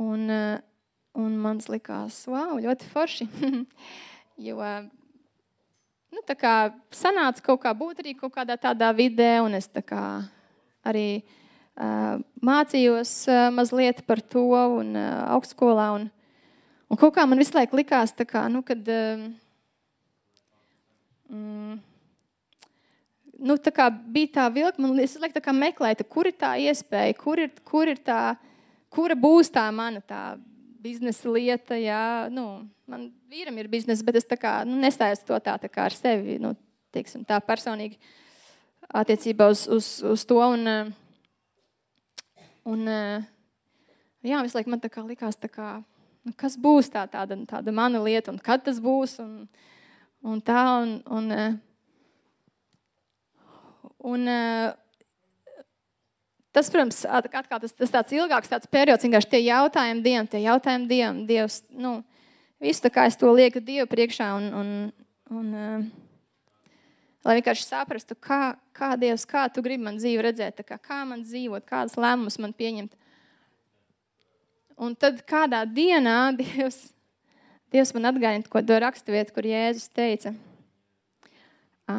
Un, 0.00 0.30
eh, 0.30 0.62
un 1.14 1.36
man 1.38 1.60
likās, 1.68 2.24
wow, 2.26 2.56
ļoti 2.62 2.88
forši. 2.92 3.28
jo 4.48 4.56
nu, 6.12 6.24
tā 6.26 6.36
kā 6.38 6.56
sanāca 6.90 7.44
kaut 7.44 7.62
kā 7.62 7.74
būt 7.76 8.02
arī 8.02 8.16
kaut 8.18 8.34
kādā 8.34 8.56
tādā 8.60 8.90
vidē, 8.96 9.40
un 9.44 9.54
es 9.54 9.68
kā 9.68 10.24
arī 10.82 11.22
uh, 11.22 12.18
mācījos 12.42 13.12
uh, 13.30 13.46
mazliet 13.54 14.02
par 14.06 14.20
to 14.20 14.48
un 14.50 14.96
uh, 14.96 15.30
augstskolā. 15.36 15.92
Un, 16.00 16.10
Un 16.92 16.98
kaut 17.00 17.14
kā 17.16 17.24
man 17.24 17.40
visu 17.40 17.56
laiku 17.56 17.78
likās, 17.78 18.12
kā, 18.28 18.42
nu, 18.52 18.60
kad. 18.68 18.84
Um, 18.92 19.22
mm, 21.32 21.78
nu, 23.42 23.56
tā 23.58 23.88
bija 23.90 24.30
tā 24.38 24.46
vilka, 24.54 24.80
man 24.82 24.94
liekas, 24.96 25.18
tā 25.34 25.42
kā 25.42 25.54
meklēta, 25.56 26.06
kur 26.06 26.28
ir 26.30 26.36
tā 26.38 26.54
iespēja, 26.62 27.16
kur 27.18 27.42
ir, 27.42 27.50
kur 27.66 27.90
ir 27.90 28.00
tā, 28.04 28.36
kura 28.92 29.16
būs 29.18 29.50
tā 29.52 29.66
mana 29.74 30.02
tā 30.04 30.22
biznesa 30.82 31.30
lieta. 31.30 31.78
Jā, 31.78 32.28
nu, 32.32 32.64
man 32.90 33.08
vīram 33.30 33.58
ir 33.58 33.70
biznesa, 33.72 34.04
bet 34.06 34.20
es 34.20 34.28
kā, 34.30 34.62
nu, 34.68 34.78
nestājos 34.82 35.24
to 35.26 35.38
tā, 35.42 35.56
tā 35.62 35.70
kā 35.72 35.88
ar 35.90 35.96
sevi, 35.96 36.38
nu, 36.42 36.54
teiksim, 36.94 37.24
tā 37.28 37.40
personīgi 37.44 37.98
attiecībā 38.92 39.48
uz, 39.52 39.66
uz, 39.70 39.88
uz 40.06 40.26
to. 40.28 40.38
Un, 40.42 40.92
un, 42.68 42.92
jā, 44.22 44.42
visu 44.44 44.58
laiku 44.58 44.74
man 44.74 44.82
tā 44.82 44.92
kā 44.92 45.04
likās, 45.06 45.38
tā 45.40 45.50
kā, 45.50 45.74
nu, 46.26 46.34
kas 46.38 46.58
būs 46.60 46.92
tā, 46.92 47.06
tāda, 47.10 47.38
tāda 47.48 47.74
mana 47.74 48.02
lieta 48.04 48.34
un 48.34 48.40
kad 48.42 48.64
tas 48.66 48.80
būs. 48.82 49.18
Un, 49.22 49.46
un 50.22 50.42
tā, 50.44 50.62
un, 50.84 50.98
un, 51.10 51.60
un, 54.02 54.28
Tas, 56.52 56.68
protams, 56.68 56.98
atkal 57.08 57.60
tas, 57.62 57.72
tas 57.72 57.92
tāds 57.92 58.12
ilgāks 58.12 58.50
tāds 58.52 58.68
periods, 58.68 59.06
vienkārši 59.06 59.30
tie 59.32 59.38
jautājumi 59.46 60.02
Dievam, 60.04 60.26
tie 60.28 60.42
jautājumi 60.44 60.88
Dievam, 60.90 61.22
Dievs, 61.24 61.62
nu, 61.72 61.94
visu 62.60 62.84
tā 62.84 62.90
kā 62.92 63.06
es 63.08 63.16
to 63.16 63.30
lieku 63.32 63.62
Dievu 63.64 63.88
priekšā 63.88 64.26
un, 64.36 64.50
un, 64.60 64.74
un 65.32 65.46
uh, 65.56 65.86
lai 67.24 67.38
vienkārši 67.38 67.64
saprastu, 67.64 68.18
kā, 68.20 68.58
kā 68.76 68.92
Dievs, 69.00 69.24
kā 69.28 69.46
tu 69.48 69.64
gribi 69.64 69.86
man 69.88 69.96
dzīvi 69.96 70.26
redzēt, 70.28 70.60
kā, 70.68 70.76
kā 70.76 71.00
man 71.08 71.24
dzīvot, 71.24 71.64
kādas 71.64 71.96
lēmumus 71.96 72.36
man 72.44 72.52
pieņemt. 72.52 72.92
Un 74.76 74.92
tad 74.92 75.24
kādā 75.24 75.64
dienā 75.64 76.18
Dievs, 76.42 76.82
Dievs 77.72 77.96
man 77.96 78.12
atgādina 78.12 78.44
to 78.44 78.84
raksturvietu, 78.84 79.32
kur 79.32 79.48
Jēzus 79.48 79.88
teica. 79.88 80.36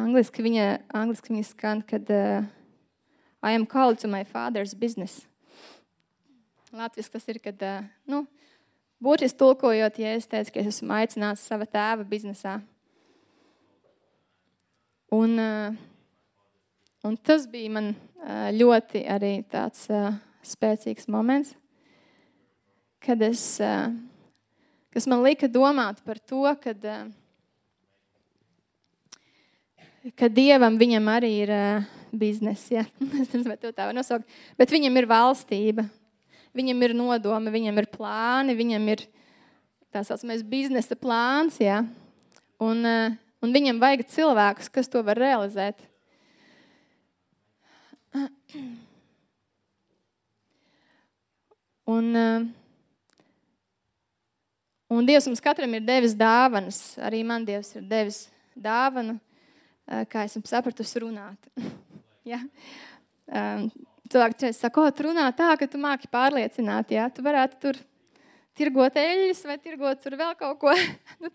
Angliski 0.02 0.42
viņa, 0.44 0.66
angliski 0.94 1.32
viņa 1.32 1.46
skan, 1.48 1.80
kad 1.86 2.10
uh, 2.10 2.44
I 3.44 3.52
am 3.52 3.66
called 3.66 3.98
to 3.98 4.08
my 4.08 4.24
father's 4.24 4.74
business. 4.74 5.26
Latvijas 6.72 7.10
tas 7.10 7.28
ir, 7.28 7.38
kad, 7.44 7.60
eh, 7.62 7.84
nu, 8.08 8.22
būtiski 9.04 9.36
tulkojot, 9.36 9.98
ja 10.00 10.14
es 10.16 10.26
teicu, 10.26 10.54
ka 10.54 10.62
es 10.62 10.70
esmu 10.72 10.94
aicināts 10.96 11.44
sava 11.44 11.66
tēva 11.68 12.06
biznesā. 12.08 12.54
Un, 15.12 15.38
eh, 15.38 15.76
un 17.04 17.16
tas 17.16 17.46
bija 17.46 17.70
man 17.70 17.90
eh, 17.92 18.48
ļoti 18.56 19.04
arī 19.04 19.44
tāds 19.44 19.86
spēcīgs 20.42 21.06
moments, 21.06 21.54
kad 22.98 23.20
es, 23.20 23.60
kas 24.90 25.06
man 25.06 25.22
lika 25.22 25.48
domāt 25.48 26.00
par 26.04 26.16
to, 26.18 26.48
kad, 26.62 26.80
ka 30.12 30.28
Dievam 30.28 30.76
viņam 30.76 31.08
arī 31.08 31.32
ir 31.46 31.52
biznesa. 32.12 32.80
Ja? 32.80 32.84
Es 33.22 33.32
nezinu, 33.32 33.54
vai 33.54 33.58
tā 33.72 33.88
var 33.88 33.94
nosaukt. 33.96 34.28
Bet 34.60 34.72
viņam 34.72 35.00
ir 35.00 35.08
valstība, 35.10 35.86
viņam 36.56 36.86
ir 36.86 36.94
nodomi, 36.96 37.52
viņam 37.54 37.82
ir 37.82 37.90
plāni, 37.92 38.56
viņam 38.58 38.88
ir 38.94 39.06
tā 39.94 40.02
saucamais 40.06 40.42
biznesa 40.46 40.96
plāns. 40.98 41.60
Ja? 41.62 41.82
Un, 42.62 42.84
eh, 42.86 43.14
un 43.42 43.54
viņam 43.54 43.80
vajag 43.82 44.06
cilvēkus, 44.10 44.70
kas 44.72 44.90
to 44.90 45.02
var 45.06 45.18
realizēt. 45.20 45.78
Un, 51.84 52.16
eh, 52.16 52.44
un 54.88 55.04
Dievs 55.04 55.26
mums 55.28 55.42
katram 55.44 55.74
ir 55.76 55.82
devis 55.84 56.14
dāvanas. 56.16 56.96
Arī 56.96 57.20
man 57.28 57.44
Dievs 57.44 57.74
ir 57.76 57.82
devis 57.84 58.22
dāvanu, 58.56 59.18
eh, 59.18 59.23
kā 60.10 60.24
esmu 60.28 60.44
sapratusi, 60.48 61.02
runāt. 61.06 61.50
Ja? 62.24 62.38
Um, 63.28 63.66
cilvēki 64.08 64.46
šeit 64.46 64.56
saka, 64.56 64.80
o, 64.80 64.92
tu 64.96 65.04
runā 65.04 65.26
tā, 65.36 65.50
ka 65.60 65.66
tu 65.68 65.76
māki 65.76 66.08
pārliecināt, 66.08 66.94
ja? 66.96 67.10
tu 67.12 67.20
varētu 67.20 67.58
tur 67.60 67.76
tirgot 68.56 68.96
eļļas 68.96 69.42
vai 69.44 69.58
tirgot 69.60 70.00
tur 70.00 70.16
vēl 70.16 70.32
kaut 70.40 70.56
ko. 70.62 70.72
nu, 71.20 71.28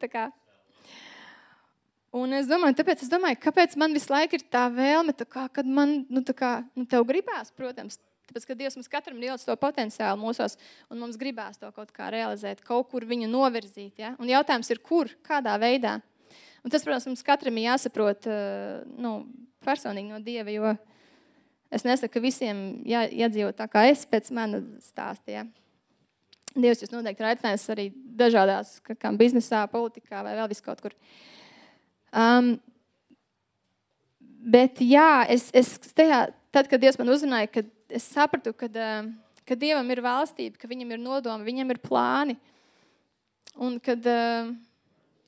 Un 2.09 2.33
es 2.33 2.47
domāju, 2.49 2.73
tāpēc 2.79 3.03
es 3.05 3.09
domāju, 3.11 3.37
kāpēc 3.37 3.75
man 3.77 3.93
visu 3.93 4.09
laiku 4.09 4.39
ir 4.39 4.45
tā 4.49 4.63
vēlme, 4.73 5.13
tā 5.13 5.27
kā, 5.29 5.43
kad 5.53 5.67
man, 5.69 6.07
nu, 6.09 6.23
tā 6.25 6.33
kā, 6.33 6.55
nu, 6.73 6.87
tev 6.89 7.03
gribās, 7.05 7.51
protams, 7.53 7.99
tāpēc, 8.31 8.47
ka 8.49 8.55
Dievs 8.57 8.77
mums 8.79 8.89
katram 8.89 9.19
ir 9.19 9.27
ielas 9.29 9.45
to 9.45 9.53
potenciālu 9.61 10.17
mūsos, 10.17 10.57
un 10.89 11.03
mums 11.03 11.19
gribās 11.21 11.61
to 11.61 11.69
kaut 11.75 11.93
kā 11.93 12.09
realizēt, 12.09 12.63
kaut 12.65 12.89
kur 12.89 13.05
viņu 13.05 13.29
novirzīt, 13.29 14.01
ja? 14.01 14.15
Un 14.17 14.31
jautājums 14.31 14.73
ir, 14.73 14.81
kur, 14.81 15.11
kādā 15.25 15.53
veidā. 15.61 15.99
Un 16.63 16.71
tas, 16.71 16.83
protams, 16.83 17.07
mums 17.07 17.25
katram 17.25 17.57
ir 17.59 17.69
jāsaprot, 17.69 18.27
uh, 18.27 18.81
nu, 18.99 19.13
personīgi 19.65 20.11
no 20.11 20.19
Dieva, 20.23 20.51
jo 20.53 20.73
es 21.71 21.85
nesaku, 21.85 22.15
ka 22.15 22.23
visiem 22.23 22.63
jā, 22.87 23.05
jādzīvo 23.23 23.51
tā 23.55 23.69
kā 23.71 23.85
es 23.89 24.05
pēc 24.09 24.31
mana 24.35 24.61
stāsta. 24.83 25.31
Ja. 25.33 25.45
Dievs 26.55 26.81
jūs 26.83 26.93
noteikti 26.93 27.23
ir 27.23 27.29
aicinājis 27.29 27.67
arī 27.73 27.87
dažādās, 28.19 28.79
kā 28.89 29.11
biznesā, 29.17 29.63
politikā 29.71 30.23
vai 30.25 30.35
vēl 30.39 30.49
vis 30.51 30.63
kaut 30.65 30.81
kur. 30.83 30.95
Um, 32.09 32.55
bet 34.25 34.81
jā, 34.81 35.25
es, 35.29 35.49
es 35.53 35.75
tajā, 35.93 36.25
tad, 36.55 36.69
kad 36.71 36.81
Dievs 36.81 36.97
man 36.99 37.13
uzrunāja, 37.13 37.51
kad 37.59 37.69
es 37.93 38.07
sapratu, 38.09 38.55
ka, 38.57 38.71
uh, 38.73 39.11
ka 39.45 39.57
Dievam 39.59 39.93
ir 39.93 40.01
valstība, 40.05 40.57
ka 40.57 40.69
viņam 40.71 40.95
ir 40.95 41.03
nodomi, 41.03 41.47
viņam 41.47 41.75
ir 41.75 41.83
plāni. 41.85 42.39
Un 43.59 43.77
kad 43.83 44.05
uh, 44.09 44.49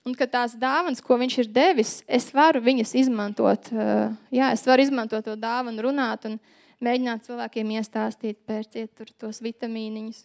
Un 0.01 0.15
ka 0.17 0.25
tās 0.25 0.55
dāvanas, 0.57 1.01
ko 1.05 1.13
viņš 1.21 1.35
ir 1.43 1.49
devis, 1.53 1.99
es 2.09 2.31
varu 2.33 2.63
viņas 2.65 2.95
izmantot. 3.03 3.67
Eh, 3.69 4.07
jā, 4.33 4.47
es 4.55 4.63
varu 4.65 4.81
izmantot 4.81 5.27
to 5.27 5.35
dāvanu, 5.37 5.83
runāt 5.85 6.25
un 6.25 6.39
mēģināt 6.81 7.27
cilvēkiem 7.27 7.73
iestāstīt, 7.77 8.39
pērciet 8.49 8.95
tur 8.97 9.11
tos 9.21 9.43
vitamīniņus 9.45 10.23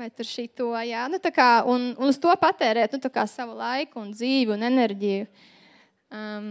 vai 0.00 0.08
tur 0.08 0.24
šito. 0.24 0.70
Jā, 0.88 1.04
nu, 1.12 1.20
kā, 1.20 1.50
un, 1.68 1.90
un 2.00 2.08
uz 2.08 2.16
to 2.22 2.32
patērēt 2.40 2.96
nu, 2.96 3.10
savu 3.28 3.58
laiku, 3.58 4.00
un 4.00 4.14
dzīvi 4.14 4.54
un 4.56 4.64
enerģiju. 4.70 5.26
Um, 6.10 6.48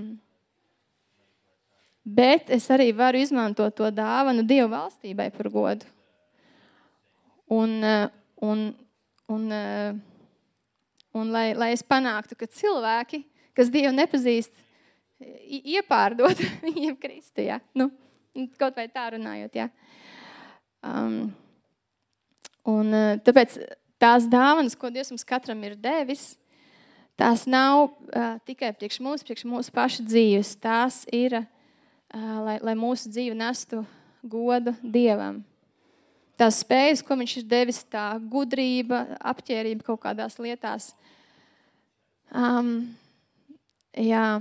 bet 2.05 2.53
es 2.53 2.70
arī 2.70 2.91
varu 2.93 3.17
izmantot 3.17 3.74
to 3.76 3.89
dāvanu 3.89 4.45
Dieva 4.45 4.70
valstībai 4.76 5.32
par 5.34 5.49
godu. 5.49 5.89
Un, 7.49 7.80
eh, 7.82 8.05
un, 8.45 8.63
un, 9.26 9.49
uh, 9.49 9.97
Un 11.18 11.32
lai, 11.34 11.51
lai 11.57 11.72
es 11.74 11.82
panāktu, 11.86 12.38
ka 12.38 12.45
cilvēki, 12.45 13.24
kas 13.57 13.72
Dievu 13.74 13.91
nepazīst, 13.95 14.53
iepārdot 15.20 16.41
viņiem 16.68 16.97
Kristu. 17.01 17.43
Ja? 17.47 17.60
Nu, 17.74 17.89
kaut 18.60 18.78
vai 18.78 18.88
tā 18.91 19.10
runājot. 19.16 19.57
Ja? 19.57 19.70
Um, 20.86 21.32
un, 22.70 22.93
uh, 22.93 23.16
tāpēc 23.26 23.57
tās 23.99 24.30
dāvanas, 24.30 24.78
ko 24.80 24.91
Dievs 24.93 25.12
mums 25.14 25.28
katram 25.28 25.64
ir 25.68 25.76
devis, 25.80 26.32
tās 27.20 27.45
nav 27.49 27.89
uh, 27.89 28.38
tikai 28.47 28.72
priekš 28.78 29.01
mūsu, 29.03 29.26
priekš 29.28 29.47
mūsu 29.49 29.74
pašu 29.76 30.05
dzīves. 30.07 30.55
Tās 30.62 31.03
ir, 31.16 31.41
uh, 31.41 32.36
lai, 32.45 32.60
lai 32.64 32.78
mūsu 32.80 33.12
dzīve 33.12 33.38
nestu 33.38 33.84
godu 34.24 34.76
Dievam. 34.84 35.41
Tās 36.40 36.62
spējas, 36.64 37.04
ko 37.04 37.18
viņš 37.20 37.38
ir 37.42 37.48
devis, 37.52 37.82
tā 37.92 38.14
gudrība, 38.32 39.04
apģērība 39.28 39.84
kaut 39.84 40.00
kādās 40.06 40.40
lietās, 40.40 40.94
Um, 42.30 42.96
jā. 43.98 44.38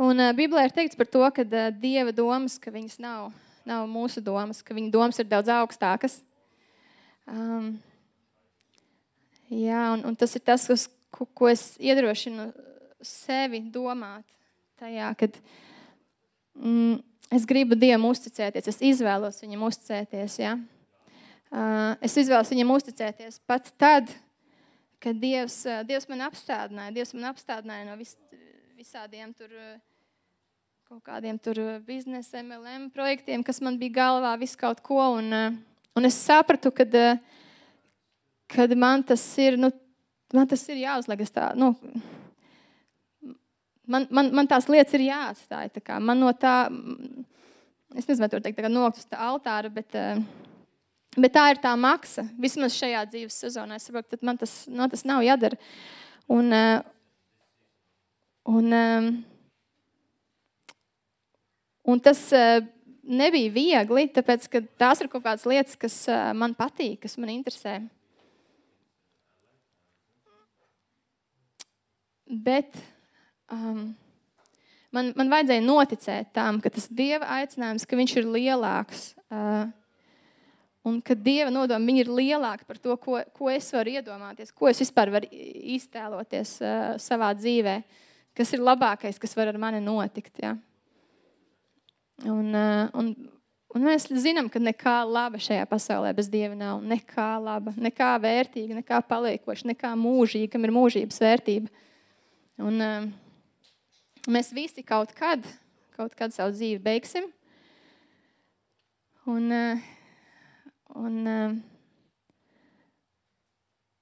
Un 0.00 0.16
uh, 0.16 0.32
Bībelē 0.32 0.64
ir 0.64 0.72
teikts 0.72 0.96
par 0.96 1.04
to, 1.04 1.20
ka 1.28 1.44
uh, 1.44 1.68
Dieva 1.76 2.08
domas, 2.16 2.56
ka 2.56 2.72
viņas 2.72 2.96
nav, 3.04 3.28
nav 3.68 3.84
mūsu 3.84 4.24
domas, 4.24 4.64
ka 4.64 4.72
viņa 4.72 4.88
domas 4.96 5.20
ir 5.20 5.28
daudz 5.28 5.52
augstākas. 5.52 6.22
Um, 7.28 7.74
jā, 9.50 9.82
un, 9.94 10.04
un 10.10 10.16
tas 10.18 10.34
ir 10.38 10.44
tas, 10.46 10.66
kas, 10.70 10.86
ko, 11.14 11.26
ko 11.36 11.50
es 11.50 11.74
iedrošinu 11.82 12.50
sevi 13.04 13.62
domāt 13.72 14.26
tajā, 14.80 15.10
kad 15.20 15.36
mm, 16.54 17.00
es 17.36 17.46
gribu 17.48 17.78
Dievam 17.78 18.08
uzticēties, 18.10 18.70
es 18.72 18.80
izvēlos 18.92 19.42
viņam 19.42 19.66
uzticēties. 19.68 20.38
Ja? 20.40 20.56
Uh, 21.50 21.94
es 22.04 22.16
izvēlos 22.20 22.50
viņam 22.52 22.74
uzticēties 22.76 23.40
pat 23.48 23.72
tad, 23.80 24.10
kad 25.02 25.18
Dievs, 25.20 25.62
uh, 25.68 25.82
Dievs 25.86 26.08
man 26.10 26.26
apstādināja. 26.28 26.94
Dievs 27.00 27.14
man 27.16 27.30
apstādināja 27.32 27.88
no 27.88 27.96
vis, 28.00 28.16
visādiem 28.78 29.34
tur. 29.36 29.52
Uh, 29.52 29.78
kaut 30.90 31.04
kādiem 31.06 31.36
tur 31.38 31.54
biznesa, 31.86 32.40
MLM 32.42 32.88
projektiem, 32.90 33.44
kas 33.46 33.60
man 33.62 33.76
bija 33.78 33.94
galvā, 34.00 34.32
visu 34.40 34.56
kaut 34.58 34.80
ko. 34.82 34.98
Un, 35.20 35.28
un 35.94 36.08
es 36.08 36.16
sapratu, 36.18 36.72
kad, 36.74 36.96
kad 38.50 38.76
man 38.76 39.02
tas 39.06 39.22
ir, 39.38 39.56
nu, 39.60 39.70
man 40.34 40.48
tas 40.50 40.62
ir 40.70 40.82
jāuzliek. 40.82 41.22
Tā, 41.30 41.50
nu, 41.58 41.72
man, 43.86 44.06
man, 44.10 44.30
man 44.34 44.50
tās 44.50 44.68
lietas 44.70 44.96
ir 44.98 45.06
jāatstāj. 45.08 45.70
Tā 45.76 45.82
kā, 45.84 45.98
man 46.02 46.20
no 46.22 46.32
tā, 46.34 46.54
es 47.94 48.06
nezinu, 48.06 48.24
vai 48.24 48.30
to 48.32 48.42
teikt, 48.44 48.62
nokt 48.68 49.02
uz 49.02 49.10
tā 49.10 49.20
altāra, 49.30 49.70
bet, 49.72 49.98
uh, 49.98 50.22
bet 51.16 51.34
tā 51.36 51.46
ir 51.54 51.62
tā 51.62 51.74
maksa. 51.78 52.26
Vismaz 52.40 52.78
šajā 52.78 53.04
dzīves 53.12 53.38
sezonā. 53.46 53.78
Es 53.78 53.88
saprotu, 53.88 54.18
ka 54.18 54.26
man 54.30 54.40
tas, 54.40 54.62
no, 54.70 54.88
tas 54.90 55.06
nav 55.08 55.24
jādara. 55.26 55.58
Un, 56.30 56.50
uh, 56.54 56.82
un, 58.50 58.74
um, 58.74 59.12
un 61.90 62.02
tas 62.02 62.20
nebija 63.10 63.50
viegli, 63.54 64.04
tāpēc 64.14 64.44
ka 64.50 64.60
tās 64.78 65.00
ir 65.02 65.08
kaut 65.10 65.24
kādas 65.24 65.46
lietas, 65.50 65.78
kas 65.78 66.04
man 66.38 66.54
patīk, 66.58 67.00
kas 67.02 67.16
man 67.18 67.32
interesē. 67.34 67.80
Bet 72.30 72.78
um, 73.50 73.90
man, 74.94 75.10
man 75.18 75.32
vajadzēja 75.32 75.64
noticēt 75.64 76.30
tam, 76.36 76.60
ka 76.62 76.70
tas 76.70 76.86
Dieva 76.86 77.26
aicinājums, 77.40 77.86
ka 77.88 77.98
Viņš 77.98 78.16
ir 78.20 78.30
lielāks. 78.30 79.10
Uh, 79.30 79.66
un 80.86 81.00
ka 81.04 81.16
Dieva 81.18 81.50
nodomi 81.52 81.98
ir 82.00 82.10
lielāki 82.10 82.66
par 82.68 82.78
to, 82.78 82.94
ko, 83.02 83.18
ko 83.36 83.50
es 83.52 83.68
varu 83.74 83.96
iedomāties, 83.98 84.54
ko 84.54 84.70
es 84.70 84.80
vispār 84.80 85.12
varu 85.12 85.28
iztēloties 85.76 86.54
uh, 86.62 86.94
savā 87.02 87.32
dzīvē, 87.36 87.80
kas 88.36 88.54
ir 88.56 88.64
labākais, 88.64 89.18
kas 89.20 89.36
var 89.36 89.50
ar 89.50 89.60
mani 89.60 89.82
notikt. 89.84 90.38
Ja? 90.42 90.54
Un, 92.24 92.54
uh, 92.54 92.86
un, 92.94 93.12
un 93.74 93.86
mēs 93.90 94.08
zinām, 94.22 94.48
ka 94.52 94.62
nekā 94.62 94.96
laba 95.08 95.40
šajā 95.40 95.66
pasaulē 95.68 96.14
bez 96.16 96.30
Dieva 96.32 96.56
nav. 96.56 96.80
Nekā 96.86 97.30
laba, 97.42 97.74
nekā 97.76 98.14
vērtīga, 98.22 98.80
nekā 98.80 99.02
paliekoša, 99.08 99.72
nekā 99.74 99.94
mūžīga, 99.98 100.54
kam 100.54 100.66
ir 100.68 100.74
mūžības 100.78 101.22
vērtība. 101.26 101.86
Un, 102.60 102.76
uh, 102.84 103.06
mēs 104.28 104.50
visi 104.52 104.84
kaut 104.84 105.14
kad, 105.16 105.44
kaut 105.96 106.12
kad 106.18 106.34
savu 106.34 106.52
dzīvi 106.52 106.80
beigsim. 106.84 107.28
Un, 109.30 109.48
uh, 109.54 109.80
un, 111.00 111.18
uh, 111.24 111.54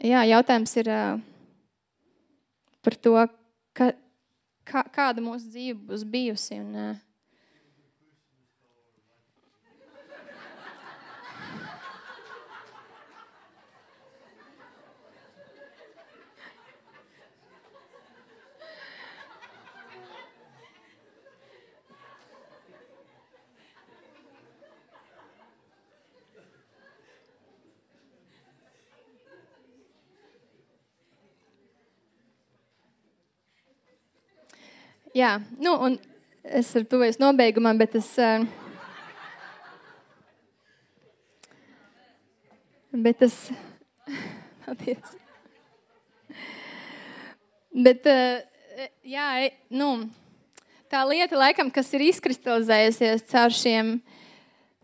jā, 0.03 0.25
jautājums 0.33 0.75
ir 0.83 0.91
par 2.83 2.97
to, 3.03 3.15
ka, 3.79 3.93
kā, 4.67 4.85
kāda 4.95 5.23
mūsu 5.23 5.53
dzīve 5.53 5.79
būs 5.93 6.07
bijusi. 6.09 6.59
Un, 6.63 6.99
Jā, 35.19 35.41
nu, 35.59 35.73
un 35.83 35.97
es 36.45 36.69
ar 36.79 36.85
tuvies 36.87 37.17
nobeigumam, 37.19 37.79
bet 37.81 37.97
es. 37.99 38.07
Uh, 38.23 38.45
bet 42.93 43.25
es. 43.27 43.39
Paldies. 44.63 45.17
Bet, 47.75 48.07
uh, 48.07 48.85
jā, 49.03 49.27
nu, 49.75 49.89
tā 50.93 51.01
lieta, 51.09 51.41
laikam, 51.41 51.73
kas 51.75 51.91
ir 51.99 52.05
izkristalizējusies 52.13 53.25
caur 53.33 53.57
šiem, 53.59 53.97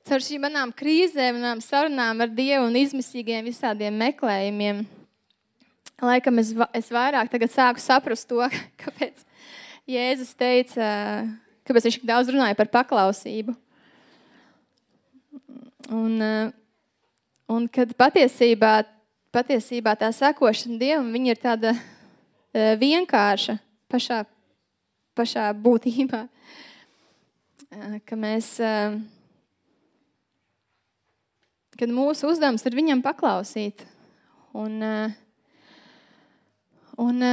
caur 0.09 0.25
šīm 0.25 0.43
manām 0.49 0.73
krīzēm, 0.75 1.39
manām 1.39 1.63
sarunām 1.63 2.25
ar 2.25 2.33
Dievu 2.35 2.67
un 2.73 2.81
izmisīgiem 2.81 3.47
visādiem 3.47 4.03
meklējumiem, 4.03 4.83
laikam 6.03 6.43
es, 6.43 6.51
es 6.75 6.91
vairāk 6.91 7.39
sāku 7.55 7.85
saprast 7.87 8.27
to, 8.33 8.43
kāpēc 8.83 9.24
Jēzus 9.85 10.31
teica, 10.41 10.85
kāpēc 11.69 11.85
viņš 11.85 11.97
tik 11.99 12.07
daudz 12.09 12.31
runāja 12.33 12.57
par 12.57 12.71
paklausību. 12.73 13.53
Un, 15.93 16.15
un 17.53 17.67
kad 17.69 17.93
patiesībā, 18.01 18.79
patiesībā 19.35 19.93
tā 20.01 20.09
sekošana 20.17 20.79
Dievam 20.81 21.11
ir 21.29 21.37
tāda 21.43 21.75
e, 21.77 22.73
vienkārša 22.81 23.59
pašā, 23.93 24.23
pašā 25.21 25.51
būtībā, 25.67 26.23
e, 26.25 28.01
ka 28.09 28.17
mēs, 28.17 28.55
kad 31.77 31.93
mūsu 31.93 32.33
uzdevums 32.33 32.65
ir 32.65 32.81
viņam 32.81 33.05
paklausīt. 33.05 33.85
Un, 34.57 34.81
un, 36.97 37.29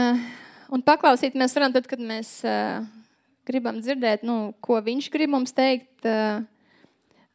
Un 0.72 0.80
paklausīt 0.88 1.36
mēs 1.36 1.52
varam 1.58 1.74
tad, 1.76 1.84
kad 1.90 2.00
mēs 2.00 2.30
uh, 2.48 2.86
gribam 3.48 3.82
dzirdēt, 3.84 4.22
nu, 4.24 4.54
ko 4.64 4.78
viņš 4.80 5.10
grib 5.12 5.34
mums 5.34 5.52
teikt. 5.52 6.06
Uh, 6.08 6.46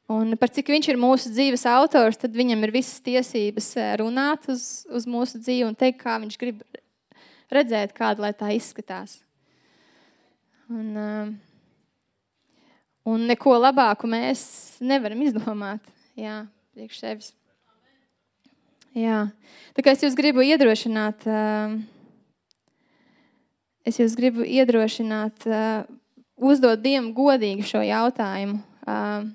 un 0.08 0.32
par 0.40 0.48
cik 0.54 0.70
viņš 0.72 0.88
ir 0.88 1.00
mūsu 1.00 1.32
dzīves 1.34 1.66
autors, 1.68 2.16
tad 2.22 2.32
viņam 2.36 2.64
ir 2.64 2.72
visas 2.78 3.02
tiesības 3.04 3.74
runāt 4.00 4.48
uz, 4.48 4.86
uz 4.88 5.04
mūsu 5.04 5.40
dzīvi 5.42 5.66
un 5.68 5.76
teikt, 5.76 6.00
kā 6.00 6.14
viņš 6.22 6.38
grib 6.40 6.62
redzēt, 7.52 7.92
kāda 7.96 8.32
tā 8.32 8.54
izskatās. 8.56 9.18
Un, 10.72 10.86
uh, 10.96 11.28
un 13.04 13.26
neko 13.28 13.58
labāku 13.60 14.08
mēs 14.10 14.46
nevaram 14.80 15.20
izdomāt. 15.26 15.84
Jā, 16.16 16.46
priekš 16.72 17.02
sevis. 17.02 17.28
Jā. 18.96 19.26
Tā 19.76 19.84
kā 19.84 19.92
es 19.92 20.06
jūs 20.06 20.16
gribu 20.16 20.40
iedrošināt. 20.40 21.28
Uh, 21.28 21.76
es 23.86 24.00
jūs 24.00 24.16
gribu 24.18 24.44
iedrošināt, 24.44 25.46
uh, 25.48 25.86
uzdot 26.36 26.82
Dievam 26.82 27.12
godīgi 27.16 27.66
šo 27.66 27.82
jautājumu. 27.86 28.60
Uh, 28.86 29.28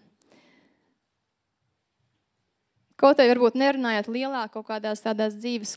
Kaut 3.02 3.18
arī 3.18 3.32
varbūt 3.32 3.56
nerunājot 3.58 4.12
lielāk 4.14 4.52
kaut 4.54 4.68
kādās 4.68 5.00
tādās 5.02 5.34
dzīves 5.34 5.72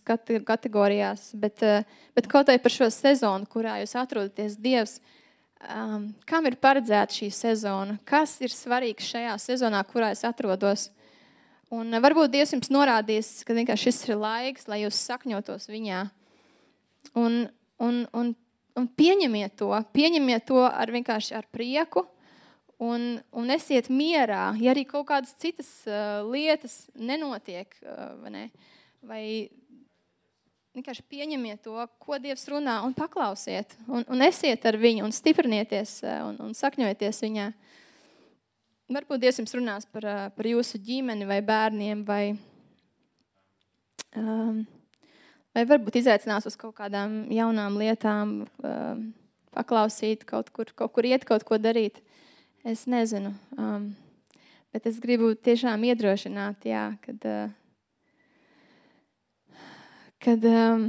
kategorijās, 0.44 1.30
bet, 1.40 1.62
uh, 1.64 2.02
bet 2.12 2.26
kaut 2.28 2.50
arī 2.52 2.60
par 2.60 2.74
šo 2.74 2.90
sezonu, 2.92 3.48
kurā 3.48 3.78
jūs 3.80 3.94
atrodaties, 3.96 4.58
Dievs, 4.60 4.98
um, 5.64 6.10
kam 6.28 6.44
ir 6.44 6.58
paredzēta 6.60 7.16
šī 7.16 7.30
sezona? 7.32 7.96
Kas 8.04 8.36
ir 8.44 8.52
svarīgs 8.52 9.08
šajā 9.08 9.38
sezonā, 9.40 9.80
kurā 9.88 10.12
es 10.12 10.20
atrodos? 10.28 10.90
Un 11.72 11.96
varbūt 12.04 12.34
Dievs 12.34 12.52
jums 12.52 12.68
norādīs, 12.68 13.30
ka 13.48 13.78
šis 13.80 14.02
ir 14.10 14.20
laiks, 14.20 14.68
lai 14.68 14.82
jūs 14.82 15.00
sakņotos 15.08 15.70
viņā. 15.72 16.04
Un, 17.16 17.46
un, 17.80 18.04
un 18.12 18.34
un 18.78 18.88
pieņemiet 18.90 19.56
to, 19.58 19.70
pieņemiet 19.94 20.46
to 20.48 20.62
ar 20.66 20.92
vienkārši 20.94 21.36
ar 21.38 21.48
prieku. 21.52 22.04
Un, 22.82 23.20
un 23.30 23.52
esiet 23.54 23.86
mierā, 23.86 24.48
ja 24.58 24.72
arī 24.72 24.82
kaut 24.88 25.06
kādas 25.06 25.30
citas 25.38 25.68
uh, 25.86 26.24
lietas 26.26 26.88
nenotiek, 26.98 27.70
uh, 27.86 28.16
vai, 28.18 28.32
ne? 28.34 28.42
vai 29.06 29.22
vienkārši 30.74 31.04
pieņemiet 31.06 31.62
to, 31.64 31.78
ko 32.02 32.18
Dievs 32.18 32.48
runā, 32.50 32.80
un 32.84 32.96
paklausiet, 32.98 33.76
un, 33.86 34.02
un 34.10 34.26
esiet 34.26 34.66
ar 34.66 34.76
viņu, 34.82 35.06
un 35.06 35.14
stiprinieties, 35.14 36.00
uh, 36.02 36.24
un, 36.32 36.40
un 36.48 36.58
sakņojieties 36.58 37.22
viņā. 37.28 37.46
Varbūt 38.98 39.22
Dievs 39.22 39.38
jums 39.40 39.54
runās 39.54 39.86
par, 39.94 40.10
par 40.34 40.50
jūsu 40.50 40.82
ģimeni, 40.82 41.30
vai 41.30 41.38
bērniem, 41.46 42.02
vai 42.04 42.24
um, 44.18 44.64
vai 45.54 45.64
varbūt 45.68 46.00
izaicinās 46.00 46.48
uz 46.50 46.56
kaut 46.58 46.74
kādām 46.78 47.24
jaunām 47.32 47.78
lietām, 47.80 48.40
um, 48.64 49.04
paklausīt, 49.54 50.24
kaut 50.28 50.50
kur, 50.54 50.70
kaut 50.74 50.92
kur 50.96 51.06
iet, 51.06 51.24
kaut 51.28 51.46
ko 51.46 51.58
darīt. 51.62 52.02
Es 52.66 52.86
nezinu. 52.90 53.34
Um, 53.58 53.92
bet 54.74 54.86
es 54.90 54.98
gribu 55.02 55.34
tiešām 55.36 55.84
iedrošināt, 55.90 56.64
jā, 56.66 56.86
kad, 57.04 57.26
uh, 57.28 57.50
kad 60.24 60.46
um, 60.48 60.88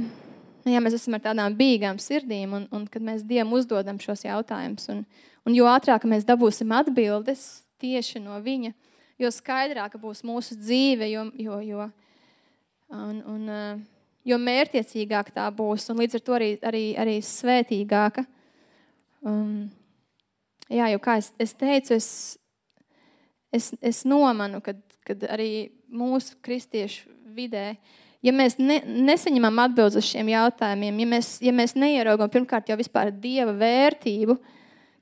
jā, 0.66 0.80
mēs 0.82 0.98
esam 0.98 1.18
ar 1.18 1.22
tādām 1.28 1.56
bīgām 1.58 2.00
sirdīm 2.02 2.56
un, 2.58 2.66
un 2.74 2.86
kad 2.90 3.04
mēs 3.04 3.26
Dievam 3.28 3.54
uzdodam 3.58 4.00
šos 4.02 4.24
jautājumus. 4.26 4.88
Un, 4.92 5.04
un 5.46 5.58
jo 5.58 5.68
ātrāk 5.70 6.08
mēs 6.08 6.26
dabūsim 6.26 6.74
atbildes 6.74 7.46
tieši 7.82 8.24
no 8.24 8.40
Viņa, 8.42 8.72
jo 9.20 9.30
skaidrāka 9.32 10.00
būs 10.00 10.24
mūsu 10.26 10.56
dzīve, 10.58 11.06
jo, 11.12 11.28
jo, 11.38 11.60
jo 11.60 11.90
un, 12.88 13.20
un, 13.20 13.44
uh, 13.46 13.84
jo 14.26 14.38
mērķiecīgāk 14.42 15.30
tā 15.36 15.46
būs 15.54 15.90
un 15.92 16.02
līdz 16.02 16.18
ar 16.18 16.24
to 16.26 16.38
arī, 16.38 16.50
arī, 16.66 16.84
arī 16.98 17.18
svētīgāka. 17.22 18.26
Um, 19.26 19.68
jā, 20.70 20.90
jo 20.92 21.02
kā 21.02 21.18
es, 21.20 21.30
es 21.42 21.54
teicu, 21.58 21.96
es, 21.98 22.08
es, 23.54 23.70
es 23.80 24.02
nomanu, 24.08 24.62
kad, 24.64 24.80
kad 25.06 25.22
arī 25.30 25.68
mūsu 25.86 26.38
kristiešu 26.42 27.14
vidē 27.36 27.72
ja 28.26 28.34
mēs 28.34 28.58
ne, 28.58 28.80
nesaņemam 28.84 29.62
atbildes 29.66 30.00
uz 30.00 30.10
šiem 30.10 30.30
jautājumiem, 30.32 31.02
ja 31.02 31.08
mēs, 31.14 31.30
ja 31.44 31.54
mēs 31.54 31.76
neieraugam 31.78 32.30
pirmkārt 32.32 32.70
jau 32.70 32.78
vispār 32.78 33.12
dieva 33.14 33.54
vērtību, 33.56 34.36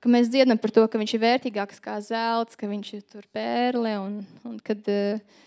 ka 0.04 0.12
mēs 0.12 0.28
dziedam 0.32 0.60
par 0.60 0.74
to, 0.74 0.84
ka 0.90 1.00
viņš 1.00 1.16
ir 1.16 1.22
vērtīgāks 1.22 1.80
kā 1.84 1.96
zelts, 2.04 2.58
ka 2.60 2.68
viņš 2.68 2.92
ir 2.98 3.04
tur 3.08 3.24
pērle 3.32 3.96
un, 4.02 4.18
un 4.44 4.58
kad 4.64 4.92
uh, 4.92 5.40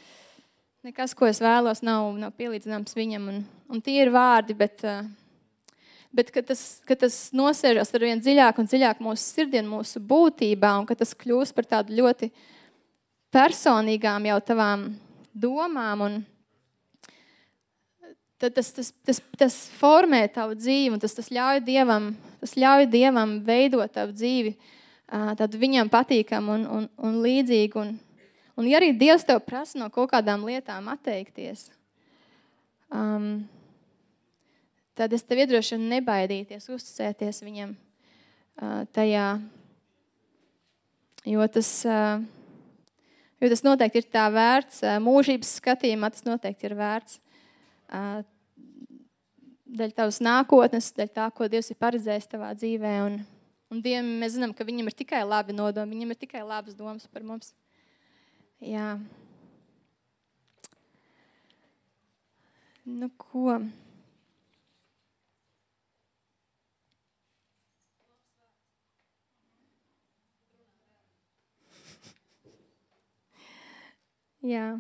nekas, 0.87 1.13
ko 1.17 1.27
es 1.27 1.41
vēlos, 1.43 1.81
nav, 1.83 2.13
nav 2.19 2.33
pielīdzināms 2.39 2.95
viņam. 2.95 3.25
Un, 3.31 3.41
un 3.73 3.81
tie 3.83 3.97
ir 4.05 4.11
vārdi, 4.13 4.55
bet, 4.57 4.83
uh, 4.87 5.03
bet 6.15 6.31
ka 6.31 6.43
tas, 6.45 6.61
ka 6.87 6.95
tas 6.99 7.17
nosēžas 7.35 7.91
ar 7.91 8.05
vien 8.07 8.21
dziļāk 8.23 8.61
un 8.61 8.69
dziļāk 8.69 9.01
mūsu 9.03 9.25
sirdī 9.25 9.63
mūsu 9.67 10.01
būtībā, 10.07 10.71
un 10.79 10.87
tas 10.87 11.11
kļūst 11.17 11.55
par 11.57 11.67
tādu 11.75 11.97
ļoti 11.97 12.31
personīgām 13.35 14.29
jau 14.29 14.39
tavām 14.47 14.87
domām. 15.35 16.05
Un, 16.07 16.17
tad 18.39 18.55
tas, 18.55 18.71
tas, 18.71 18.93
tas, 19.03 19.21
tas 19.43 19.59
formē 19.81 20.23
tavu 20.31 20.55
dzīvi, 20.55 20.95
un 20.95 21.03
tas, 21.03 21.17
tas, 21.19 21.31
ļauj 21.33 21.65
dievam, 21.67 22.13
tas 22.39 22.55
ļauj 22.55 22.87
Dievam 22.93 23.39
veidot 23.43 23.91
tavu 23.91 24.15
dzīvi 24.15 24.55
tādu 25.07 25.59
viņam 25.59 25.87
patīkamu 25.91 26.53
un, 26.53 26.67
un, 26.77 26.91
un 26.99 27.23
līdzīgu. 27.23 27.79
Un, 27.81 27.95
un 28.57 28.69
ja 28.69 28.79
arī 28.79 28.91
Dievs 28.97 29.25
tev 29.27 29.41
prasa 29.45 29.79
no 29.79 29.89
kaut 29.93 30.11
kādām 30.11 30.45
lietām 30.47 30.89
atteikties, 30.91 31.67
um, 32.91 33.45
tad 34.97 35.13
es 35.13 35.25
tev 35.25 35.43
iedrošinu 35.43 35.91
nebaidīties, 35.95 36.69
uzticēties 36.73 37.43
viņam 37.45 37.75
uh, 37.75 38.81
tajā, 38.97 39.27
jo 41.29 41.51
tas, 41.53 41.69
uh, 41.87 42.17
jo 43.39 43.51
tas 43.53 43.63
noteikti 43.67 44.03
ir 44.03 44.09
tā 44.17 44.25
vērts, 44.33 44.81
uh, 44.83 44.97
mūžības 45.03 45.59
skatījumā 45.61 46.11
tas 46.15 46.27
noteikti 46.27 46.71
ir 46.71 46.77
vērts 46.81 47.21
daļa 49.67 49.95
tavas 49.95 50.19
nākotnes, 50.23 50.91
daļa 50.95 51.13
tā, 51.13 51.27
ko 51.35 51.47
Dievs 51.51 51.71
ir 51.71 51.79
paredzējis 51.81 52.29
tavā 52.31 52.53
dzīvē. 52.57 52.93
Un, 53.07 53.19
un 53.73 53.83
Dievam 53.83 54.09
mēs 54.21 54.37
zinām, 54.37 54.53
ka 54.55 54.67
viņam 54.67 54.89
ir 54.89 54.97
tikai 55.03 55.23
labi 55.27 55.55
nodomi, 55.55 55.95
viņam 55.95 56.13
ir 56.13 56.21
tikai 56.23 56.43
labas 56.45 56.77
domas 56.77 57.07
par 57.11 57.25
mums. 57.27 57.53
Jā. 58.61 58.97
Nu, 62.85 63.09
ko? 63.17 63.61
Jā. 74.41 74.79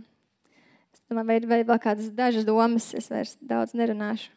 Man 1.07 1.27
vai 1.27 1.37
ir 1.39 1.45
vēl 1.47 1.79
kādas 1.79 2.09
dažas 2.11 2.45
domas, 2.47 2.93
es 2.97 3.07
vairs 3.13 3.37
daudz 3.39 3.73
nerunāšu. 3.77 4.31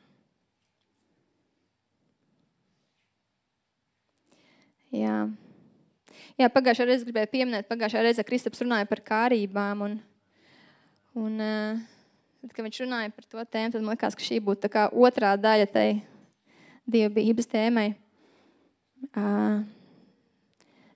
Jā. 4.93 5.31
Jā, 6.41 6.49
pagājušajā 6.49 6.89
reizē 6.89 7.05
gribēju 7.05 7.29
pieminēt, 7.35 7.67
pagājušajā 7.69 8.03
reizē 8.07 8.23
Kristaps 8.25 8.63
runāja 8.63 8.87
par 8.89 9.03
kārībām. 9.05 9.83
Un, 9.85 9.97
un, 11.21 11.35
tad, 12.41 12.55
kad 12.55 12.65
viņš 12.65 12.79
runāja 12.87 13.11
par 13.13 13.27
to 13.27 13.45
tēmu, 13.45 13.75
tad 13.75 13.85
man 13.85 13.93
liekas, 13.93 14.17
ka 14.17 14.25
šī 14.25 14.39
būtu 14.47 14.71
otrā 15.05 15.35
daļa 15.37 15.67
tai 15.75 15.85
dievbijības 16.89 17.51
tēmai. 17.51 17.91
Uh, 19.13 19.61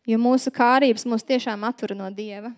jo 0.09 0.16
mūsu 0.20 0.53
kārības 0.55 1.05
mūs 1.12 1.26
tiešām 1.28 1.68
attur 1.68 1.92
no 1.99 2.09
dieva. 2.09 2.55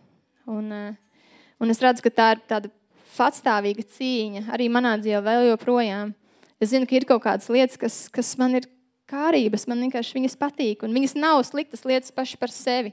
Un, 0.47 0.71
uh, 0.71 1.27
un 1.59 1.75
es 1.75 1.83
redzu, 1.83 2.07
ka 2.07 2.15
tā 2.15 2.29
ir 2.37 2.47
tāda 2.47 2.71
patstāvīga 3.17 3.83
cīņa 3.97 4.47
arī 4.55 4.71
manā 4.71 4.95
dzīvē 5.01 5.25
vēl 5.27 5.51
joprojām. 5.51 6.15
Es 6.63 6.71
zinu, 6.71 6.87
ka 6.87 7.01
ir 7.01 7.11
kaut 7.11 7.27
kādas 7.27 7.51
lietas, 7.51 7.83
kas, 7.83 8.05
kas 8.15 8.37
man 8.39 8.61
ir 8.61 8.71
kārības, 9.11 9.67
man 9.71 9.85
vienkārši 9.87 10.19
viņas 10.19 10.39
patīk. 10.41 10.85
Un 10.87 10.95
viņas 10.97 11.17
nav 11.19 11.43
sliktas 11.49 11.85
lietas 11.89 12.15
pašas 12.15 12.41
par 12.41 12.55
sevi. 12.55 12.93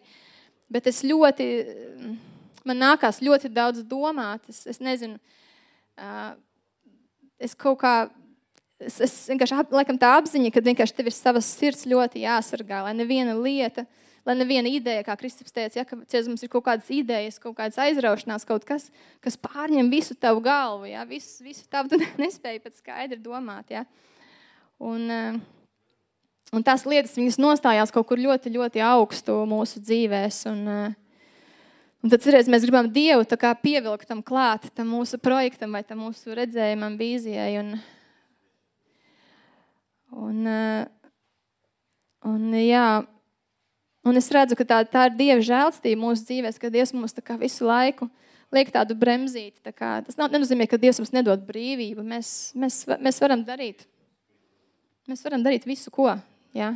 Bet 0.72 0.88
es 0.90 1.04
ļoti, 1.06 1.48
man 2.68 2.82
nākās 2.82 3.22
ļoti 3.24 3.52
daudz 3.54 3.84
domāt. 3.88 4.46
Es, 4.50 4.64
es 4.70 4.82
nezinu, 4.84 5.20
es 7.42 7.58
kaut 7.60 7.82
kā, 7.84 7.96
es, 8.82 9.02
es 9.04 9.18
vienkārši 9.32 9.66
laikam 9.74 10.00
tā 10.02 10.16
apziņa, 10.20 10.54
ka 10.54 10.64
vienkārši 10.66 10.98
tev 10.98 11.12
ir 11.12 11.18
savas 11.18 11.50
sirds 11.60 11.86
ļoti 11.90 12.26
jāsargā, 12.26 12.86
lai 12.88 12.96
neviena 12.98 13.38
lieta 13.38 13.88
lai 14.26 14.36
neviena 14.40 14.72
ideja, 14.72 15.04
kā 15.04 15.16
Kristus 15.20 15.52
teica, 15.52 15.82
ja, 15.82 15.86
ka 15.88 15.98
ciez, 16.10 16.28
mums 16.32 16.44
ir 16.46 16.52
kaut 16.52 16.64
kādas 16.68 16.88
idejas, 16.94 17.40
kaut 17.44 17.58
kādas 17.58 17.80
aizraušanās, 17.84 18.46
kaut 18.48 18.64
kas, 18.68 18.88
kas 19.24 19.38
pārņem 19.40 19.92
visu 19.92 20.16
tavu 20.16 20.44
galvu, 20.44 20.88
ja, 20.92 21.04
visu, 21.08 21.44
visu 21.44 21.66
tavu, 21.72 21.92
tu 21.92 22.00
nespēji 22.24 22.64
pat 22.64 22.78
skaidri 22.80 23.20
domāt. 23.24 23.74
Ja. 23.74 23.84
Un, 24.84 25.10
eh, 25.12 25.42
un 26.54 26.66
tās 26.66 26.86
lietas, 26.88 27.16
viņas 27.18 27.40
nostājās 27.42 27.94
kaut 27.94 28.08
kur 28.10 28.22
ļoti, 28.22 28.54
ļoti 28.54 28.84
augstu 28.86 29.40
mūsu 29.50 29.82
dzīvēs. 29.84 30.44
Un, 30.52 30.68
eh, 30.68 31.00
Un 32.04 32.12
tad 32.12 32.20
cerēs, 32.20 32.50
mēs 32.52 32.66
gribam 32.66 32.90
Dievu 32.92 33.24
pievilkt 33.64 34.10
tam 34.10 34.22
klāt, 34.22 34.66
tam 34.76 34.90
mūsu 34.92 35.16
projektam 35.24 35.72
vai 35.72 35.84
tam 35.88 36.00
mūsu 36.00 36.36
redzējumam, 36.36 36.98
vīzijai. 37.00 37.60
Un, 37.62 37.80
un, 40.12 40.48
eh, 40.48 40.86
un, 42.26 42.52
jā, 42.52 43.08
Un 44.04 44.20
es 44.20 44.28
redzu, 44.36 44.58
ka 44.60 44.66
tā, 44.68 44.82
tā 44.84 45.06
ir 45.08 45.16
Dieva 45.16 45.40
žēlstība 45.40 46.02
mūsu 46.02 46.26
dzīvēm, 46.28 46.58
ka 46.60 46.70
Dievs 46.70 46.92
mums 46.92 47.16
visu 47.40 47.64
laiku 47.64 48.10
liek 48.52 48.68
tādu 48.74 48.98
bremzīti. 49.00 49.64
Tā 49.64 49.72
kā, 49.72 49.94
tas 50.04 50.20
nav, 50.20 50.28
nenozīmē, 50.34 50.68
ka 50.68 50.78
Dievs 50.78 51.00
mums 51.00 51.14
nedod 51.16 51.46
brīvību. 51.48 52.04
Mēs, 52.04 52.52
mēs, 52.52 52.84
mēs 53.00 53.22
varam 53.24 53.46
darīt. 53.48 53.88
Mēs 55.08 55.24
varam 55.24 55.44
darīt 55.44 55.64
visu, 55.64 55.92
ko. 55.92 56.12
Ja? 56.54 56.74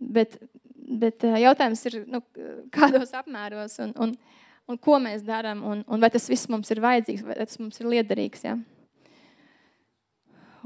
Bet, 0.00 0.36
bet 0.74 1.24
jautājums 1.24 1.82
ir, 1.90 2.00
nu, 2.10 2.22
kādos 2.74 3.14
apmēros 3.16 3.78
un, 3.84 3.94
un, 4.00 4.14
un 4.70 4.78
ko 4.80 4.98
mēs 5.02 5.24
darām, 5.26 5.64
un, 5.66 5.82
un 5.86 6.02
vai 6.02 6.12
tas 6.12 6.28
viss 6.30 6.50
mums 6.50 6.70
ir 6.72 6.82
vajadzīgs, 6.82 7.26
vai 7.26 7.38
tas 7.40 7.60
mums 7.62 7.80
ir 7.82 7.90
liederīgs. 7.94 8.46
Ja? 8.48 8.56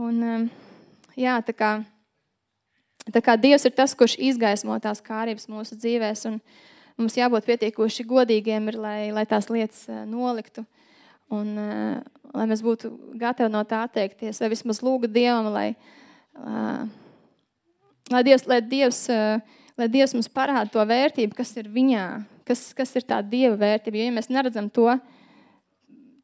Un, 0.00 0.48
jā, 1.18 1.38
tā 1.46 1.54
kā 1.56 1.74
Tā 3.12 3.20
kā 3.20 3.34
Dievs 3.36 3.66
ir 3.68 3.74
tas, 3.76 3.92
kurš 3.92 4.16
izgaismo 4.16 4.76
tās 4.80 5.02
kārības 5.04 5.44
mūsu 5.52 5.76
dzīvēs, 5.76 6.24
un 6.30 6.38
mums 6.96 7.16
jābūt 7.18 7.44
pietiekoši 7.50 8.06
godīgiem, 8.08 8.70
ir, 8.72 8.78
lai, 8.80 9.00
lai 9.12 9.26
tās 9.28 9.50
lietas 9.52 9.82
eh, 9.92 10.04
noliktu. 10.08 10.64
Un, 11.32 11.50
lai 12.34 12.44
mēs 12.48 12.60
būtu 12.64 12.90
gatavi 13.18 13.52
no 13.52 13.62
tā 13.68 13.82
atteikties, 13.86 14.40
vai 14.40 14.50
vismaz 14.52 14.80
lūgt 14.84 15.12
Dievam, 15.12 15.48
lai, 15.52 15.74
lai, 18.12 18.22
Dievs, 18.26 18.46
lai, 18.50 18.60
Dievs, 18.60 19.04
uh, 19.12 19.40
lai 19.80 19.88
Dievs 19.92 20.14
mums 20.16 20.30
parāda 20.32 20.68
to 20.72 20.84
vērtību, 20.88 21.36
kas 21.36 21.54
ir 21.60 21.70
viņā, 21.72 22.06
kas, 22.48 22.66
kas 22.76 22.94
ir 22.98 23.06
tā 23.08 23.20
Dieva 23.24 23.56
vērtība. 23.60 24.00
Jo, 24.00 24.08
ja 24.08 24.16
mēs 24.16 24.30
neredzam 24.32 24.68
to, 24.72 24.90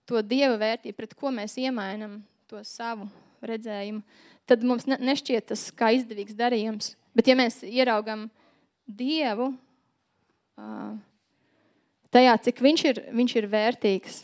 to 0.09 0.23
Dieva 0.27 0.59
vērtību, 0.61 0.97
pret 0.99 1.17
ko 1.17 1.33
mēs 1.35 1.57
iemainām 1.61 2.21
to 2.51 2.61
savu 2.67 3.09
redzējumu, 3.47 4.03
tad 4.51 4.65
mums 4.67 4.89
nešķiet 4.91 5.51
tas 5.53 5.69
kā 5.73 5.93
izdevīgs 5.97 6.37
darījums. 6.37 6.95
Bet, 7.17 7.31
ja 7.31 7.37
mēs 7.39 7.63
ieraugam 7.67 8.29
Dievu 8.87 9.53
tajā, 12.11 12.35
cik 12.45 12.61
viņš 12.65 12.85
ir, 12.91 13.01
viņš 13.15 13.35
ir 13.39 13.49
vērtīgs, 13.51 14.21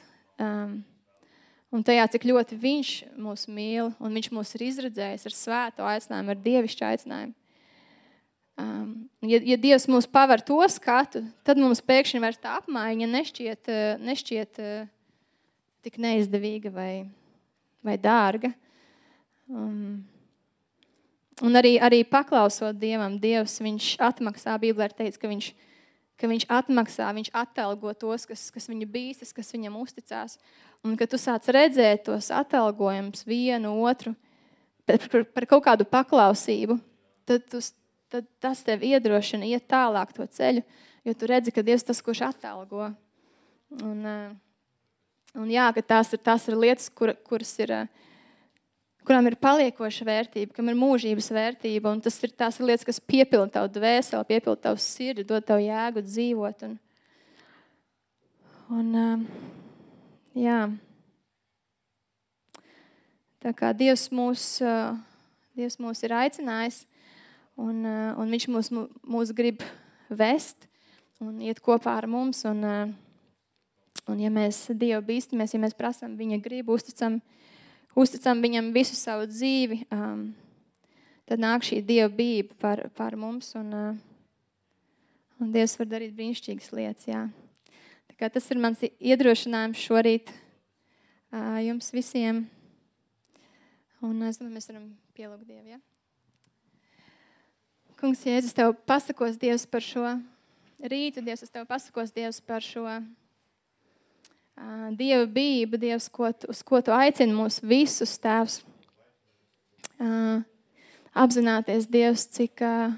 un 1.72 1.86
tajā, 1.86 2.06
cik 2.12 2.26
ļoti 2.28 2.58
viņš 2.60 2.92
mūs 3.22 3.46
mīl, 3.52 3.92
un 4.02 4.18
viņš 4.18 4.30
mūs 4.34 4.54
ir 4.58 4.66
izredzējis 4.68 5.26
ar 5.28 5.36
svēto 5.36 5.86
aicinājumu, 5.86 6.34
ar 6.34 6.42
dievišķu 6.46 6.88
aicinājumu. 6.90 7.36
Ja, 8.56 9.38
ja 9.42 9.56
Dievs 9.60 9.84
mums 9.90 10.06
paver 10.08 10.40
to 10.40 10.58
skatu, 10.72 11.20
tad 11.44 11.60
mums 11.60 11.82
pēkšņi 11.84 12.20
vairs 12.22 12.40
tā 12.40 12.54
apmaiņa 12.56 13.08
nešķiet, 13.10 13.72
nešķiet 14.00 14.60
tik 15.84 15.98
neizdevīga 16.00 16.72
vai, 16.72 16.92
vai 17.84 17.96
dārga. 18.00 18.54
Um, 19.46 20.04
Un 21.44 21.52
arī, 21.52 21.74
arī 21.76 22.00
paklausot 22.08 22.78
Dievam, 22.80 23.18
Dievs 23.20 23.58
atmaksā. 24.00 24.54
Bībelē 24.56 24.88
ir 24.88 24.94
teikts, 24.96 25.20
ka 25.20 25.28
viņš, 25.28 25.50
ka 26.16 26.30
viņš 26.30 26.46
atmaksā, 26.48 27.10
viņš 27.12 27.28
atalgo 27.36 27.92
tos, 27.92 28.24
kas, 28.24 28.48
kas 28.50 28.68
viņu 28.70 28.88
bīstas, 28.88 29.34
kas 29.36 29.52
viņam 29.52 29.76
uzticās. 29.76 30.38
Un 30.80 30.96
kad 30.96 31.12
tu 31.12 31.20
sāc 31.20 31.44
redzēt 31.52 32.06
tos 32.08 32.30
atalgojumus 32.32 33.26
vienu 33.28 33.74
otru 33.84 34.14
par, 34.88 34.96
par, 35.12 35.26
par 35.36 35.48
kaut 35.50 35.66
kādu 35.66 35.84
paklausību, 35.84 36.78
tad, 37.28 37.44
tu, 37.52 37.60
tad 38.12 38.26
tas 38.42 38.62
tev 38.66 38.84
iedrošina 38.86 39.48
iet 39.48 39.66
tālāk 39.70 40.14
to 40.16 40.26
ceļu, 40.26 40.64
jo 41.06 41.14
tu 41.14 41.28
redzi, 41.30 41.54
ka 41.54 41.64
Dievs 41.66 41.84
ir 41.84 41.90
tas, 41.92 42.02
kurš 42.02 42.24
atalgo. 42.28 42.90
Un, 43.82 44.02
eh, 44.06 44.34
un 45.34 45.48
jā, 45.50 45.68
ka 45.74 45.82
tās 45.82 46.12
ir, 46.14 46.22
tās 46.22 46.48
ir 46.48 46.56
lietas, 46.56 46.90
kur, 46.90 47.14
kuras 47.26 47.54
ir 47.62 47.74
uh, 47.74 48.04
kurām 49.06 49.28
ir 49.30 49.36
paliekoša 49.38 50.06
vērtība, 50.06 50.54
kam 50.56 50.70
ir 50.70 50.78
mūžības 50.78 51.28
vērtība. 51.34 51.92
Un 51.92 52.02
tas 52.02 52.16
ir 52.26 52.32
tās 52.34 52.58
lietas, 52.62 52.86
kas 52.88 52.98
piepilda 52.98 53.58
tavu 53.58 53.70
dvēseli, 53.76 54.26
piepilda 54.28 54.68
tavu 54.68 54.82
sirdi, 54.82 55.26
dod 55.26 55.46
tev 55.46 55.62
jēgu 55.62 56.02
dzīvot. 56.06 56.66
Un, 56.66 56.74
un, 58.80 58.90
um, 59.04 59.24
jā. 60.34 60.60
Tā 63.44 63.54
kā 63.54 63.70
Dievs 63.78 64.08
mūs, 64.10 64.48
Dievs 65.56 65.78
mūs 65.82 66.02
ir 66.02 66.16
aicinājis, 66.16 66.82
un, 67.56 67.82
uh, 67.84 68.14
un 68.20 68.32
Viņš 68.32 68.46
mūs, 68.52 68.70
mūs 69.02 69.32
grib 69.36 69.64
vest 70.08 70.68
un 71.22 71.40
iet 71.44 71.60
kopā 71.64 71.96
ar 71.98 72.08
mums. 72.10 72.42
Un, 72.48 72.64
uh, 72.64 72.90
un 74.12 74.20
ja 74.22 74.30
mēs 74.32 74.66
Dievu 74.76 75.02
bīstamies, 75.08 75.56
ja 75.56 75.62
mēs 75.62 75.76
prasām 75.76 76.16
Viņa 76.18 76.40
gribu, 76.44 76.76
uzticam, 76.76 77.20
uzticam 77.96 78.42
Viņam 78.44 78.72
visu 78.76 78.98
savu 78.98 79.28
dzīvi, 79.30 79.82
um, 79.94 80.28
tad 81.26 81.42
nāk 81.42 81.66
šī 81.66 81.80
Dieva 81.86 82.12
bība 82.12 82.56
par, 82.60 82.86
par 82.96 83.16
mums. 83.18 83.54
Un, 83.58 83.72
uh, 83.72 83.96
un 85.40 85.52
Dievs 85.52 85.78
var 85.80 85.90
darīt 85.96 86.16
brīnišķīgas 86.16 86.72
lietas. 86.76 87.08
Jā. 87.10 87.26
Tas 88.16 88.46
ir 88.48 88.56
mans 88.56 88.80
iedrošinājums 88.80 89.80
šorīt 89.80 90.30
uh, 90.32 91.58
jums 91.64 91.92
visiem. 91.92 92.46
Un 94.04 94.22
es 94.28 94.38
domāju, 94.38 94.54
mēs 94.56 94.70
varam 94.70 94.88
pielūgt 95.16 95.48
Dievu. 95.48 95.74
Ja? 95.74 95.80
Kungs, 97.96 98.26
Jēzus, 98.28 98.52
tev 98.52 98.74
pasakos 98.84 99.38
Dievs 99.40 99.62
par 99.72 99.80
šo 99.80 100.04
rītu, 100.84 101.22
Dievs, 101.24 101.46
es 101.46 101.52
tev 101.52 101.64
pasakos 101.64 102.10
Dievs 102.12 102.42
par 102.44 102.60
šo 102.60 102.82
uh, 102.84 103.00
Dieva 104.98 105.24
bību, 105.24 105.80
Dievs, 105.80 106.10
ko 106.12 106.28
tu, 106.28 106.50
uz 106.52 106.60
ko 106.60 106.82
tu 106.84 106.92
aicini 106.92 107.32
mūs 107.32 107.56
visus 107.64 108.18
tēvs. 108.20 108.58
Uh, 109.96 110.44
apzināties, 111.16 111.88
Dievs, 111.88 112.26
cik, 112.36 112.60
uh, 112.60 112.92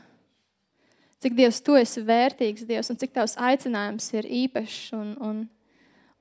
cik 1.22 1.38
Dievs 1.38 1.62
tu 1.62 1.78
esi 1.78 2.02
vērtīgs, 2.02 2.66
Dievs, 2.66 2.90
un 2.90 2.98
cik 2.98 3.14
tavs 3.14 3.38
aicinājums 3.38 4.10
ir 4.18 4.26
īpašs 4.26 4.98
un, 4.98 5.14
un, 5.22 5.46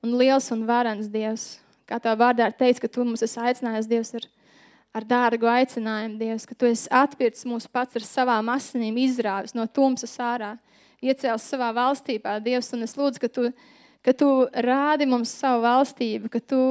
un 0.06 0.18
liels 0.22 0.52
un 0.54 0.62
varens, 0.70 1.10
Dievs. 1.10 1.56
Kā 1.90 1.98
tā 1.98 2.14
vārdā 2.14 2.46
ir 2.46 2.54
teikts, 2.54 2.78
ka 2.78 2.86
tu 2.86 3.02
mums 3.02 3.26
esi 3.26 3.42
aicinājis, 3.42 3.90
Dievs, 3.90 4.14
ir 4.20 4.30
ar 4.96 5.06
dārgu 5.06 5.48
aicinājumu, 5.50 6.18
Dievs, 6.20 6.46
ka 6.48 6.56
Tu 6.58 6.70
esi 6.72 6.90
atpircis 6.92 7.46
mūs 7.48 7.68
pats 7.70 7.98
ar 7.98 8.04
savām 8.06 8.50
asinīm, 8.52 8.98
izrāvis 9.04 9.56
no 9.56 9.66
tumsas 9.66 10.16
ārā, 10.22 10.54
iecēlis 11.04 11.48
savā 11.52 11.70
valstībā, 11.76 12.38
Dievs, 12.44 12.72
un 12.76 12.86
es 12.86 12.96
lūdzu, 12.98 13.22
ka 13.22 13.32
Tu, 13.32 13.50
ka 14.04 14.14
tu 14.16 14.30
rādi 14.64 15.08
mums 15.08 15.34
savu 15.34 15.64
valstību, 15.66 16.30
ka 16.32 16.40
Tu, 16.40 16.62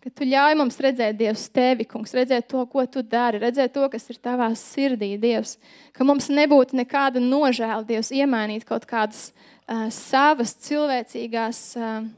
ka 0.00 0.12
tu 0.16 0.28
ļauj 0.28 0.56
mums 0.58 0.80
redzēt 0.80 1.18
Dievs 1.20 1.46
tevi, 1.52 1.86
kungs, 1.88 2.14
redzēt 2.16 2.48
to, 2.50 2.64
ko 2.72 2.86
Tu 2.86 3.04
dari, 3.04 3.42
redzēt 3.42 3.76
to, 3.76 3.86
kas 3.92 4.08
ir 4.10 4.20
Tavā 4.22 4.48
sirdī, 4.58 5.12
Dievs, 5.20 5.58
ka 5.96 6.06
mums 6.08 6.30
nebūtu 6.32 6.78
nekāda 6.80 7.22
nožēla, 7.22 7.84
Dievs, 7.86 8.14
iemainīt 8.16 8.66
kaut 8.68 8.88
kādas 8.90 9.28
uh, 9.30 9.86
savas 9.94 10.56
cilvēcīgās 10.66 11.62
uh, 11.78 12.08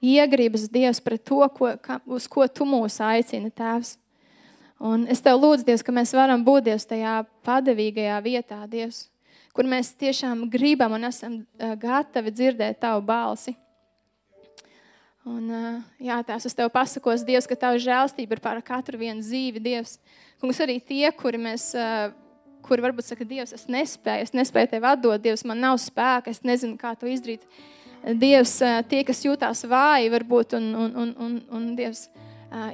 iegribas 0.00 0.68
Dievs 0.72 1.00
pret 1.04 1.22
to, 1.24 1.40
ko, 1.56 1.74
ka, 1.82 2.00
uz 2.08 2.26
ko 2.30 2.46
tu 2.48 2.66
mūs 2.68 2.98
aicini, 3.04 3.52
Tēvs. 3.52 3.96
Un 4.80 5.04
es 5.12 5.20
tev 5.20 5.36
lūdzu, 5.36 5.66
Dievs, 5.68 5.84
ka 5.84 5.92
mēs 5.92 6.14
varam 6.16 6.44
būt 6.44 6.70
Dievs 6.70 6.88
tajā 6.88 7.20
padavīgajā 7.44 8.20
vietā, 8.24 8.62
Dievs, 8.70 9.08
kur 9.52 9.68
mēs 9.68 9.92
tiešām 10.00 10.46
gribam 10.52 10.96
un 10.96 11.04
esam 11.10 11.42
gatavi 11.58 12.32
dzirdēt 12.32 12.80
tavu 12.80 13.04
balsi. 13.04 13.56
Un, 15.28 15.50
jā, 16.00 16.16
tās 16.24 16.46
es 16.48 16.56
tev 16.56 16.70
pasakos, 16.72 17.26
Dievs, 17.28 17.44
ka 17.44 17.58
tava 17.58 17.76
žēlstība 17.80 18.38
ir 18.38 18.40
pār 18.40 18.62
katru 18.64 19.02
vienu 19.02 19.20
dzīvi, 19.20 19.60
Dievs. 19.60 19.98
Kungs, 20.40 20.62
arī 20.64 20.78
tie, 20.80 21.04
kuri 21.12 21.36
mēs, 21.36 21.74
kuri 22.64 22.86
varbūt 22.86 23.10
saka, 23.10 23.26
Dievs, 23.28 23.52
es 23.52 23.66
nespēju, 23.68 24.30
es 24.30 24.32
nespēju 24.32 24.72
tev 24.72 24.88
atdot, 24.88 25.20
Dievs, 25.20 25.44
man 25.44 25.60
nav 25.60 25.76
spēka, 25.82 26.32
es 26.32 26.40
nezinu, 26.40 26.80
kā 26.80 26.94
to 26.96 27.10
izdarīt. 27.10 27.44
Dievs, 28.00 28.56
tie, 28.88 29.02
kas 29.04 29.22
jūtās 29.26 29.64
vāji, 29.68 30.10
varbūt, 30.12 30.56
un, 30.56 30.68
un, 30.74 30.90
un, 31.02 31.14
un, 31.20 31.38
un 31.52 31.70
Dievs 31.78 32.08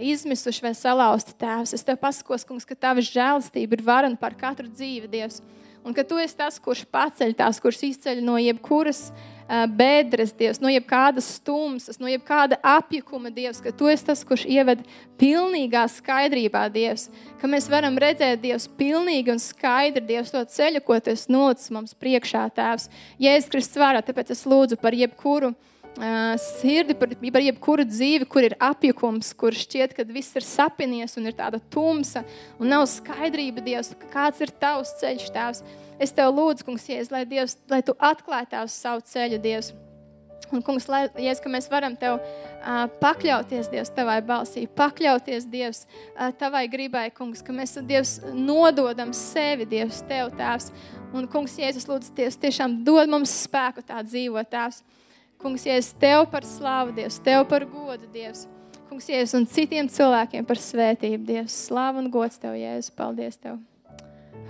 izmisuši 0.00 0.64
vai 0.64 0.72
salauzti 0.78 1.34
tēvs. 1.36 1.74
Es 1.76 1.84
tev 1.84 1.98
pasakos, 2.00 2.46
kungs, 2.48 2.64
ka 2.68 2.78
tava 2.78 3.04
žēlastība 3.04 3.76
ir 3.76 3.84
varena 3.84 4.16
par 4.20 4.36
katru 4.38 4.70
dzīvi, 4.70 5.10
Dievs. 5.12 5.42
Un 5.86 5.94
ka 5.94 6.02
tu 6.06 6.18
esi 6.18 6.38
tas, 6.38 6.56
kurš 6.62 6.86
paceļ 6.90 7.36
tās, 7.38 7.60
kurš 7.62 7.82
izceļ 7.90 8.22
no 8.24 8.38
jebkuras 8.42 9.08
uh, 9.10 9.35
bedres, 9.78 10.32
Dievs, 10.34 10.60
no 10.62 10.70
jebkādas 10.72 11.28
stumsas, 11.38 12.00
no 12.02 12.10
jebkāda 12.10 12.58
apjukuma, 12.64 13.30
Dievs, 13.30 13.60
ka 13.62 13.70
Tu 13.70 13.90
esi 13.92 14.08
tas, 14.08 14.24
kurš 14.26 14.46
ieved 14.50 14.82
pilnīgā 15.20 15.84
skaidrībā, 15.92 16.66
Dievs, 16.74 17.08
ka 17.40 17.50
mēs 17.50 17.70
varam 17.70 17.98
redzēt, 18.00 18.42
Dievs, 18.42 18.66
pilnīgi 18.78 19.34
un 19.34 19.42
skaidri, 19.42 20.02
Dievs, 20.08 20.34
to 20.34 20.42
ceļu, 20.56 20.82
ko 20.86 20.98
Tu 20.98 21.14
esi 21.14 21.32
nolicis 21.32 21.70
mums 21.74 21.94
priekšā, 21.94 22.48
Tēvs. 22.56 22.90
Jēzus 23.22 23.52
Kristus 23.52 23.80
vārā, 23.82 24.02
tāpēc 24.02 24.34
es 24.34 24.44
lūdzu 24.48 24.80
par 24.82 24.96
jebkuru 24.96 25.54
sirdi, 26.60 26.94
par, 26.94 27.08
par 27.32 27.40
jebkuru 27.40 27.86
dzīvi, 27.88 28.26
kur 28.28 28.44
ir 28.44 28.56
apjukums, 28.60 29.32
kur 29.32 29.54
šķiet, 29.56 29.94
ka 29.96 30.04
viss 30.04 30.36
ir 30.36 30.44
sapinies 30.44 31.16
un 31.16 31.30
ir 31.30 31.36
tāda 31.36 31.60
tumsa 31.72 32.24
un 32.60 32.68
nav 32.68 32.84
skaidrība, 32.90 33.64
Dievs, 33.64 33.94
kāds 34.12 34.42
ir 34.44 34.52
Tavs 34.60 34.92
ceļš, 35.00 35.30
Tēvs. 35.32 35.64
Es 36.02 36.12
tev 36.12 36.34
lūdzu, 36.36 36.66
kungs, 36.66 36.86
Jēzus, 36.90 37.10
lai, 37.12 37.24
Dievs, 37.28 37.56
lai 37.72 37.80
tu 37.84 37.94
atklāj 37.96 38.44
tās 38.52 38.76
savu 38.76 39.04
ceļu, 39.06 39.40
Dievs. 39.40 39.72
Un, 40.52 40.60
kungs, 40.62 40.86
lai, 40.90 41.06
Jēzus, 41.18 41.40
ka 41.42 41.50
mēs 41.50 41.66
varam 41.72 41.96
tev 41.98 42.18
uh, 42.20 42.84
pakļauties, 43.00 43.70
Dievs, 43.72 43.90
tavai 43.96 44.18
balsī, 44.26 44.66
pakļauties, 44.78 45.48
Dievs, 45.50 45.86
uh, 46.12 46.28
tavai 46.38 46.66
gribai, 46.70 47.08
kungs, 47.16 47.42
ka 47.42 47.54
mēs, 47.56 47.74
Dievs, 47.88 48.18
nododam 48.36 49.14
sevi, 49.16 49.66
Dievs, 49.68 50.02
tev, 50.06 50.30
tēvs. 50.38 50.68
Un, 51.16 51.26
kungs, 51.32 51.56
Jēzus, 51.58 51.88
lūdzu, 51.90 52.12
Dievs, 52.18 52.38
tiešām 52.44 52.78
dod 52.86 53.10
mums 53.10 53.32
spēku 53.46 53.82
tā 53.86 54.04
dzīvot, 54.06 54.52
tēvs. 54.52 54.82
Kungs, 55.42 55.66
Jēzus, 55.66 55.96
tev 56.00 56.28
par 56.30 56.46
slavu, 56.46 56.94
Dievs, 56.96 57.18
tev 57.24 57.46
par 57.50 57.66
godu, 57.72 58.06
Dievs. 58.12 58.46
Kungs, 58.86 59.08
Jēzus, 59.10 59.34
un 59.40 59.48
citiem 59.50 59.88
cilvēkiem 59.90 60.46
par 60.46 60.60
svētību, 60.62 61.24
Dievs. 61.26 61.56
Slavu 61.66 62.04
un 62.04 62.12
gods 62.12 62.38
tev, 62.38 62.54
Jēzus. 62.60 62.94
Paldies 62.94 63.40
tev. 63.42 63.58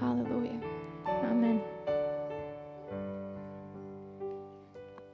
Halleluja. 0.03 0.76
Amen. 1.25 1.76